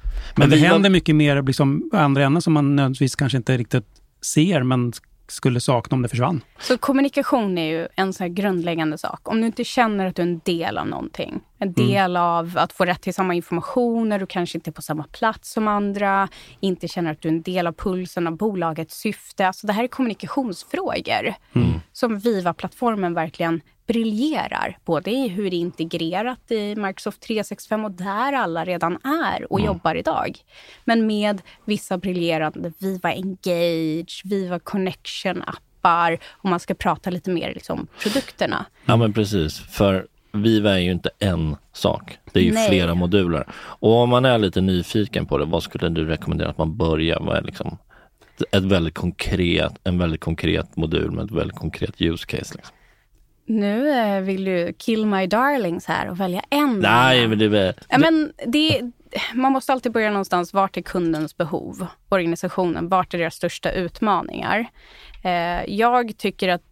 Men, 0.02 0.12
Men 0.36 0.50
det 0.50 0.56
Viva... 0.56 0.68
händer 0.68 0.90
mycket 0.90 1.16
mer 1.16 1.42
liksom, 1.42 1.90
andra 1.92 2.24
änden 2.24 2.42
som 2.42 2.52
man 2.52 2.76
nödvändigtvis 2.76 3.16
kanske 3.16 3.38
inte 3.38 3.58
riktigt 3.58 3.86
ser, 4.34 4.62
men 4.62 4.92
skulle 5.30 5.60
sakna 5.60 5.94
om 5.94 6.02
det 6.02 6.08
försvann. 6.08 6.40
Så 6.58 6.78
kommunikation 6.78 7.58
är 7.58 7.78
ju 7.78 7.88
en 7.96 8.12
så 8.12 8.28
grundläggande 8.28 8.98
sak. 8.98 9.28
Om 9.28 9.40
du 9.40 9.46
inte 9.46 9.64
känner 9.64 10.06
att 10.06 10.16
du 10.16 10.22
är 10.22 10.26
en 10.26 10.40
del 10.44 10.78
av 10.78 10.86
någonting, 10.86 11.40
en 11.58 11.68
mm. 11.68 11.88
del 11.88 12.10
mm. 12.10 12.22
av 12.22 12.52
att 12.58 12.72
få 12.72 12.84
rätt 12.84 13.02
till 13.02 13.14
samma 13.14 13.34
information 13.34 14.08
när 14.08 14.18
du 14.18 14.26
kanske 14.26 14.58
inte 14.58 14.70
är 14.70 14.72
på 14.72 14.82
samma 14.82 15.02
plats 15.02 15.52
som 15.52 15.68
andra, 15.68 16.28
inte 16.60 16.88
känner 16.88 17.12
att 17.12 17.20
du 17.20 17.28
är 17.28 17.32
en 17.32 17.42
del 17.42 17.66
av 17.66 17.72
pulsen 17.72 18.26
av 18.26 18.36
bolagets 18.36 19.00
syfte. 19.00 19.46
Alltså 19.46 19.66
det 19.66 19.72
här 19.72 19.84
är 19.84 19.88
kommunikationsfrågor 19.88 21.34
mm. 21.54 21.80
som 21.92 22.18
Viva-plattformen 22.18 23.14
verkligen 23.14 23.60
briljerar. 23.92 24.78
Både 24.84 25.10
i 25.10 25.28
hur 25.28 25.50
det 25.50 25.56
är 25.56 25.60
integrerat 25.60 26.50
i 26.50 26.76
Microsoft 26.76 27.20
365 27.20 27.84
och 27.84 27.90
där 27.90 28.32
alla 28.32 28.64
redan 28.64 28.98
är 29.04 29.52
och 29.52 29.58
mm. 29.60 29.66
jobbar 29.66 29.94
idag. 29.94 30.38
Men 30.84 31.06
med 31.06 31.42
vissa 31.64 31.98
briljerande 31.98 32.72
Viva 32.78 33.12
Engage, 33.12 34.22
Viva 34.24 34.58
Connection-appar 34.58 36.18
om 36.30 36.50
man 36.50 36.60
ska 36.60 36.74
prata 36.74 37.10
lite 37.10 37.30
mer 37.30 37.54
liksom 37.54 37.86
produkterna. 38.02 38.66
Ja 38.84 38.96
men 38.96 39.12
precis, 39.12 39.58
för 39.58 40.06
Viva 40.32 40.70
är 40.70 40.78
ju 40.78 40.90
inte 40.90 41.10
en 41.18 41.56
sak. 41.72 42.18
Det 42.32 42.40
är 42.40 42.44
ju 42.44 42.52
Nej. 42.52 42.68
flera 42.68 42.94
moduler. 42.94 43.46
Och 43.54 43.92
om 43.92 44.08
man 44.08 44.24
är 44.24 44.38
lite 44.38 44.60
nyfiken 44.60 45.26
på 45.26 45.38
det, 45.38 45.44
vad 45.44 45.62
skulle 45.62 45.88
du 45.88 46.04
rekommendera 46.04 46.50
att 46.50 46.58
man 46.58 46.76
börjar? 46.76 47.34
Är 47.36 47.42
liksom 47.42 47.78
ett 48.52 48.64
väldigt 48.64 48.94
konkret, 48.94 49.72
en 49.84 49.98
väldigt 49.98 50.20
konkret 50.20 50.76
modul 50.76 51.10
med 51.10 51.24
ett 51.24 51.30
väldigt 51.30 51.56
konkret 51.56 52.00
use 52.02 52.26
case? 52.26 52.54
Liksom? 52.54 52.76
Nu 53.50 53.90
eh, 53.90 54.20
vill 54.20 54.44
du 54.44 54.72
kill 54.78 55.06
my 55.06 55.26
darlings 55.26 55.86
här 55.86 56.10
och 56.10 56.20
välja 56.20 56.42
en. 56.50 56.78
Nej, 56.78 57.28
men 57.28 57.38
det 57.38 57.44
är... 57.44 57.74
Ja, 57.88 57.98
men 57.98 58.32
det, 58.46 58.80
man 59.34 59.52
måste 59.52 59.72
alltid 59.72 59.92
börja 59.92 60.10
någonstans. 60.10 60.52
Vart 60.52 60.76
är 60.76 60.82
kundens 60.82 61.36
behov? 61.36 61.86
Organisationen, 62.08 62.88
vart 62.88 63.14
är 63.14 63.18
deras 63.18 63.34
största 63.34 63.72
utmaningar? 63.72 64.66
Eh, 65.24 65.64
jag 65.74 66.16
tycker 66.16 66.48
att 66.48 66.62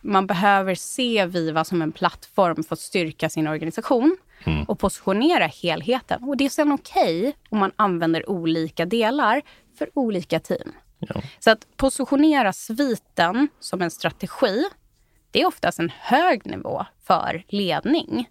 man 0.00 0.26
behöver 0.26 0.74
se 0.74 1.26
Viva 1.26 1.64
som 1.64 1.82
en 1.82 1.92
plattform 1.92 2.64
för 2.64 2.74
att 2.74 2.80
styrka 2.80 3.28
sin 3.28 3.46
organisation 3.46 4.16
mm. 4.44 4.64
och 4.64 4.78
positionera 4.78 5.46
helheten. 5.46 6.24
Och 6.24 6.36
det 6.36 6.44
är 6.44 6.48
sen 6.48 6.72
okej 6.72 7.20
okay 7.20 7.32
om 7.48 7.58
man 7.58 7.72
använder 7.76 8.30
olika 8.30 8.84
delar 8.84 9.42
för 9.78 9.90
olika 9.94 10.40
team. 10.40 10.72
Ja. 10.98 11.22
Så 11.38 11.50
att 11.50 11.76
positionera 11.76 12.52
sviten 12.52 13.48
som 13.60 13.82
en 13.82 13.90
strategi 13.90 14.64
det 15.30 15.42
är 15.42 15.46
oftast 15.46 15.78
en 15.78 15.92
hög 16.00 16.46
nivå 16.46 16.86
för 17.06 17.44
ledning. 17.48 18.28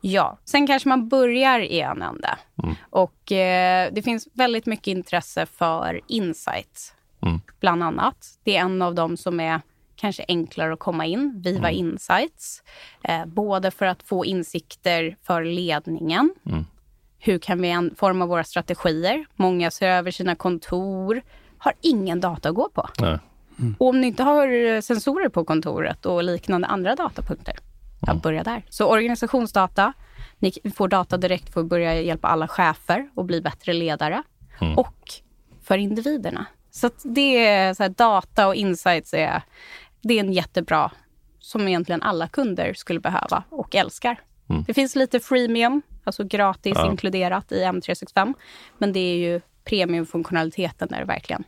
Ja, 0.00 0.38
sen 0.44 0.66
kanske 0.66 0.88
man 0.88 1.08
börjar 1.08 1.60
i 1.60 1.80
en 1.80 2.02
ände. 2.02 2.38
Mm. 2.62 2.74
Och 2.90 3.32
eh, 3.32 3.92
det 3.92 4.02
finns 4.02 4.28
väldigt 4.32 4.66
mycket 4.66 4.86
intresse 4.86 5.46
för 5.46 6.00
insights, 6.06 6.94
mm. 7.22 7.40
bland 7.60 7.82
annat. 7.82 8.38
Det 8.44 8.56
är 8.56 8.60
en 8.60 8.82
av 8.82 8.94
dem 8.94 9.16
som 9.16 9.40
är 9.40 9.60
kanske 9.96 10.24
enklare 10.28 10.72
att 10.72 10.78
komma 10.78 11.06
in, 11.06 11.42
Viva 11.44 11.70
mm. 11.70 11.86
Insights. 11.86 12.62
Eh, 13.04 13.26
både 13.26 13.70
för 13.70 13.86
att 13.86 14.02
få 14.02 14.24
insikter 14.24 15.16
för 15.22 15.44
ledningen. 15.44 16.34
Mm. 16.46 16.66
Hur 17.18 17.38
kan 17.38 17.62
vi 17.62 17.90
forma 17.96 18.26
våra 18.26 18.44
strategier? 18.44 19.26
Många 19.36 19.70
ser 19.70 19.88
över 19.88 20.10
sina 20.10 20.34
kontor, 20.34 21.22
har 21.58 21.72
ingen 21.80 22.20
data 22.20 22.48
att 22.48 22.54
gå 22.54 22.68
på. 22.68 22.88
Nej. 22.98 23.18
Mm. 23.60 23.74
Och 23.78 23.88
om 23.88 24.00
ni 24.00 24.06
inte 24.06 24.22
har 24.22 24.80
sensorer 24.80 25.28
på 25.28 25.44
kontoret 25.44 26.06
och 26.06 26.22
liknande 26.22 26.66
andra 26.66 26.94
datapunkter, 26.94 27.56
mm. 28.08 28.18
börja 28.18 28.42
där. 28.42 28.64
Så 28.68 28.86
organisationsdata, 28.86 29.92
ni 30.38 30.52
får 30.74 30.88
data 30.88 31.16
direkt 31.16 31.52
för 31.52 31.60
att 31.60 31.66
börja 31.66 32.00
hjälpa 32.00 32.28
alla 32.28 32.48
chefer 32.48 33.10
och 33.14 33.24
bli 33.24 33.40
bättre 33.40 33.72
ledare. 33.72 34.22
Mm. 34.60 34.78
Och 34.78 35.12
för 35.62 35.78
individerna. 35.78 36.46
Så 36.70 36.90
det 37.02 37.46
är 37.46 37.74
så 37.74 37.82
här, 37.82 37.90
data 37.90 38.48
och 38.48 38.54
insights 38.54 39.14
är, 39.14 39.42
det 40.02 40.14
är 40.14 40.20
en 40.20 40.32
jättebra, 40.32 40.90
som 41.38 41.68
egentligen 41.68 42.02
alla 42.02 42.28
kunder 42.28 42.74
skulle 42.74 43.00
behöva 43.00 43.44
och 43.50 43.74
älskar. 43.74 44.20
Mm. 44.48 44.64
Det 44.66 44.74
finns 44.74 44.96
lite 44.96 45.20
freemium, 45.20 45.82
alltså 46.04 46.24
gratis 46.24 46.72
ja. 46.76 46.90
inkluderat 46.90 47.52
i 47.52 47.64
M365. 47.64 48.34
Men 48.78 48.92
det 48.92 49.00
är 49.00 49.16
ju 49.16 49.40
premiumfunktionaliteten 49.64 50.88
där 50.88 50.98
det 50.98 51.04
verkligen 51.04 51.44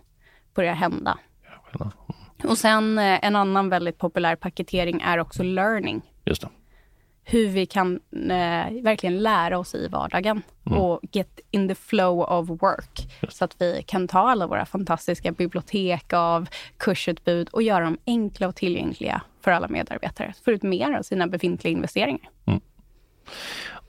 börjar 0.54 0.74
hända. 0.74 1.18
Och 2.44 2.58
sen 2.58 2.98
eh, 2.98 3.24
en 3.24 3.36
annan 3.36 3.68
väldigt 3.68 3.98
populär 3.98 4.36
paketering 4.36 5.00
är 5.00 5.18
också 5.18 5.42
learning. 5.42 6.02
Just 6.24 6.42
det. 6.42 6.48
Hur 7.24 7.48
vi 7.48 7.66
kan 7.66 8.00
eh, 8.12 8.82
verkligen 8.82 9.22
lära 9.22 9.58
oss 9.58 9.74
i 9.74 9.88
vardagen 9.88 10.42
mm. 10.66 10.78
och 10.78 11.00
get 11.12 11.40
in 11.50 11.68
the 11.68 11.74
flow 11.74 12.20
of 12.20 12.48
work. 12.48 13.08
Just. 13.20 13.36
Så 13.36 13.44
att 13.44 13.56
vi 13.58 13.82
kan 13.86 14.08
ta 14.08 14.18
alla 14.18 14.46
våra 14.46 14.66
fantastiska 14.66 15.32
bibliotek 15.32 16.12
av 16.12 16.48
kursutbud 16.76 17.48
och 17.48 17.62
göra 17.62 17.84
dem 17.84 17.98
enkla 18.06 18.48
och 18.48 18.56
tillgängliga 18.56 19.22
för 19.40 19.50
alla 19.50 19.68
medarbetare. 19.68 20.34
Få 20.44 20.50
ut 20.50 20.62
mer 20.62 20.92
av 20.92 21.02
sina 21.02 21.26
befintliga 21.26 21.72
investeringar. 21.72 22.30
Mm. 22.46 22.60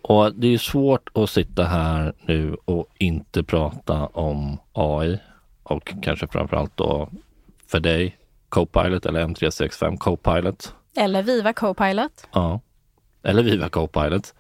Och 0.02 0.36
Det 0.36 0.48
är 0.54 0.58
svårt 0.58 1.10
att 1.14 1.30
sitta 1.30 1.64
här 1.64 2.14
nu 2.22 2.58
och 2.66 2.88
inte 2.98 3.44
prata 3.44 4.06
om 4.08 4.58
AI 4.74 5.20
och 5.64 5.94
kanske 6.02 6.28
framförallt 6.28 6.78
då 6.78 7.10
för 7.68 7.80
dig, 7.80 8.18
Copilot 8.50 9.06
eller 9.06 9.26
M365 9.28 9.98
Copilot. 9.98 10.76
Eller 10.96 11.24
Viva 11.24 11.54
Copilot. 11.54 12.28
Ja, 12.32 12.60
eller 13.24 13.44
Viva 13.44 13.70
Copilot. 13.70 14.34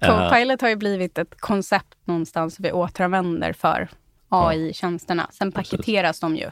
Copilot 0.00 0.60
har 0.60 0.68
ju 0.68 0.76
blivit 0.76 1.18
ett 1.18 1.40
koncept 1.40 1.98
någonstans 2.04 2.60
vi 2.60 2.72
återanvänder 2.72 3.52
för 3.52 3.88
AI-tjänsterna. 4.28 5.26
Sen 5.32 5.52
paketeras 5.52 6.20
Precis. 6.20 6.20
de 6.20 6.36
ju. 6.36 6.50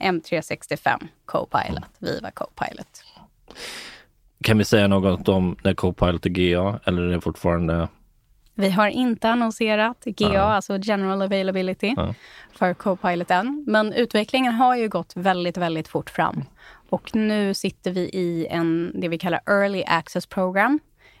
M365 0.00 1.08
Copilot, 1.24 1.90
Viva 1.98 2.30
Copilot. 2.30 3.04
Kan 4.42 4.58
vi 4.58 4.64
säga 4.64 4.88
något 4.88 5.28
om 5.28 5.56
när 5.64 5.74
Copilot 5.74 6.26
är 6.26 6.30
GA 6.30 6.80
eller 6.84 7.02
är 7.02 7.10
det 7.10 7.20
fortfarande 7.20 7.88
vi 8.58 8.70
har 8.70 8.88
inte 8.88 9.30
annonserat 9.30 10.04
GA, 10.04 10.34
ja. 10.34 10.40
alltså 10.40 10.78
General 10.82 11.22
Availability, 11.22 11.94
ja. 11.96 12.14
för 12.52 12.74
Copilot 12.74 13.30
än. 13.30 13.64
Men 13.66 13.92
utvecklingen 13.92 14.52
har 14.52 14.76
ju 14.76 14.88
gått 14.88 15.12
väldigt, 15.16 15.56
väldigt 15.56 15.88
fort 15.88 16.10
fram. 16.10 16.44
Och 16.90 17.14
nu 17.14 17.54
sitter 17.54 17.90
vi 17.90 18.00
i 18.00 18.46
en, 18.50 18.92
det 19.00 19.08
vi 19.08 19.18
kallar 19.18 19.40
Early 19.46 19.84
Access 19.86 20.26
Program. 20.26 20.78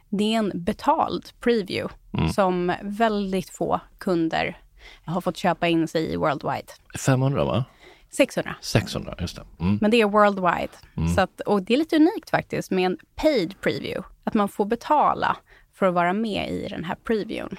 Det 0.08 0.34
är 0.34 0.38
en 0.38 0.52
betald 0.54 1.24
preview 1.40 1.94
mm. 2.12 2.28
som 2.28 2.72
väldigt 2.82 3.50
få 3.50 3.80
kunder 3.98 4.58
har 5.04 5.20
fått 5.20 5.36
köpa 5.36 5.68
in 5.68 5.88
sig 5.88 6.12
i 6.12 6.16
worldwide. 6.16 6.72
500 6.98 7.44
va? 7.44 7.64
600. 8.10 8.54
600, 8.60 9.14
just 9.20 9.36
det. 9.36 9.44
Mm. 9.60 9.78
Men 9.80 9.90
det 9.90 10.00
är 10.00 10.06
worldwide. 10.06 10.72
Mm. 10.96 11.08
Så 11.08 11.20
att, 11.20 11.40
och 11.40 11.62
det 11.62 11.74
är 11.74 11.78
lite 11.78 11.96
unikt 11.96 12.30
faktiskt 12.30 12.70
med 12.70 12.86
en 12.86 12.98
paid 13.14 13.60
preview. 13.60 14.08
Att 14.24 14.34
man 14.34 14.48
får 14.48 14.64
betala 14.64 15.36
för 15.78 15.86
att 15.86 15.94
vara 15.94 16.12
med 16.12 16.50
i 16.50 16.68
den 16.68 16.84
här 16.84 16.94
previewn. 17.04 17.56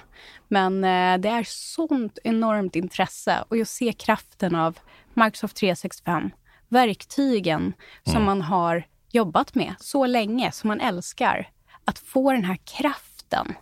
Men 0.48 0.84
eh, 0.84 1.18
det 1.20 1.28
är 1.28 1.44
sånt 1.46 2.18
enormt 2.24 2.76
intresse 2.76 3.44
och 3.48 3.56
jag 3.56 3.66
ser 3.66 3.92
kraften 3.92 4.54
av 4.54 4.78
Microsoft 5.14 5.56
365, 5.56 6.30
verktygen 6.68 7.72
som 8.04 8.12
Mm. 8.14 8.24
man 8.24 8.42
har 8.42 8.84
jobbat 9.12 9.54
med 9.54 9.74
så 9.80 10.06
länge, 10.06 10.52
som 10.52 10.68
man 10.68 10.80
älskar. 10.80 11.50
Att 11.84 11.98
få 11.98 12.32
den 12.32 12.44
här 12.44 12.56
kraften 12.78 13.54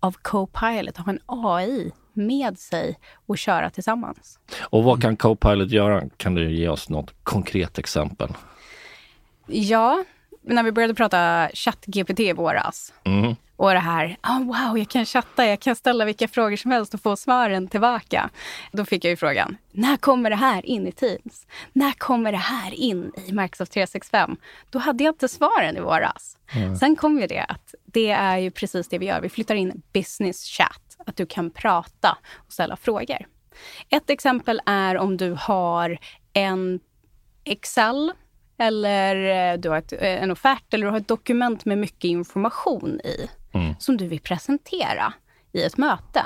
av 0.00 0.12
Copilot, 0.22 0.96
ha 0.96 1.12
en 1.12 1.20
AI 1.26 1.92
med 2.12 2.58
sig 2.58 2.98
och 3.26 3.38
köra 3.38 3.70
tillsammans. 3.70 4.38
Och 4.60 4.84
vad 4.84 5.02
kan 5.02 5.16
Copilot 5.16 5.70
göra? 5.70 6.02
Kan 6.16 6.34
du 6.34 6.52
ge 6.54 6.68
oss 6.68 6.88
något 6.88 7.14
konkret 7.24 7.78
exempel? 7.78 8.28
Ja, 9.46 10.04
när 10.42 10.62
vi 10.62 10.72
började 10.72 10.94
prata 10.94 11.48
ChatGPT 11.54 12.20
i 12.20 12.32
våras 12.32 12.92
Mm. 13.04 13.36
Och 13.58 13.72
det 13.72 13.78
här, 13.78 14.16
oh, 14.22 14.44
wow, 14.44 14.78
jag 14.78 14.88
kan 14.88 15.04
chatta, 15.06 15.46
jag 15.46 15.60
kan 15.60 15.76
ställa 15.76 16.04
vilka 16.04 16.28
frågor 16.28 16.56
som 16.56 16.70
helst 16.70 16.94
och 16.94 17.00
få 17.00 17.16
svaren 17.16 17.68
tillbaka. 17.68 18.30
Då 18.72 18.84
fick 18.84 19.04
jag 19.04 19.10
ju 19.10 19.16
frågan, 19.16 19.56
när 19.72 19.96
kommer 19.96 20.30
det 20.30 20.36
här 20.36 20.66
in 20.66 20.86
i 20.86 20.92
Teams? 20.92 21.46
När 21.72 21.92
kommer 21.92 22.32
det 22.32 22.38
här 22.38 22.74
in 22.74 23.12
i 23.26 23.32
Microsoft 23.32 23.72
365? 23.72 24.36
Då 24.70 24.78
hade 24.78 25.04
jag 25.04 25.12
inte 25.12 25.28
svaren 25.28 25.76
i 25.76 25.80
våras. 25.80 26.38
Sen 26.80 26.96
kom 26.96 27.20
ju 27.20 27.26
det 27.26 27.44
att 27.48 27.74
det 27.84 28.10
är 28.10 28.38
ju 28.38 28.50
precis 28.50 28.88
det 28.88 28.98
vi 28.98 29.06
gör. 29.06 29.20
Vi 29.20 29.28
flyttar 29.28 29.54
in 29.54 29.82
business 29.92 30.44
chat, 30.44 30.96
att 31.06 31.16
du 31.16 31.26
kan 31.26 31.50
prata 31.50 32.18
och 32.34 32.52
ställa 32.52 32.76
frågor. 32.76 33.26
Ett 33.88 34.10
exempel 34.10 34.60
är 34.66 34.96
om 34.96 35.16
du 35.16 35.36
har 35.40 35.98
en 36.32 36.80
Excel 37.44 38.12
eller 38.58 39.16
eh, 39.52 39.58
du 39.58 39.68
har 39.68 39.76
ett, 39.76 39.92
eh, 39.92 40.22
en 40.22 40.30
offert 40.30 40.74
eller 40.74 40.86
du 40.86 40.90
har 40.90 40.98
ett 40.98 41.08
dokument 41.08 41.64
med 41.64 41.78
mycket 41.78 42.04
information 42.04 43.00
i 43.00 43.28
som 43.78 43.96
du 43.96 44.06
vill 44.06 44.20
presentera 44.20 45.12
i 45.52 45.62
ett 45.62 45.76
möte. 45.76 46.22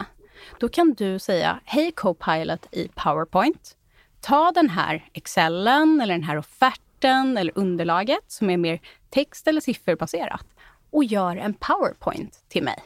Då 0.60 0.68
kan 0.68 0.94
du 0.94 1.18
säga, 1.18 1.60
hej 1.64 1.92
Copilot 1.92 2.66
i 2.72 2.88
PowerPoint. 2.94 3.76
Ta 4.20 4.52
den 4.54 4.70
här 4.70 5.08
Excelen 5.12 6.00
eller 6.00 6.14
den 6.14 6.24
här 6.24 6.36
offerten 6.36 7.36
eller 7.38 7.52
underlaget 7.54 8.24
som 8.28 8.50
är 8.50 8.56
mer 8.56 8.80
text 9.10 9.48
eller 9.48 9.60
sifferbaserat 9.60 10.46
och 10.90 11.04
gör 11.04 11.36
en 11.36 11.54
PowerPoint 11.54 12.44
till 12.48 12.62
mig. 12.62 12.82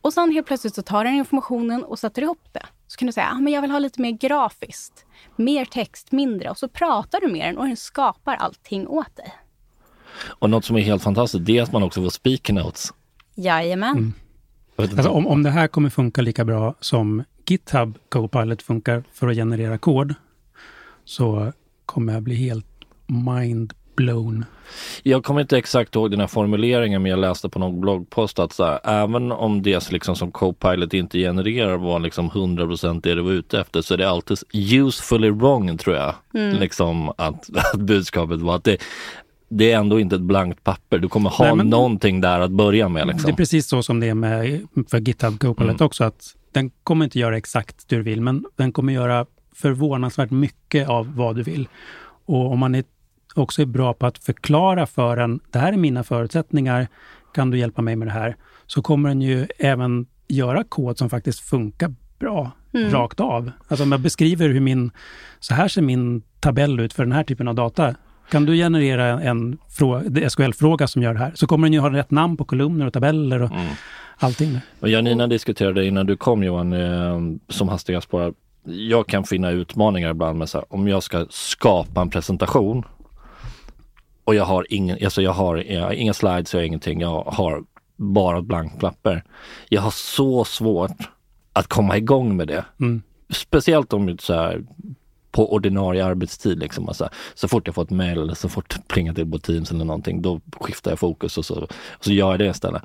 Och 0.00 0.12
sen 0.12 0.32
helt 0.32 0.46
plötsligt 0.46 0.74
så 0.74 0.82
tar 0.82 1.04
den 1.04 1.14
informationen 1.14 1.84
och 1.84 1.98
sätter 1.98 2.22
ihop 2.22 2.48
det. 2.52 2.66
Så 2.86 2.96
kan 2.96 3.06
du 3.06 3.12
säga, 3.12 3.30
ah, 3.32 3.40
men 3.40 3.52
jag 3.52 3.62
vill 3.62 3.70
ha 3.70 3.78
lite 3.78 4.00
mer 4.00 4.10
grafiskt. 4.10 5.06
Mer 5.36 5.64
text, 5.64 6.12
mindre. 6.12 6.50
Och 6.50 6.58
så 6.58 6.68
pratar 6.68 7.20
du 7.20 7.28
med 7.28 7.48
den 7.48 7.58
och 7.58 7.66
den 7.66 7.76
skapar 7.76 8.34
allting 8.34 8.88
åt 8.88 9.16
dig. 9.16 9.34
Och 10.26 10.50
något 10.50 10.64
som 10.64 10.76
är 10.76 10.80
helt 10.80 11.02
fantastiskt, 11.02 11.44
det 11.44 11.58
är 11.58 11.62
att 11.62 11.72
man 11.72 11.82
också 11.82 12.02
får 12.02 12.10
speaker 12.10 12.52
notes. 12.52 12.92
Jajamän. 13.34 13.96
Inte 13.96 14.96
Alltså 14.96 15.08
om, 15.08 15.26
om 15.26 15.42
det 15.42 15.50
här 15.50 15.68
kommer 15.68 15.90
funka 15.90 16.22
lika 16.22 16.44
bra 16.44 16.74
som 16.80 17.24
GitHub 17.46 17.98
Copilot 18.08 18.62
funkar 18.62 19.04
för 19.12 19.28
att 19.28 19.36
generera 19.36 19.78
kod, 19.78 20.14
så 21.04 21.52
kommer 21.86 22.12
jag 22.12 22.22
bli 22.22 22.34
helt 22.34 22.66
mind 23.06 23.72
blown. 23.96 24.44
Jag 25.02 25.24
kommer 25.24 25.40
inte 25.40 25.58
exakt 25.58 25.94
ihåg 25.94 26.10
den 26.10 26.20
här 26.20 26.26
formuleringen 26.26 27.02
men 27.02 27.10
jag 27.10 27.18
läste 27.18 27.48
på 27.48 27.58
någon 27.58 27.80
bloggpost 27.80 28.38
att 28.38 28.52
så 28.52 28.64
här, 28.64 28.80
även 28.84 29.32
om 29.32 29.62
det 29.62 29.90
liksom 29.90 30.16
som 30.16 30.32
Copilot 30.32 30.94
inte 30.94 31.18
genererar 31.18 31.76
var 31.76 32.00
liksom 32.00 32.30
100% 32.30 33.00
det 33.02 33.14
du 33.14 33.22
var 33.22 33.30
ute 33.30 33.60
efter 33.60 33.82
så 33.82 33.94
är 33.94 33.98
det 33.98 34.10
alltid 34.10 34.38
usefully 34.52 35.30
wrong 35.30 35.78
tror 35.78 35.96
jag. 35.96 36.14
Liksom 36.60 37.08
att, 37.08 37.50
att 37.74 37.80
budskapet 37.80 38.40
var 38.40 38.56
att 38.56 38.64
det, 38.64 38.76
det 39.56 39.72
är 39.72 39.78
ändå 39.78 40.00
inte 40.00 40.16
ett 40.16 40.22
blankt 40.22 40.64
papper. 40.64 40.98
Du 40.98 41.08
kommer 41.08 41.30
ha 41.30 41.44
Nej, 41.44 41.54
men- 41.54 41.70
någonting 41.70 42.20
där 42.20 42.40
att 42.40 42.50
börja 42.50 42.88
med. 42.88 43.06
Det 43.06 43.10
är 43.10 43.14
Liksom. 43.14 43.36
precis 43.36 43.66
så 43.66 43.82
som 43.82 44.00
det 44.00 44.08
är 44.08 44.14
med, 44.14 44.66
för 44.90 44.98
GitHub 45.00 45.38
Copilot 45.40 45.80
också, 45.80 46.04
att 46.04 46.34
den 46.52 46.70
kommer 46.70 47.04
inte 47.04 47.18
göra 47.18 47.36
exakt 47.36 47.88
det 47.88 47.96
du 47.96 48.02
vill, 48.02 48.20
men 48.20 48.44
den 48.56 48.72
kommer 48.72 48.92
göra 48.92 49.26
förvånansvärt 49.54 50.30
mycket 50.30 50.88
av 50.88 51.16
vad 51.16 51.36
du 51.36 51.42
vill. 51.42 51.68
Och 52.26 52.52
om 52.52 52.58
man 52.58 52.74
är, 52.74 52.84
också 53.34 53.62
är 53.62 53.66
bra 53.66 53.94
på 53.94 54.06
att 54.06 54.18
förklara 54.18 54.86
för 54.86 55.16
en, 55.16 55.40
det 55.50 55.58
här 55.58 55.72
är 55.72 55.76
mina 55.76 56.04
förutsättningar, 56.04 56.86
kan 57.34 57.50
du 57.50 57.58
hjälpa 57.58 57.82
mig 57.82 57.96
med 57.96 58.08
det 58.08 58.12
här? 58.12 58.36
Så 58.66 58.82
kommer 58.82 59.08
den 59.08 59.22
ju 59.22 59.46
även 59.58 60.06
göra 60.28 60.64
kod 60.64 60.98
som 60.98 61.10
faktiskt 61.10 61.40
funkar 61.40 61.94
bra, 62.18 62.50
rakt 62.72 63.20
av. 63.20 63.50
Alltså 63.68 63.84
om 63.84 63.92
jag 63.92 64.00
beskriver 64.00 64.48
hur 64.48 64.60
min, 64.60 64.90
så 65.40 65.54
här 65.54 65.68
ser 65.68 65.82
min 65.82 66.22
tabell 66.40 66.80
ut 66.80 66.92
för 66.92 67.02
den 67.04 67.12
här 67.12 67.24
typen 67.24 67.48
av 67.48 67.54
data. 67.54 67.94
Kan 68.30 68.44
du 68.46 68.56
generera 68.56 69.20
en 69.20 69.58
frå- 69.78 70.28
SQL-fråga 70.28 70.86
som 70.86 71.02
gör 71.02 71.12
det 71.12 71.18
här? 71.20 71.32
Så 71.34 71.46
kommer 71.46 71.66
den 71.66 71.72
ju 71.72 71.78
ha 71.80 71.90
rätt 71.92 72.10
namn 72.10 72.36
på 72.36 72.44
kolumner 72.44 72.86
och 72.86 72.92
tabeller 72.92 73.42
och 73.42 73.50
allting. 74.16 74.60
Och 74.80 74.88
Janina 74.88 75.26
diskuterade 75.26 75.86
innan 75.86 76.06
du 76.06 76.16
kom 76.16 76.42
Johan, 76.42 76.72
eh, 76.72 77.20
som 77.48 77.68
hastigast 77.68 78.10
bara, 78.10 78.32
jag 78.64 79.06
kan 79.08 79.24
finna 79.24 79.50
utmaningar 79.50 80.10
ibland 80.10 80.38
med 80.38 80.48
så 80.48 80.58
här, 80.58 80.66
om 80.74 80.88
jag 80.88 81.02
ska 81.02 81.26
skapa 81.30 82.00
en 82.00 82.10
presentation 82.10 82.84
och 84.24 84.34
jag 84.34 84.44
har 84.44 84.66
ingen, 84.70 84.98
alltså 85.04 85.22
jag 85.22 85.32
har, 85.32 85.56
jag 85.56 85.82
har 85.82 85.92
inga 85.92 86.14
slides, 86.14 86.54
jag 86.54 86.60
har 86.60 86.66
ingenting, 86.66 87.00
jag 87.00 87.22
har 87.22 87.64
bara 87.96 88.38
ett 88.38 88.44
blankt 88.44 88.80
papper. 88.80 89.24
Jag 89.68 89.82
har 89.82 89.90
så 89.90 90.44
svårt 90.44 91.10
att 91.52 91.66
komma 91.66 91.96
igång 91.96 92.36
med 92.36 92.48
det. 92.48 92.64
Mm. 92.80 93.02
Speciellt 93.30 93.92
om 93.92 94.18
så 94.20 94.34
här, 94.34 94.64
på 95.34 95.52
ordinarie 95.52 96.04
arbetstid. 96.04 96.58
Liksom. 96.58 96.88
Alltså, 96.88 97.08
så 97.34 97.48
fort 97.48 97.66
jag 97.66 97.74
får 97.74 97.82
ett 97.82 97.90
mail 97.90 98.18
eller 98.18 98.34
så 98.34 98.48
fort 98.48 98.74
det 98.74 98.88
plingar 98.88 99.14
till 99.14 99.30
på 99.30 99.38
Teams 99.38 99.70
eller 99.70 99.84
någonting, 99.84 100.22
då 100.22 100.40
skiftar 100.60 100.90
jag 100.90 100.98
fokus 100.98 101.38
och 101.38 101.44
så, 101.44 101.62
och 101.62 102.04
så 102.04 102.12
gör 102.12 102.30
jag 102.30 102.38
det 102.38 102.46
istället. 102.46 102.82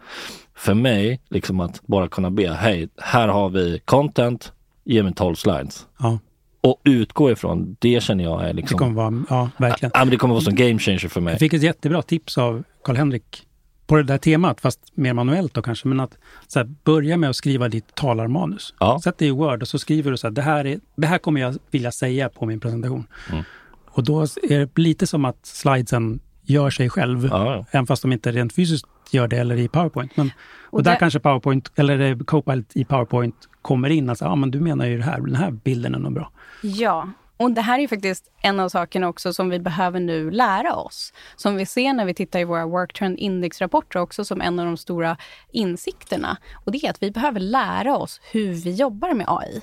För 0.55 0.73
mig, 0.73 1.21
liksom 1.29 1.59
att 1.59 1.81
bara 1.87 2.07
kunna 2.07 2.31
be, 2.31 2.53
hej, 2.53 2.89
här 2.97 3.27
har 3.27 3.49
vi 3.49 3.81
content, 3.85 4.53
ge 4.83 5.03
mig 5.03 5.13
12 5.13 5.35
slides. 5.35 5.87
Ja, 5.99 6.19
Och 6.61 6.81
utgå 6.83 7.31
ifrån, 7.31 7.75
det 7.79 8.03
känner 8.03 8.23
jag 8.23 8.43
är 8.43 8.47
det 8.47 8.53
liksom, 8.53 8.79
kommer 8.79 8.93
vara, 8.93 9.23
ja, 9.29 9.49
verkligen. 9.57 9.91
ja, 9.93 9.99
men 9.99 10.09
det 10.09 10.17
kommer 10.17 10.33
vara 10.33 10.43
som 10.43 10.55
game 10.55 10.79
changer 10.79 11.07
för 11.07 11.21
mig. 11.21 11.33
Jag 11.33 11.39
fick 11.39 11.53
ett 11.53 11.63
jättebra 11.63 12.01
tips 12.01 12.37
av 12.37 12.63
Karl-Henrik 12.83 13.43
på 13.89 13.95
det 13.95 14.03
där 14.03 14.17
temat, 14.17 14.61
fast 14.61 14.79
mer 14.93 15.13
manuellt 15.13 15.53
då 15.53 15.61
kanske. 15.61 15.87
Men 15.87 15.99
att 15.99 16.17
så 16.47 16.59
här, 16.59 16.69
börja 16.83 17.17
med 17.17 17.29
att 17.29 17.35
skriva 17.35 17.67
ditt 17.69 17.95
talarmanus. 17.95 18.73
Ja. 18.79 18.99
Sätt 19.03 19.17
det 19.17 19.25
i 19.25 19.31
Word 19.31 19.61
och 19.61 19.67
så 19.67 19.79
skriver 19.79 20.11
du 20.11 20.17
så 20.17 20.27
här, 20.27 20.31
det 20.31 20.41
här, 20.41 20.65
är, 20.67 20.79
det 20.95 21.07
här 21.07 21.17
kommer 21.17 21.41
jag 21.41 21.55
vilja 21.71 21.91
säga 21.91 22.29
på 22.29 22.45
min 22.45 22.59
presentation. 22.59 23.07
Mm. 23.31 23.43
Och 23.85 24.03
då 24.03 24.21
är 24.21 24.59
det 24.59 24.77
lite 24.77 25.07
som 25.07 25.25
att 25.25 25.45
slidesen 25.45 26.19
gör 26.43 26.69
sig 26.69 26.89
själv, 26.89 27.27
Ja, 27.31 27.55
ja. 27.55 27.65
även 27.71 27.87
fast 27.87 28.01
de 28.01 28.11
inte 28.13 28.31
rent 28.31 28.53
fysiskt 28.55 28.85
gör 29.11 29.27
det 29.27 29.37
eller 29.37 29.57
i 29.57 29.67
PowerPoint. 29.67 30.17
Men, 30.17 30.31
och, 30.65 30.73
Och 30.73 30.83
där 30.83 30.91
där- 30.91 30.99
kanske 30.99 31.19
PowerPoint, 31.19 31.71
eller 31.75 31.99
eh, 31.99 32.17
Copilot 32.17 32.65
i 32.75 32.85
PowerPoint 32.85 33.35
kommer 33.61 33.89
in. 33.89 34.09
Alltså, 34.09 34.25
ja, 34.25 34.35
men 34.35 34.51
du 34.51 34.59
menar 34.59 34.85
ju 34.85 34.97
det 34.97 35.03
här, 35.03 35.21
den 35.21 35.35
här 35.35 35.51
bilden 35.51 35.95
är 35.95 35.99
nog 35.99 36.13
bra. 36.13 36.31
Ja, 36.61 37.07
och 37.39 37.51
det 37.51 37.61
här 37.61 37.79
är 37.79 37.87
faktiskt 37.87 38.31
en 38.41 38.59
av 38.59 38.69
sakerna 38.69 39.07
också 39.07 39.33
som 39.33 39.49
vi 39.49 39.59
behöver 39.59 39.99
nu 39.99 40.31
lära 40.31 40.75
oss. 40.75 41.13
Som 41.35 41.55
vi 41.55 41.65
ser 41.65 41.93
när 41.93 42.05
vi 42.05 42.13
tittar 42.13 42.39
i 42.39 42.43
våra 42.43 42.65
Work 42.65 42.93
Trend 42.93 43.19
Index-rapporter 43.19 43.99
också 43.99 44.25
som 44.25 44.41
en 44.41 44.59
av 44.59 44.65
de 44.65 44.77
stora 44.77 45.17
insikterna. 45.51 46.37
Och 46.65 46.71
det 46.71 46.85
är 46.85 46.89
att 46.89 47.03
vi 47.03 47.11
behöver 47.11 47.39
lära 47.39 47.97
oss 47.97 48.21
hur 48.31 48.53
vi 48.53 48.71
jobbar 48.71 49.13
med 49.13 49.25
AI. 49.29 49.61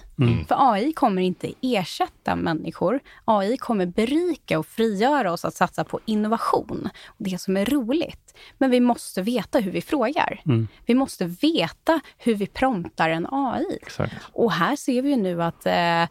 För 0.48 0.72
AI 0.72 0.92
kommer 0.92 1.22
inte 1.22 1.52
ersätta 1.62 2.36
människor. 2.36 3.00
AI 3.24 3.56
kommer 3.56 3.86
berika 3.86 4.58
och 4.58 4.66
frigöra 4.66 5.32
oss 5.32 5.44
att 5.44 5.54
satsa 5.54 5.84
på 5.84 6.00
innovation. 6.04 6.88
Och 7.06 7.14
det 7.18 7.40
som 7.40 7.56
är 7.56 7.64
roligt. 7.64 8.36
Men 8.58 8.70
vi 8.70 8.80
måste 8.80 9.22
veta 9.22 9.58
hur 9.58 9.70
vi 9.70 9.80
frågar. 9.80 10.40
Vi 10.86 10.94
måste 10.94 11.24
veta 11.24 12.00
hur 12.18 12.34
vi 12.34 12.46
promptar 12.46 13.10
en 13.10 13.26
AI. 13.30 13.78
Exakt. 13.82 14.14
Och 14.32 14.52
här 14.52 14.76
ser 14.76 15.02
vi 15.02 15.10
ju 15.10 15.16
nu 15.16 15.42
att 15.42 15.66
eh, 15.66 16.04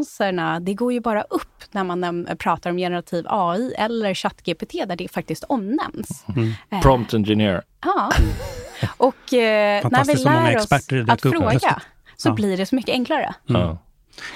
LinkedIn-annonserna, 0.00 0.60
det 0.60 0.74
går 0.74 0.92
ju 0.92 1.00
bara 1.00 1.22
upp 1.22 1.62
när 1.72 1.84
man 1.84 2.04
näm- 2.04 2.36
pratar 2.36 2.70
om 2.70 2.76
generativ 2.76 3.24
AI 3.28 3.74
eller 3.78 4.14
ChatGPT 4.14 4.72
där 4.88 4.96
det 4.96 5.08
faktiskt 5.08 5.44
omnämns. 5.48 6.24
Eh, 6.70 6.80
Prompt 6.80 7.14
engineer. 7.14 7.62
Ja. 7.84 8.10
Och 8.96 9.34
eh, 9.34 9.88
när 9.90 10.04
vi 10.16 10.24
lär 10.24 10.56
oss 10.56 10.62
experter 10.62 10.96
i 10.96 11.02
det 11.02 11.12
att 11.12 11.20
fråga 11.22 11.50
plötsligt. 11.50 11.72
så 12.16 12.28
Ja. 12.28 12.32
blir 12.34 12.56
det 12.56 12.66
så 12.66 12.74
mycket 12.74 12.92
enklare. 12.92 13.34
Ja. 13.46 13.78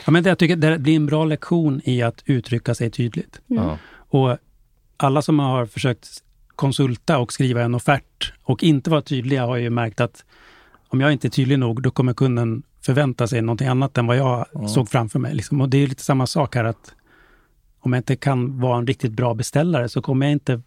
Ja, 0.04 0.10
men 0.10 0.22
det, 0.22 0.28
jag 0.28 0.38
tycker 0.38 0.56
det 0.56 0.78
blir 0.78 0.96
en 0.96 1.06
bra 1.06 1.24
lektion 1.24 1.80
i 1.84 2.02
att 2.02 2.22
uttrycka 2.26 2.74
sig 2.74 2.90
tydligt. 2.90 3.40
Ja. 3.46 3.78
Och 3.94 4.36
alla 4.96 5.22
som 5.22 5.38
har 5.38 5.66
försökt 5.66 6.08
konsulta 6.56 7.18
och 7.18 7.32
skriva 7.32 7.62
en 7.62 7.74
offert 7.74 8.32
och 8.42 8.62
inte 8.62 8.90
vara 8.90 9.02
tydliga 9.02 9.46
har 9.46 9.56
ju 9.56 9.70
märkt 9.70 10.00
att 10.00 10.24
om 10.88 11.00
jag 11.00 11.12
inte 11.12 11.26
är 11.28 11.30
tydlig 11.30 11.58
nog, 11.58 11.82
då 11.82 11.90
kommer 11.90 12.14
kunden 12.14 12.62
förvänta 12.84 13.26
sig 13.26 13.42
någonting 13.42 13.68
annat 13.68 13.98
än 13.98 14.06
vad 14.06 14.16
jag 14.16 14.46
såg 14.68 14.88
framför 14.88 15.18
mig. 15.18 15.34
Liksom. 15.34 15.60
Och 15.60 15.68
det 15.68 15.82
är 15.82 15.86
lite 15.86 16.02
samma 16.02 16.26
sak 16.26 16.54
här 16.54 16.64
att 16.64 16.94
om 17.80 17.92
jag 17.92 18.00
inte 18.00 18.16
kan 18.16 18.60
vara 18.60 18.78
en 18.78 18.86
riktigt 18.86 19.12
bra 19.12 19.34
beställare 19.34 19.88
så 19.88 20.02
kommer 20.02 20.26
jag 20.26 20.32
inte 20.32 20.62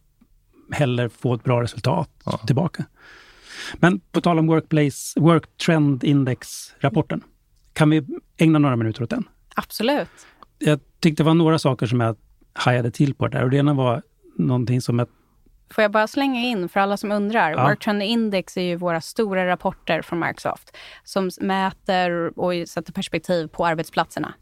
heller 0.72 1.10
få 1.10 1.34
ett 1.34 1.44
bra 1.44 1.62
resultat 1.62 2.10
tillbaka. 2.46 2.86
Men 3.76 4.00
på 4.00 4.22
tal 4.22 4.40
om 4.40 4.48
Workplace, 4.48 5.20
Work 5.20 5.58
Trend 5.66 6.04
Index-rapporten, 6.04 7.24
kan 7.74 7.90
vi 7.90 8.06
ägna 8.38 8.60
några 8.60 8.76
minuter 8.76 9.04
åt 9.04 9.10
den? 9.10 9.24
Absolut. 9.56 10.08
jag 10.60 10.80
tyckte 11.00 11.24
det 11.24 11.28
var 11.28 11.34
några 11.34 11.60
saker 11.60 11.86
som 11.86 12.00
jag 12.00 12.16
hajade 12.54 12.92
till 12.92 13.16
på 13.16 13.28
där. 13.28 13.44
Och 13.44 13.50
det 13.50 13.58
ena 13.58 13.74
var 13.74 14.02
någonting 14.36 14.82
som 14.82 15.00
jag 15.00 15.08
Får 15.70 15.82
jag 15.82 15.92
bara 15.92 16.08
slänga 16.08 16.42
in 16.42 16.70
för 16.70 16.80
alla 16.80 16.98
som 16.98 17.12
undrar. 17.12 17.52
Ja. 17.52 17.68
Work 17.68 17.84
Trend 17.84 18.04
Index 18.04 18.58
är 18.58 18.62
ju 18.62 18.76
våra 18.76 19.02
stora 19.02 19.48
rapporter 19.48 20.02
från 20.02 20.20
Microsoft 20.20 20.78
som 21.04 21.30
mäter 21.42 22.40
och 22.40 22.68
sätter 22.68 22.94
perspektiv 22.94 23.48
på 23.48 23.66
arbetsplatserna. 23.66 24.34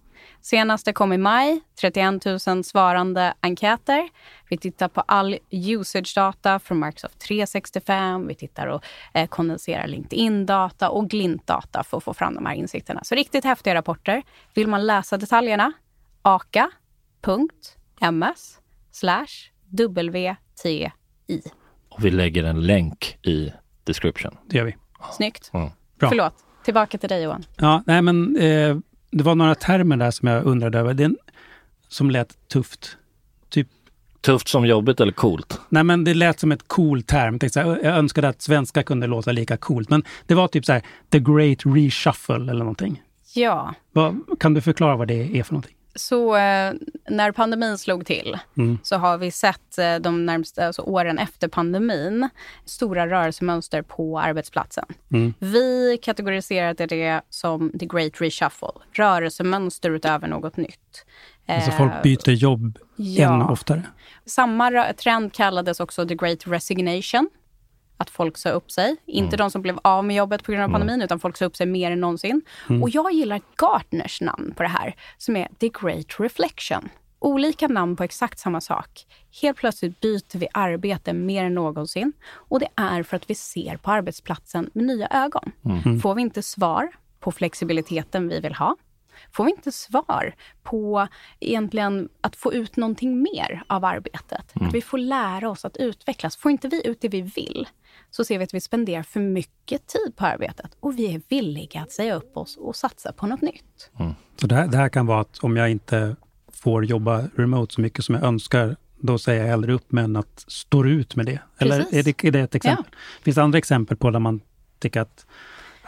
Senaste 0.41 0.93
kom 0.93 1.13
i 1.13 1.17
maj, 1.17 1.61
31 1.81 2.25
000 2.47 2.63
svarande 2.63 3.33
enkäter. 3.39 4.09
Vi 4.49 4.57
tittar 4.57 4.87
på 4.87 5.01
all 5.01 5.37
usage-data 5.49 6.59
från 6.59 6.79
Microsoft 6.79 7.19
365. 7.19 8.27
Vi 8.27 8.35
tittar 8.35 8.67
och 8.67 8.83
eh, 9.13 9.27
kondenserar 9.27 9.87
LinkedIn-data 9.87 10.89
och 10.89 11.09
Glint-data 11.09 11.83
för 11.83 11.97
att 11.97 12.03
få 12.03 12.13
fram 12.13 12.35
de 12.35 12.45
här 12.45 12.53
insikterna. 12.53 13.03
Så 13.03 13.15
riktigt 13.15 13.43
häftiga 13.43 13.75
rapporter. 13.75 14.23
Vill 14.53 14.67
man 14.67 14.85
läsa 14.85 15.17
detaljerna? 15.17 15.73
aka.ms 16.25 16.71
slash 18.91 19.51
WTI. 21.27 21.41
Och 21.89 22.05
vi 22.05 22.11
lägger 22.11 22.43
en 22.43 22.61
länk 22.61 23.17
i 23.21 23.51
description. 23.83 24.37
Det 24.47 24.57
gör 24.57 24.65
vi. 24.65 24.75
Snyggt. 25.17 25.51
Mm. 25.53 25.69
Bra. 25.99 26.09
Förlåt. 26.09 26.33
Tillbaka 26.65 26.97
till 26.97 27.09
dig 27.09 27.23
Johan. 27.23 27.43
Ja, 27.57 27.83
nej 27.85 28.01
men 28.01 28.37
eh, 28.37 28.77
det 29.11 29.23
var 29.23 29.35
några 29.35 29.55
termer 29.55 29.97
där 29.97 30.11
som 30.11 30.27
jag 30.27 30.43
undrade 30.45 30.79
över. 30.79 30.93
Den, 30.93 31.17
som 31.87 32.11
lät 32.11 32.47
tufft. 32.47 32.97
Typ, 33.49 33.67
Tufft 34.21 34.47
som 34.47 34.65
jobbigt 34.65 34.99
eller 34.99 35.11
coolt? 35.11 35.59
nej 35.69 35.83
men 35.83 36.03
det 36.03 36.13
lät 36.13 36.39
som 36.39 36.51
ett 36.51 36.67
cool 36.67 37.03
term. 37.03 37.39
Jag 37.83 37.85
önskade 37.97 38.27
att 38.29 38.41
svenska 38.41 38.83
kunde 38.83 39.07
låta 39.07 39.31
lika 39.31 39.57
coolt. 39.57 39.89
Men 39.89 40.03
det 40.25 40.35
var 40.35 40.47
typ 40.47 40.65
så 40.65 40.73
här, 40.73 40.81
the 41.09 41.19
great 41.19 41.59
reshuffle 41.65 42.35
eller 42.35 42.53
någonting. 42.53 43.01
Ja, 43.33 43.73
Vad, 43.91 44.21
kan 44.39 44.53
du 44.53 44.61
förklara 44.61 44.95
vad 44.95 45.07
det 45.07 45.39
är 45.39 45.43
för 45.43 45.53
någonting? 45.53 45.74
Så 45.95 46.35
eh, 46.35 46.73
när 47.09 47.31
pandemin 47.31 47.77
slog 47.77 48.05
till 48.05 48.37
Mm. 48.57 48.77
så 48.83 48.95
har 48.95 49.17
vi 49.17 49.31
sett 49.31 49.77
eh, 49.77 49.95
de 49.95 50.25
närmaste 50.25 50.67
alltså 50.67 50.81
åren 50.81 51.19
efter 51.19 51.47
pandemin 51.47 52.29
stora 52.65 53.07
rörelsemönster 53.07 53.81
på 53.81 54.19
arbetsplatsen. 54.19 54.85
Mm. 55.11 55.33
Vi 55.39 55.99
kategoriserade 56.01 56.85
det 56.85 57.21
som 57.29 57.71
the 57.79 57.85
great 57.85 58.21
reshuffle, 58.21 58.71
rörelsemönster 58.91 59.89
utöver 59.91 60.27
något 60.27 60.57
nytt. 60.57 61.05
Alltså 61.47 61.71
Eh, 61.71 61.77
folk 61.77 62.03
byter 62.03 62.29
jobb 62.29 62.79
ja. 62.95 63.33
ännu 63.35 63.45
oftare. 63.45 63.83
Samma 64.25 64.93
trend 64.93 65.33
kallades 65.33 65.79
också 65.79 66.07
the 66.07 66.15
great 66.15 66.47
resignation. 66.47 67.29
Att 67.97 68.09
folk 68.09 68.37
sa 68.37 68.49
upp 68.49 68.71
sig. 68.71 68.95
Inte 69.05 69.37
de 69.37 69.51
som 69.51 69.61
blev 69.61 69.79
av 69.81 70.05
med 70.05 70.15
jobbet 70.15 70.43
på 70.43 70.51
grund 70.51 70.63
av 70.63 70.69
pandemin, 70.69 71.01
utan 71.01 71.19
folk 71.19 71.37
sa 71.37 71.45
upp 71.45 71.55
sig 71.55 71.67
mer 71.67 71.91
än 71.91 71.99
någonsin. 71.99 72.41
Och 72.81 72.89
jag 72.89 73.11
gillar 73.11 73.41
Gartners 73.61 74.21
namn 74.21 74.53
på 74.57 74.63
det 74.63 74.69
här, 74.69 74.95
som 75.17 75.35
är 75.35 75.47
the 75.59 75.69
great 75.69 76.19
reflection. 76.19 76.89
Olika 77.19 77.67
namn 77.67 77.95
på 77.95 78.03
exakt 78.03 78.39
samma 78.39 78.61
sak. 78.61 79.05
Helt 79.41 79.57
plötsligt 79.57 79.99
byter 80.01 80.37
vi 80.37 80.47
arbete 80.53 81.13
mer 81.13 81.43
än 81.43 81.53
någonsin. 81.55 82.13
Och 82.31 82.59
det 82.59 82.67
är 82.75 83.03
för 83.03 83.15
att 83.17 83.29
vi 83.29 83.35
ser 83.35 83.77
på 83.77 83.91
arbetsplatsen 83.91 84.69
med 84.73 84.85
nya 84.85 85.07
ögon. 85.07 85.51
Får 86.01 86.15
vi 86.15 86.21
inte 86.21 86.41
svar 86.41 86.91
på 87.19 87.31
flexibiliteten 87.31 88.27
vi 88.27 88.39
vill 88.39 88.53
ha, 88.55 88.75
får 89.31 89.45
vi 89.45 89.51
inte 89.51 89.71
svar 89.71 90.35
på 90.63 91.07
egentligen 91.39 92.09
att 92.21 92.35
få 92.35 92.53
ut 92.53 92.77
någonting 92.77 93.21
mer 93.21 93.63
av 93.67 93.85
arbetet. 93.85 94.51
Att 94.53 94.73
vi 94.73 94.81
får 94.81 94.97
lära 94.97 95.49
oss 95.49 95.65
att 95.65 95.77
utvecklas. 95.77 96.37
Får 96.37 96.51
inte 96.51 96.67
vi 96.67 96.87
ut 96.87 97.01
det 97.01 97.09
vi 97.09 97.21
vill 97.21 97.67
så 98.15 98.25
ser 98.25 98.37
vi 98.37 98.43
att 98.43 98.53
vi 98.53 98.61
spenderar 98.61 99.03
för 99.03 99.19
mycket 99.19 99.87
tid 99.87 100.15
på 100.15 100.25
arbetet 100.25 100.77
och 100.79 100.99
vi 100.99 101.15
är 101.15 101.21
villiga 101.29 101.81
att 101.81 101.91
säga 101.91 102.15
upp 102.15 102.37
oss 102.37 102.57
och 102.57 102.75
satsa 102.75 103.11
på 103.11 103.27
något 103.27 103.41
nytt. 103.41 103.89
Så 104.41 104.47
det 104.47 104.55
här, 104.55 104.67
det 104.67 104.77
här 104.77 104.89
kan 104.89 105.05
vara 105.05 105.21
att 105.21 105.37
om 105.37 105.57
jag 105.57 105.71
inte 105.71 106.15
får 106.53 106.85
jobba 106.85 107.23
remote 107.35 107.73
så 107.73 107.81
mycket 107.81 108.05
som 108.05 108.15
jag 108.15 108.23
önskar, 108.23 108.75
då 108.99 109.17
säger 109.17 109.41
jag 109.41 109.47
hellre 109.47 109.73
upp 109.73 109.93
än 109.93 110.15
att 110.15 110.45
stå 110.47 110.85
ut 110.85 111.15
med 111.15 111.25
det. 111.25 111.39
Eller 111.57 111.77
Precis. 111.77 111.93
är 111.93 112.03
det, 112.03 112.23
är 112.27 112.31
det 112.31 112.39
ett 112.39 112.55
exempel? 112.55 112.85
Finns 113.21 113.35
det 113.35 113.43
andra 113.43 113.57
exempel 113.57 113.97
på 113.97 114.11
där 114.11 114.19
man 114.19 114.41
tycker 114.79 115.01
att 115.01 115.25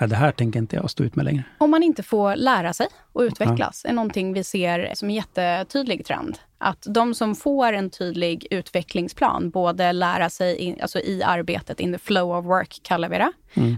det 0.05 0.15
här 0.15 0.31
tänker 0.31 0.59
inte 0.59 0.75
jag 0.75 0.89
stå 0.89 1.03
ut 1.03 1.15
med 1.15 1.25
längre? 1.25 1.43
Om 1.57 1.71
man 1.71 1.83
inte 1.83 2.03
får 2.03 2.35
lära 2.35 2.73
sig 2.73 2.87
och 3.13 3.21
utvecklas 3.21 3.85
är 3.85 3.93
någonting 3.93 4.33
vi 4.33 4.43
ser 4.43 4.91
som 4.93 5.09
en 5.09 5.15
jättetydlig 5.15 6.05
trend. 6.05 6.39
Att 6.57 6.85
de 6.89 7.13
som 7.13 7.35
får 7.35 7.73
en 7.73 7.89
tydlig 7.89 8.47
utvecklingsplan, 8.51 9.49
både 9.49 9.91
lära 9.91 10.29
sig 10.29 10.55
in, 10.57 10.81
alltså 10.81 10.99
i 10.99 11.23
arbetet, 11.23 11.79
in 11.79 11.93
the 11.93 11.99
flow 11.99 12.31
of 12.37 12.45
work 12.45 12.79
kallar 12.83 13.09
vi 13.09 13.17
det, 13.17 13.31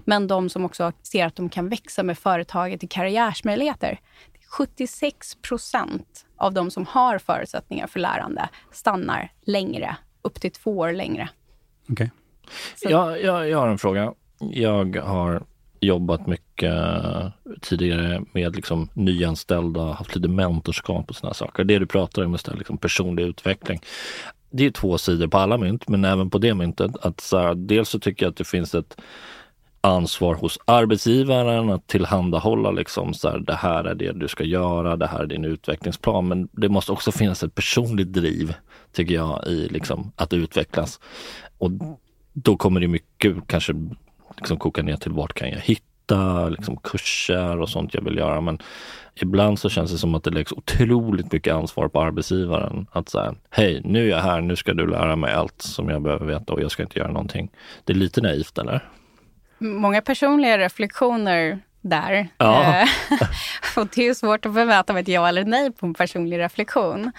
men 0.05 0.27
de 0.27 0.49
som 0.49 0.65
också 0.65 0.91
ser 1.03 1.25
att 1.25 1.35
de 1.35 1.49
kan 1.49 1.69
växa 1.69 2.03
med 2.03 2.17
företaget 2.17 2.83
i 2.83 2.87
karriärsmöjligheter. 2.87 3.99
76 4.51 5.35
procent 5.41 6.25
av 6.37 6.53
de 6.53 6.71
som 6.71 6.85
har 6.85 7.17
förutsättningar 7.17 7.87
för 7.87 7.99
lärande 7.99 8.49
stannar 8.71 9.31
längre, 9.41 9.95
upp 10.21 10.41
till 10.41 10.51
två 10.51 10.77
år 10.77 10.91
längre. 10.93 11.29
Okej. 11.89 12.11
Så- 12.75 12.89
Jag, 12.91 13.23
jag, 13.23 13.49
jag 13.49 13.57
har 13.57 13.67
en 13.67 13.77
fråga. 13.77 14.13
Jag 14.39 14.95
har 14.95 15.43
jobbat 15.79 16.27
mycket 16.27 16.73
eh, 16.73 17.27
tidigare 17.61 18.21
med 18.33 18.55
liksom 18.55 18.89
nyanställda, 18.93 19.91
haft 19.91 20.15
lite 20.15 20.27
mentorskap 20.27 21.09
och 21.09 21.15
sådana 21.15 21.33
saker. 21.33 21.63
Det 21.63 21.79
du 21.79 21.85
pratar 21.85 22.25
om 22.25 22.35
istället, 22.35 22.59
liksom 22.59 22.77
personlig 22.77 23.23
utveckling. 23.23 23.79
Det 24.51 24.65
är 24.65 24.71
två 24.71 24.97
sidor 24.97 25.27
på 25.27 25.37
alla 25.37 25.57
mynt, 25.57 25.87
men 25.87 26.05
även 26.05 26.29
på 26.29 26.37
det 26.37 26.53
myntet. 26.53 26.91
Att 27.01 27.19
så 27.19 27.37
här, 27.37 27.55
dels 27.55 27.89
så 27.89 27.99
tycker 27.99 28.25
jag 28.25 28.31
att 28.31 28.37
det 28.37 28.47
finns 28.47 28.75
ett 28.75 29.01
ansvar 29.81 30.35
hos 30.35 30.59
arbetsgivaren 30.65 31.69
att 31.69 31.87
tillhandahålla 31.87 32.71
liksom 32.71 33.13
så 33.13 33.29
här, 33.29 33.39
det 33.39 33.55
här 33.55 33.83
är 33.83 33.95
det 33.95 34.11
du 34.11 34.27
ska 34.27 34.43
göra, 34.43 34.95
det 34.95 35.07
här 35.07 35.19
är 35.19 35.27
din 35.27 35.45
utvecklingsplan. 35.45 36.27
Men 36.27 36.49
det 36.51 36.69
måste 36.69 36.91
också 36.91 37.11
finnas 37.11 37.43
ett 37.43 37.55
personligt 37.55 38.13
driv, 38.13 38.53
tycker 38.91 39.15
jag, 39.15 39.47
i 39.47 39.67
liksom 39.69 40.11
att 40.15 40.33
utvecklas. 40.33 40.99
Och 41.57 41.71
då 42.33 42.57
kommer 42.57 42.79
det 42.79 42.87
mycket 42.87 43.47
kanske 43.47 43.73
liksom 44.39 44.57
koka 44.57 44.81
ner 44.83 44.95
till 44.95 45.11
vart 45.11 45.33
kan 45.33 45.49
jag 45.49 45.59
hitta 45.59 46.49
liksom 46.49 46.77
kurser 46.77 47.59
och 47.59 47.69
sånt 47.69 47.93
jag 47.93 48.01
vill 48.01 48.17
göra. 48.17 48.41
Men 48.41 48.59
ibland 49.15 49.59
så 49.59 49.69
känns 49.69 49.91
det 49.91 49.97
som 49.97 50.15
att 50.15 50.23
det 50.23 50.29
läggs 50.29 50.51
otroligt 50.51 51.31
mycket 51.31 51.53
ansvar 51.53 51.87
på 51.87 52.01
arbetsgivaren. 52.01 52.87
Att 52.91 53.09
säga, 53.09 53.35
hej, 53.49 53.81
nu 53.83 54.05
är 54.05 54.09
jag 54.09 54.21
här, 54.21 54.41
nu 54.41 54.55
ska 54.55 54.73
du 54.73 54.87
lära 54.87 55.15
mig 55.15 55.33
allt 55.33 55.61
som 55.61 55.89
jag 55.89 56.01
behöver 56.01 56.25
veta 56.25 56.53
och 56.53 56.61
jag 56.61 56.71
ska 56.71 56.83
inte 56.83 56.99
göra 56.99 57.11
någonting. 57.11 57.51
Det 57.83 57.93
är 57.93 57.97
lite 57.97 58.21
naivt, 58.21 58.57
eller? 58.57 58.89
Många 59.57 60.01
personliga 60.01 60.57
reflektioner 60.57 61.59
där. 61.81 62.27
Ja. 62.37 62.81
Eh, 62.81 62.87
och 63.77 63.87
det 63.95 64.07
är 64.07 64.13
svårt 64.13 64.45
att 64.45 64.53
bemöta 64.53 64.93
med 64.93 65.01
ett 65.01 65.07
ja 65.07 65.27
eller 65.27 65.45
nej 65.45 65.71
på 65.71 65.85
en 65.85 65.93
personlig 65.93 66.39
reflektion. 66.39 67.11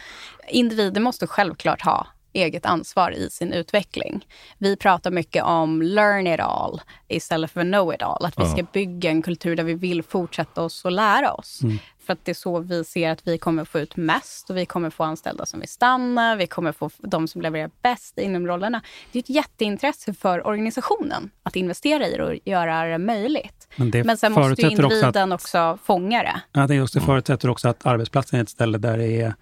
Individer 0.48 1.00
måste 1.00 1.26
självklart 1.26 1.82
ha 1.82 2.06
eget 2.32 2.66
ansvar 2.66 3.10
i 3.10 3.30
sin 3.30 3.52
utveckling. 3.52 4.26
Vi 4.58 4.76
pratar 4.76 5.10
mycket 5.10 5.44
om 5.44 5.82
learn 5.82 6.26
it 6.26 6.40
all 6.40 6.80
istället 7.08 7.50
för 7.50 7.62
know 7.62 7.94
it 7.94 8.02
all. 8.02 8.24
Att 8.24 8.38
vi 8.38 8.44
ska 8.44 8.62
bygga 8.72 9.10
en 9.10 9.22
kultur 9.22 9.56
där 9.56 9.64
vi 9.64 9.74
vill 9.74 10.02
fortsätta 10.02 10.62
oss 10.62 10.84
och 10.84 10.92
lära 10.92 11.32
oss. 11.32 11.60
För 12.06 12.12
att 12.12 12.24
det 12.24 12.32
är 12.32 12.34
så 12.34 12.58
vi 12.58 12.84
ser 12.84 13.10
att 13.10 13.26
vi 13.26 13.38
kommer 13.38 13.64
få 13.64 13.78
ut 13.78 13.96
mest 13.96 14.50
och 14.50 14.56
vi 14.56 14.66
kommer 14.66 14.90
få 14.90 15.04
anställda 15.04 15.46
som 15.46 15.60
vill 15.60 15.68
stanna. 15.68 16.36
Vi 16.36 16.46
kommer 16.46 16.72
få 16.72 16.90
de 16.98 17.28
som 17.28 17.42
levererar 17.42 17.70
bäst 17.82 18.18
inom 18.18 18.46
rollerna. 18.46 18.82
Det 19.12 19.18
är 19.18 19.22
ett 19.22 19.30
jätteintresse 19.30 20.14
för 20.14 20.46
organisationen 20.46 21.30
att 21.42 21.56
investera 21.56 22.06
i 22.08 22.16
det 22.16 22.24
och 22.24 22.34
göra 22.44 22.84
det 22.84 22.98
möjligt. 22.98 23.68
Men 23.76 23.90
det 23.90 24.04
Men 24.04 24.16
sen 24.16 24.32
måste 24.32 24.40
ju 24.40 24.56
förutsätter 24.56 24.84
också 24.84 24.96
individen 24.96 25.32
att- 25.32 25.40
också 25.40 25.78
fånga 25.84 26.22
det. 26.22 26.40
Ja, 26.52 26.66
det, 26.66 26.74
just, 26.74 26.94
det 26.94 27.00
förutsätter 27.00 27.48
också 27.50 27.68
att 27.68 27.86
arbetsplatsen 27.86 28.38
är 28.38 28.42
ett 28.42 28.48
ställe 28.48 28.78
där, 28.78 28.98
det 28.98 29.20
är, 29.20 29.34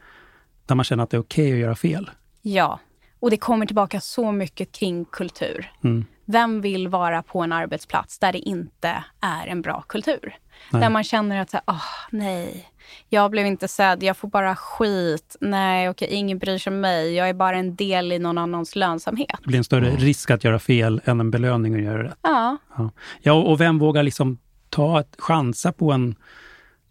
där 0.67 0.75
man 0.75 0.85
känner 0.85 1.05
att 1.05 1.11
det 1.11 1.17
är 1.17 1.21
okej 1.21 1.53
att 1.53 1.59
göra 1.59 1.77
fel. 1.77 2.11
Ja, 2.43 2.81
och 3.21 3.31
det 3.31 3.37
kommer 3.37 3.67
tillbaka 3.67 4.01
så 4.01 4.33
mycket 4.33 4.73
kring 4.73 5.05
kultur. 5.05 5.73
Mm. 5.85 6.05
Vem 6.25 6.61
vill 6.61 6.89
vara 6.89 7.23
på 7.23 7.41
en 7.41 7.53
arbetsplats 7.53 8.19
där 8.19 8.33
det 8.33 8.39
inte 8.39 9.05
är 9.21 9.47
en 9.47 9.63
bra 9.63 9.85
kultur? 9.89 10.37
Nej. 10.71 10.83
Där 10.83 10.91
man 10.91 11.05
känner 11.05 11.41
att, 11.41 11.55
åh 11.67 11.83
nej, 12.11 12.69
jag 13.09 13.31
blev 13.31 13.47
inte 13.47 13.69
sedd, 13.69 14.03
jag 14.03 14.17
får 14.17 14.29
bara 14.29 14.57
skit. 14.57 15.37
Nej, 15.41 15.89
okej, 15.89 16.09
ingen 16.11 16.39
bryr 16.39 16.59
sig 16.59 16.73
om 16.73 16.81
mig. 16.81 17.15
Jag 17.15 17.29
är 17.29 17.35
bara 17.35 17.57
en 17.57 17.77
del 17.77 18.13
i 18.13 18.19
någon 18.19 18.39
annans 18.39 18.77
lönsamhet. 18.77 19.39
Det 19.43 19.47
blir 19.47 19.59
en 19.59 19.65
större 19.65 19.91
risk 19.91 20.31
att 20.31 20.45
göra 20.45 20.59
fel 20.59 21.01
än 21.05 21.21
en 21.21 21.31
belöning 21.31 21.75
att 21.75 21.83
göra 21.83 22.03
rätt. 22.03 22.19
Ja, 22.23 22.57
Ja, 22.77 22.91
ja 23.23 23.33
och 23.33 23.51
och 23.51 23.61
vem 23.61 23.79
vågar 23.79 24.03
liksom 24.03 24.39
ta 24.69 25.01
ett, 25.01 25.17
chansa 25.19 25.73
på 25.73 25.93
en 25.93 26.15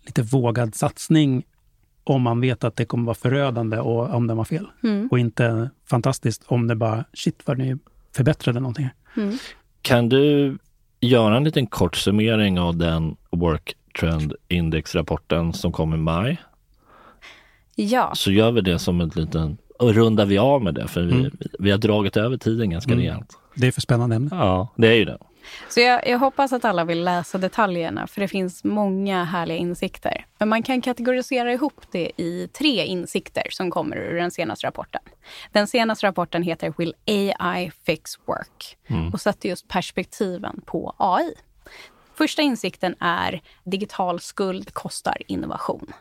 lite 0.06 0.22
vågad 0.22 0.76
satsning 0.76 1.43
om 2.10 2.22
man 2.22 2.41
vet 2.41 2.64
att 2.64 2.76
det 2.76 2.86
kommer 2.86 3.05
vara 3.05 3.16
förödande 3.16 3.78
och 3.78 4.14
om 4.16 4.28
den 4.28 4.38
var 4.38 4.43
fel. 4.45 4.66
Mm. 4.84 5.08
Och 5.12 5.20
inte 5.20 5.70
fantastiskt 5.89 6.43
om 6.47 6.68
det 6.68 6.76
bara, 6.76 7.03
shit 7.14 7.41
vad 7.45 7.58
ni 7.58 7.78
förbättrade 8.16 8.60
någonting. 8.60 8.89
Mm. 9.18 9.38
Kan 9.82 10.10
du 10.10 10.58
göra 10.99 11.38
en 11.38 11.43
liten 11.43 11.68
kort 11.68 11.95
summering 11.95 12.60
av 12.60 12.78
den 12.78 13.16
Work 13.32 13.76
Trend 13.99 14.34
Index-rapporten 14.47 15.53
som 15.53 15.72
kom 15.72 15.93
i 15.93 15.97
maj? 15.97 16.38
ja. 17.76 18.12
Så 18.16 18.32
gör 18.32 18.51
vi 18.51 18.62
det 18.62 18.80
som 18.80 19.01
en 19.01 19.12
liten, 19.16 19.58
och 19.80 19.93
rundar 19.93 20.26
vi 20.26 20.38
av 20.38 20.62
med 20.64 20.74
det, 20.74 20.88
för 20.88 21.01
vi, 21.01 21.14
Mm. 21.20 21.32
vi 21.60 21.72
har 21.72 21.78
dragit 21.78 22.18
över 22.18 22.38
tiden 22.38 22.70
ganska 22.70 22.91
Mm. 22.91 22.99
rejält. 23.03 23.38
Det 23.55 23.68
är 23.68 23.72
för 23.72 23.82
spännande 23.82 24.16
ämne. 24.16 24.30
Ja, 24.32 24.68
det 24.76 24.88
är 24.88 24.93
ju 24.95 25.05
det. 25.05 25.18
Så 25.70 25.80
jag, 25.80 26.08
jag, 26.08 26.20
hoppas 26.20 26.54
att 26.54 26.66
alla 26.66 26.84
vill 26.84 27.04
läsa 27.04 27.38
detaljerna, 27.38 28.08
för 28.08 28.22
det 28.22 28.28
finns 28.28 28.64
många 28.64 29.24
härliga 29.24 29.58
insikter. 29.58 30.26
Men 30.38 30.50
man 30.50 30.64
kan 30.64 30.82
kategorisera 30.82 31.54
ihop 31.54 31.82
det 31.91 32.12
i 32.18 32.50
tre 32.54 32.86
insikter 32.86 33.43
som 33.50 33.72
kommer 33.72 33.98
ur 33.98 34.16
den 34.16 34.32
senaste 34.32 34.68
rapporten. 34.68 35.02
Den 35.52 35.68
senaste 35.68 36.08
rapporten 36.08 36.43
heter 36.43 36.74
Will 36.78 36.95
AI 37.06 37.72
fix 37.86 38.20
work? 38.26 38.78
Mm. 38.88 39.14
och 39.14 39.22
sätter 39.22 39.50
just 39.50 39.68
perspektiven 39.68 40.62
på 40.66 40.95
AI. 40.98 41.34
Första 42.16 42.41
insikten 42.41 42.95
är 43.00 43.41
digital 43.64 44.20
skuld 44.20 44.74
kostar 44.74 45.18
innovation. 45.28 45.93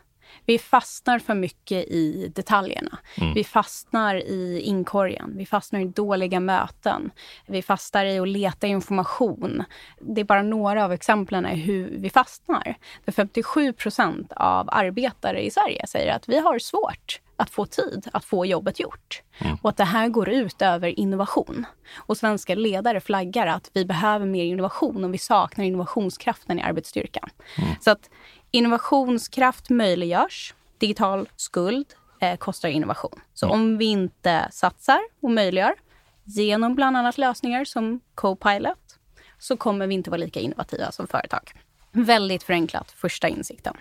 Vi 0.47 0.59
fastnar 0.59 1.19
för 1.19 1.33
mycket 1.33 1.85
i 1.87 2.31
detaljerna. 2.35 2.97
Mm. 3.17 3.33
Vi 3.33 3.43
fastnar 3.43 4.15
i 4.15 4.61
inkorgen. 4.61 5.33
Vi 5.37 5.45
fastnar 5.45 5.79
i 5.79 5.85
dåliga 5.85 6.39
möten. 6.39 7.11
Vi 7.45 7.61
fastnar 7.61 8.05
i 8.05 8.19
att 8.19 8.27
leta 8.27 8.67
information. 8.67 9.63
Det 9.99 10.21
är 10.21 10.25
bara 10.25 10.41
några 10.41 10.85
av 10.85 10.91
exemplen 10.91 11.45
i 11.45 11.55
hur 11.55 11.89
vi 11.97 12.09
fastnar. 12.09 12.77
För 13.05 13.11
57 13.11 13.73
procent 13.73 14.33
av 14.35 14.69
arbetare 14.71 15.45
i 15.45 15.51
Sverige 15.51 15.87
säger 15.87 16.13
att 16.15 16.29
vi 16.29 16.39
har 16.39 16.59
svårt 16.59 17.21
att 17.37 17.49
få 17.49 17.65
tid 17.65 18.07
att 18.13 18.25
få 18.25 18.45
jobbet 18.45 18.79
gjort. 18.79 19.21
Mm. 19.37 19.57
Och 19.61 19.69
att 19.69 19.77
det 19.77 19.83
här 19.83 20.09
går 20.09 20.29
ut 20.29 20.61
över 20.61 20.99
innovation. 20.99 21.65
Och 21.95 22.17
svenska 22.17 22.55
ledare 22.55 22.99
flaggar 22.99 23.47
att 23.47 23.71
vi 23.73 23.85
behöver 23.85 24.25
mer 24.25 24.45
innovation 24.45 25.03
och 25.03 25.13
vi 25.13 25.17
saknar 25.17 25.65
innovationskraften 25.65 26.59
i 26.59 26.61
arbetsstyrkan. 26.61 27.29
Mm. 27.57 27.75
Så 27.81 27.91
att 27.91 28.09
innovationskraft 28.51 29.69
möjliggörs. 29.69 30.53
Digital 30.77 31.29
skuld 31.35 31.85
eh, 32.19 32.37
kostar 32.37 32.69
innovation. 32.69 33.21
Så 33.33 33.45
mm. 33.45 33.59
om 33.59 33.77
vi 33.77 33.85
inte 33.85 34.47
satsar 34.51 34.99
och 35.21 35.31
möjliggör 35.31 35.75
genom 36.23 36.75
bland 36.75 36.97
annat 36.97 37.17
lösningar 37.17 37.65
som 37.65 37.99
Copilot 38.15 38.99
så 39.39 39.57
kommer 39.57 39.87
vi 39.87 39.93
inte 39.93 40.09
vara 40.09 40.17
lika 40.17 40.39
innovativa 40.39 40.91
som 40.91 41.07
företag. 41.07 41.51
Väldigt 41.91 42.43
förenklat, 42.43 42.91
första 42.91 43.27
insikten. 43.27 43.77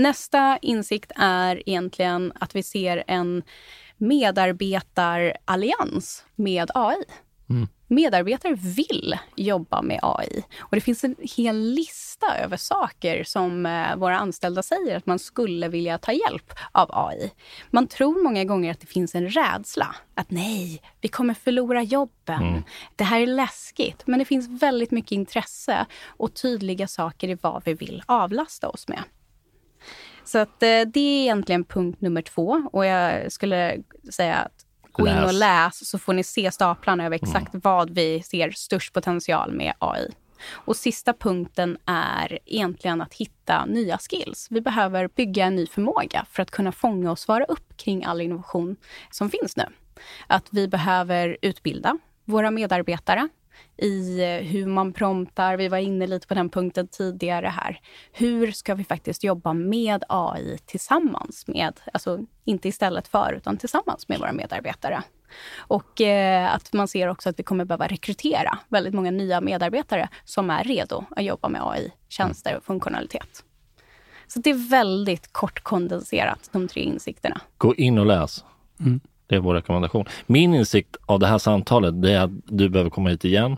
Nästa 0.00 0.58
insikt 0.62 1.12
är 1.16 1.68
egentligen 1.68 2.32
att 2.40 2.56
vi 2.56 2.62
ser 2.62 3.04
en 3.06 3.42
medarbetarallians 3.96 6.24
med 6.36 6.70
AI. 6.74 7.04
Mm. 7.50 7.68
Medarbetare 7.86 8.54
vill 8.54 9.18
jobba 9.36 9.82
med 9.82 9.98
AI. 10.02 10.44
Och 10.58 10.76
det 10.76 10.80
finns 10.80 11.04
en 11.04 11.16
hel 11.36 11.56
lista 11.56 12.36
över 12.36 12.56
saker 12.56 13.24
som 13.24 13.66
eh, 13.66 13.96
våra 13.96 14.18
anställda 14.18 14.62
säger 14.62 14.96
att 14.96 15.06
man 15.06 15.18
skulle 15.18 15.68
vilja 15.68 15.98
ta 15.98 16.12
hjälp 16.12 16.52
av 16.72 16.90
AI. 16.92 17.30
Man 17.70 17.86
tror 17.86 18.22
många 18.22 18.44
gånger 18.44 18.70
att 18.70 18.80
det 18.80 18.86
finns 18.86 19.14
en 19.14 19.28
rädsla. 19.28 19.96
Att 20.14 20.30
nej, 20.30 20.82
vi 21.00 21.08
kommer 21.08 21.34
förlora 21.34 21.82
jobben. 21.82 22.42
Mm. 22.42 22.62
Det 22.96 23.04
här 23.04 23.20
är 23.20 23.26
läskigt. 23.26 24.06
Men 24.06 24.18
det 24.18 24.24
finns 24.24 24.62
väldigt 24.62 24.90
mycket 24.90 25.12
intresse 25.12 25.86
och 26.06 26.34
tydliga 26.34 26.86
saker 26.86 27.28
i 27.28 27.34
vad 27.34 27.62
vi 27.64 27.74
vill 27.74 28.02
avlasta 28.06 28.68
oss 28.68 28.88
med. 28.88 29.02
Så 30.30 30.38
att, 30.38 30.62
eh, 30.62 30.80
det 30.86 31.00
är 31.00 31.22
egentligen 31.22 31.64
punkt 31.64 32.00
nummer 32.00 32.22
två. 32.22 32.68
Och 32.72 32.86
jag 32.86 33.32
skulle 33.32 33.78
säga 34.12 34.36
att 34.36 34.66
gå 34.92 35.08
in 35.08 35.18
och 35.18 35.34
läs 35.34 35.88
så 35.88 35.98
får 35.98 36.12
ni 36.12 36.24
se 36.24 36.50
staplarna 36.50 37.06
över 37.06 37.16
exakt 37.16 37.54
mm. 37.54 37.60
vad 37.64 37.90
vi 37.90 38.22
ser 38.22 38.50
störst 38.50 38.92
potential 38.92 39.52
med 39.52 39.72
AI. 39.78 40.08
Och 40.50 40.76
sista 40.76 41.12
punkten 41.12 41.78
är 41.86 42.38
egentligen 42.46 43.00
att 43.00 43.14
hitta 43.14 43.64
nya 43.64 43.98
skills. 43.98 44.46
Vi 44.50 44.60
behöver 44.60 45.08
bygga 45.08 45.44
en 45.44 45.56
ny 45.56 45.66
förmåga 45.66 46.26
för 46.30 46.42
att 46.42 46.50
kunna 46.50 46.72
fånga 46.72 47.10
och 47.10 47.18
svara 47.18 47.44
upp 47.44 47.76
kring 47.76 48.04
all 48.04 48.20
innovation 48.20 48.76
som 49.10 49.30
finns 49.30 49.56
nu. 49.56 49.66
Att 50.26 50.48
vi 50.50 50.68
behöver 50.68 51.36
utbilda 51.42 51.98
våra 52.24 52.50
medarbetare 52.50 53.28
i 53.76 54.20
eh, 54.20 54.46
hur 54.46 54.66
man 54.66 54.92
promptar. 54.92 55.56
Vi 55.56 55.68
var 55.68 55.78
inne 55.78 56.06
lite 56.06 56.26
på 56.26 56.34
den 56.34 56.50
punkten 56.50 56.88
tidigare 56.88 57.46
här. 57.46 57.80
Hur 58.12 58.52
ska 58.52 58.74
vi 58.74 58.84
faktiskt 58.84 59.24
jobba 59.24 59.52
med 59.52 60.04
AI 60.08 60.58
tillsammans 60.66 61.46
med, 61.46 61.80
alltså 61.92 62.18
inte 62.44 62.68
istället 62.68 63.08
för, 63.08 63.32
utan 63.32 63.56
tillsammans 63.56 64.08
med 64.08 64.18
våra 64.18 64.32
medarbetare. 64.32 65.02
Och 65.58 66.00
eh, 66.00 66.54
att 66.54 66.72
man 66.72 66.88
ser 66.88 67.08
också 67.08 67.28
att 67.28 67.38
vi 67.38 67.42
kommer 67.42 67.64
behöva 67.64 67.86
rekrytera 67.86 68.58
väldigt 68.68 68.94
många 68.94 69.10
nya 69.10 69.40
medarbetare 69.40 70.08
som 70.24 70.50
är 70.50 70.64
redo 70.64 71.04
att 71.10 71.24
jobba 71.24 71.48
med 71.48 71.62
AI-tjänster 71.64 72.56
och 72.56 72.64
funktionalitet. 72.64 73.44
Så 74.26 74.40
det 74.40 74.50
är 74.50 74.70
väldigt 74.70 75.32
kort 75.32 75.62
kondenserat, 75.62 76.48
de 76.52 76.68
tre 76.68 76.82
insikterna. 76.82 77.40
Gå 77.58 77.74
in 77.74 77.98
och 77.98 78.06
läs. 78.06 78.44
Mm. 78.80 79.00
Det 79.30 79.36
är 79.36 79.40
vår 79.40 79.54
rekommendation. 79.54 80.04
Min 80.26 80.54
insikt 80.54 80.96
av 81.06 81.18
det 81.18 81.26
här 81.26 81.38
samtalet 81.38 82.02
det 82.02 82.12
är 82.12 82.20
att 82.20 82.30
du 82.44 82.68
behöver 82.68 82.90
komma 82.90 83.08
hit 83.08 83.24
igen 83.24 83.56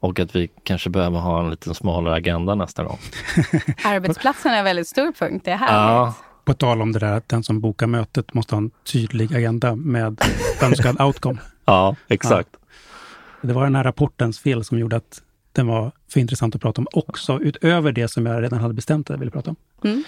och 0.00 0.20
att 0.20 0.36
vi 0.36 0.50
kanske 0.62 0.90
behöver 0.90 1.18
ha 1.18 1.40
en 1.40 1.50
lite 1.50 1.74
smalare 1.74 2.14
agenda 2.14 2.54
nästa 2.54 2.84
gång. 2.84 2.98
Arbetsplatsen 3.84 4.52
är 4.52 4.58
en 4.58 4.64
väldigt 4.64 4.88
stor 4.88 5.12
punkt, 5.12 5.44
det 5.44 5.50
är 5.50 5.56
härligt. 5.56 5.72
Ja. 5.72 6.14
På 6.44 6.54
tal 6.54 6.82
om 6.82 6.92
det 6.92 6.98
där 6.98 7.12
att 7.12 7.28
den 7.28 7.42
som 7.42 7.60
bokar 7.60 7.86
mötet 7.86 8.34
måste 8.34 8.54
ha 8.54 8.62
en 8.62 8.70
tydlig 8.92 9.36
agenda 9.36 9.74
med 9.74 10.20
önskad 10.62 11.00
outcome. 11.02 11.38
Ja, 11.64 11.96
exakt. 12.08 12.48
Ja. 12.52 12.58
Det 13.48 13.52
var 13.52 13.64
den 13.64 13.74
här 13.74 13.84
rapportens 13.84 14.38
fel 14.40 14.64
som 14.64 14.78
gjorde 14.78 14.96
att 14.96 15.22
den 15.52 15.66
var 15.66 15.92
för 16.12 16.20
intressant 16.20 16.54
att 16.54 16.62
prata 16.62 16.80
om 16.80 16.86
också, 16.92 17.40
utöver 17.40 17.92
det 17.92 18.08
som 18.08 18.26
jag 18.26 18.42
redan 18.42 18.58
hade 18.58 18.74
bestämt 18.74 19.10
att 19.10 19.14
jag 19.14 19.18
ville 19.18 19.30
prata 19.30 19.50
om. 19.50 19.56
Mm. 19.84 20.04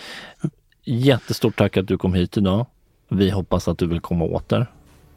Jättestort 0.84 1.56
tack 1.56 1.76
att 1.76 1.88
du 1.88 1.98
kom 1.98 2.14
hit 2.14 2.36
idag. 2.36 2.66
Vi 3.08 3.30
hoppas 3.30 3.68
att 3.68 3.78
du 3.78 3.86
vill 3.86 4.00
komma 4.00 4.24
åter. 4.24 4.66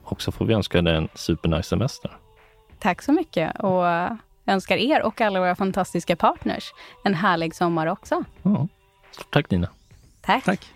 Och 0.04 0.22
så 0.22 0.32
får 0.32 0.46
vi 0.46 0.54
önska 0.54 0.82
dig 0.82 0.96
en 0.96 1.08
supernice 1.16 1.70
semester. 1.70 2.12
Tack 2.80 3.02
så 3.02 3.12
mycket 3.12 3.60
och 3.60 3.84
önskar 4.46 4.78
er 4.78 5.02
och 5.02 5.22
alla 5.22 5.40
våra 5.40 5.56
fantastiska 5.56 6.16
partners 6.16 6.74
en 7.04 7.14
härlig 7.14 7.56
sommar 7.56 7.88
också. 7.88 8.24
Ja. 8.44 8.68
Tack 9.30 9.52
Nina. 9.52 9.70
Tack. 10.22 10.44
Tack. 10.46 10.68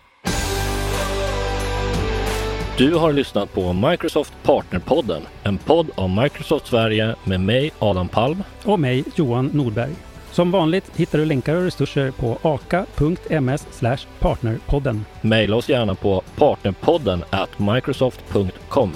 Du 2.78 2.96
har 2.96 3.14
lyssnat 3.14 3.54
på 3.54 3.74
Microsoft 3.74 4.34
Partnerpodden, 4.44 5.22
en 5.44 5.58
podd 5.58 5.90
om 5.96 6.16
Microsoft 6.22 6.68
Sverige 6.68 7.16
med 7.24 7.40
mig 7.40 7.72
Adam 7.80 8.08
Palm 8.08 8.44
och 8.66 8.80
mig 8.80 9.04
Johan 9.16 9.46
Nordberg. 9.46 9.96
Som 10.32 10.52
vanligt 10.52 10.92
hittar 10.96 11.20
du 11.20 11.26
länkar 11.26 11.56
och 11.56 11.64
resurser 11.64 12.12
på 12.12 12.38
aka.ms 12.42 13.68
partnerpodden. 14.20 15.06
Maila 15.22 15.56
oss 15.56 15.70
gärna 15.70 15.96
på 15.96 16.22
partnerpodden 16.36 17.24
at 17.30 17.60
microsoft.com. 17.60 18.94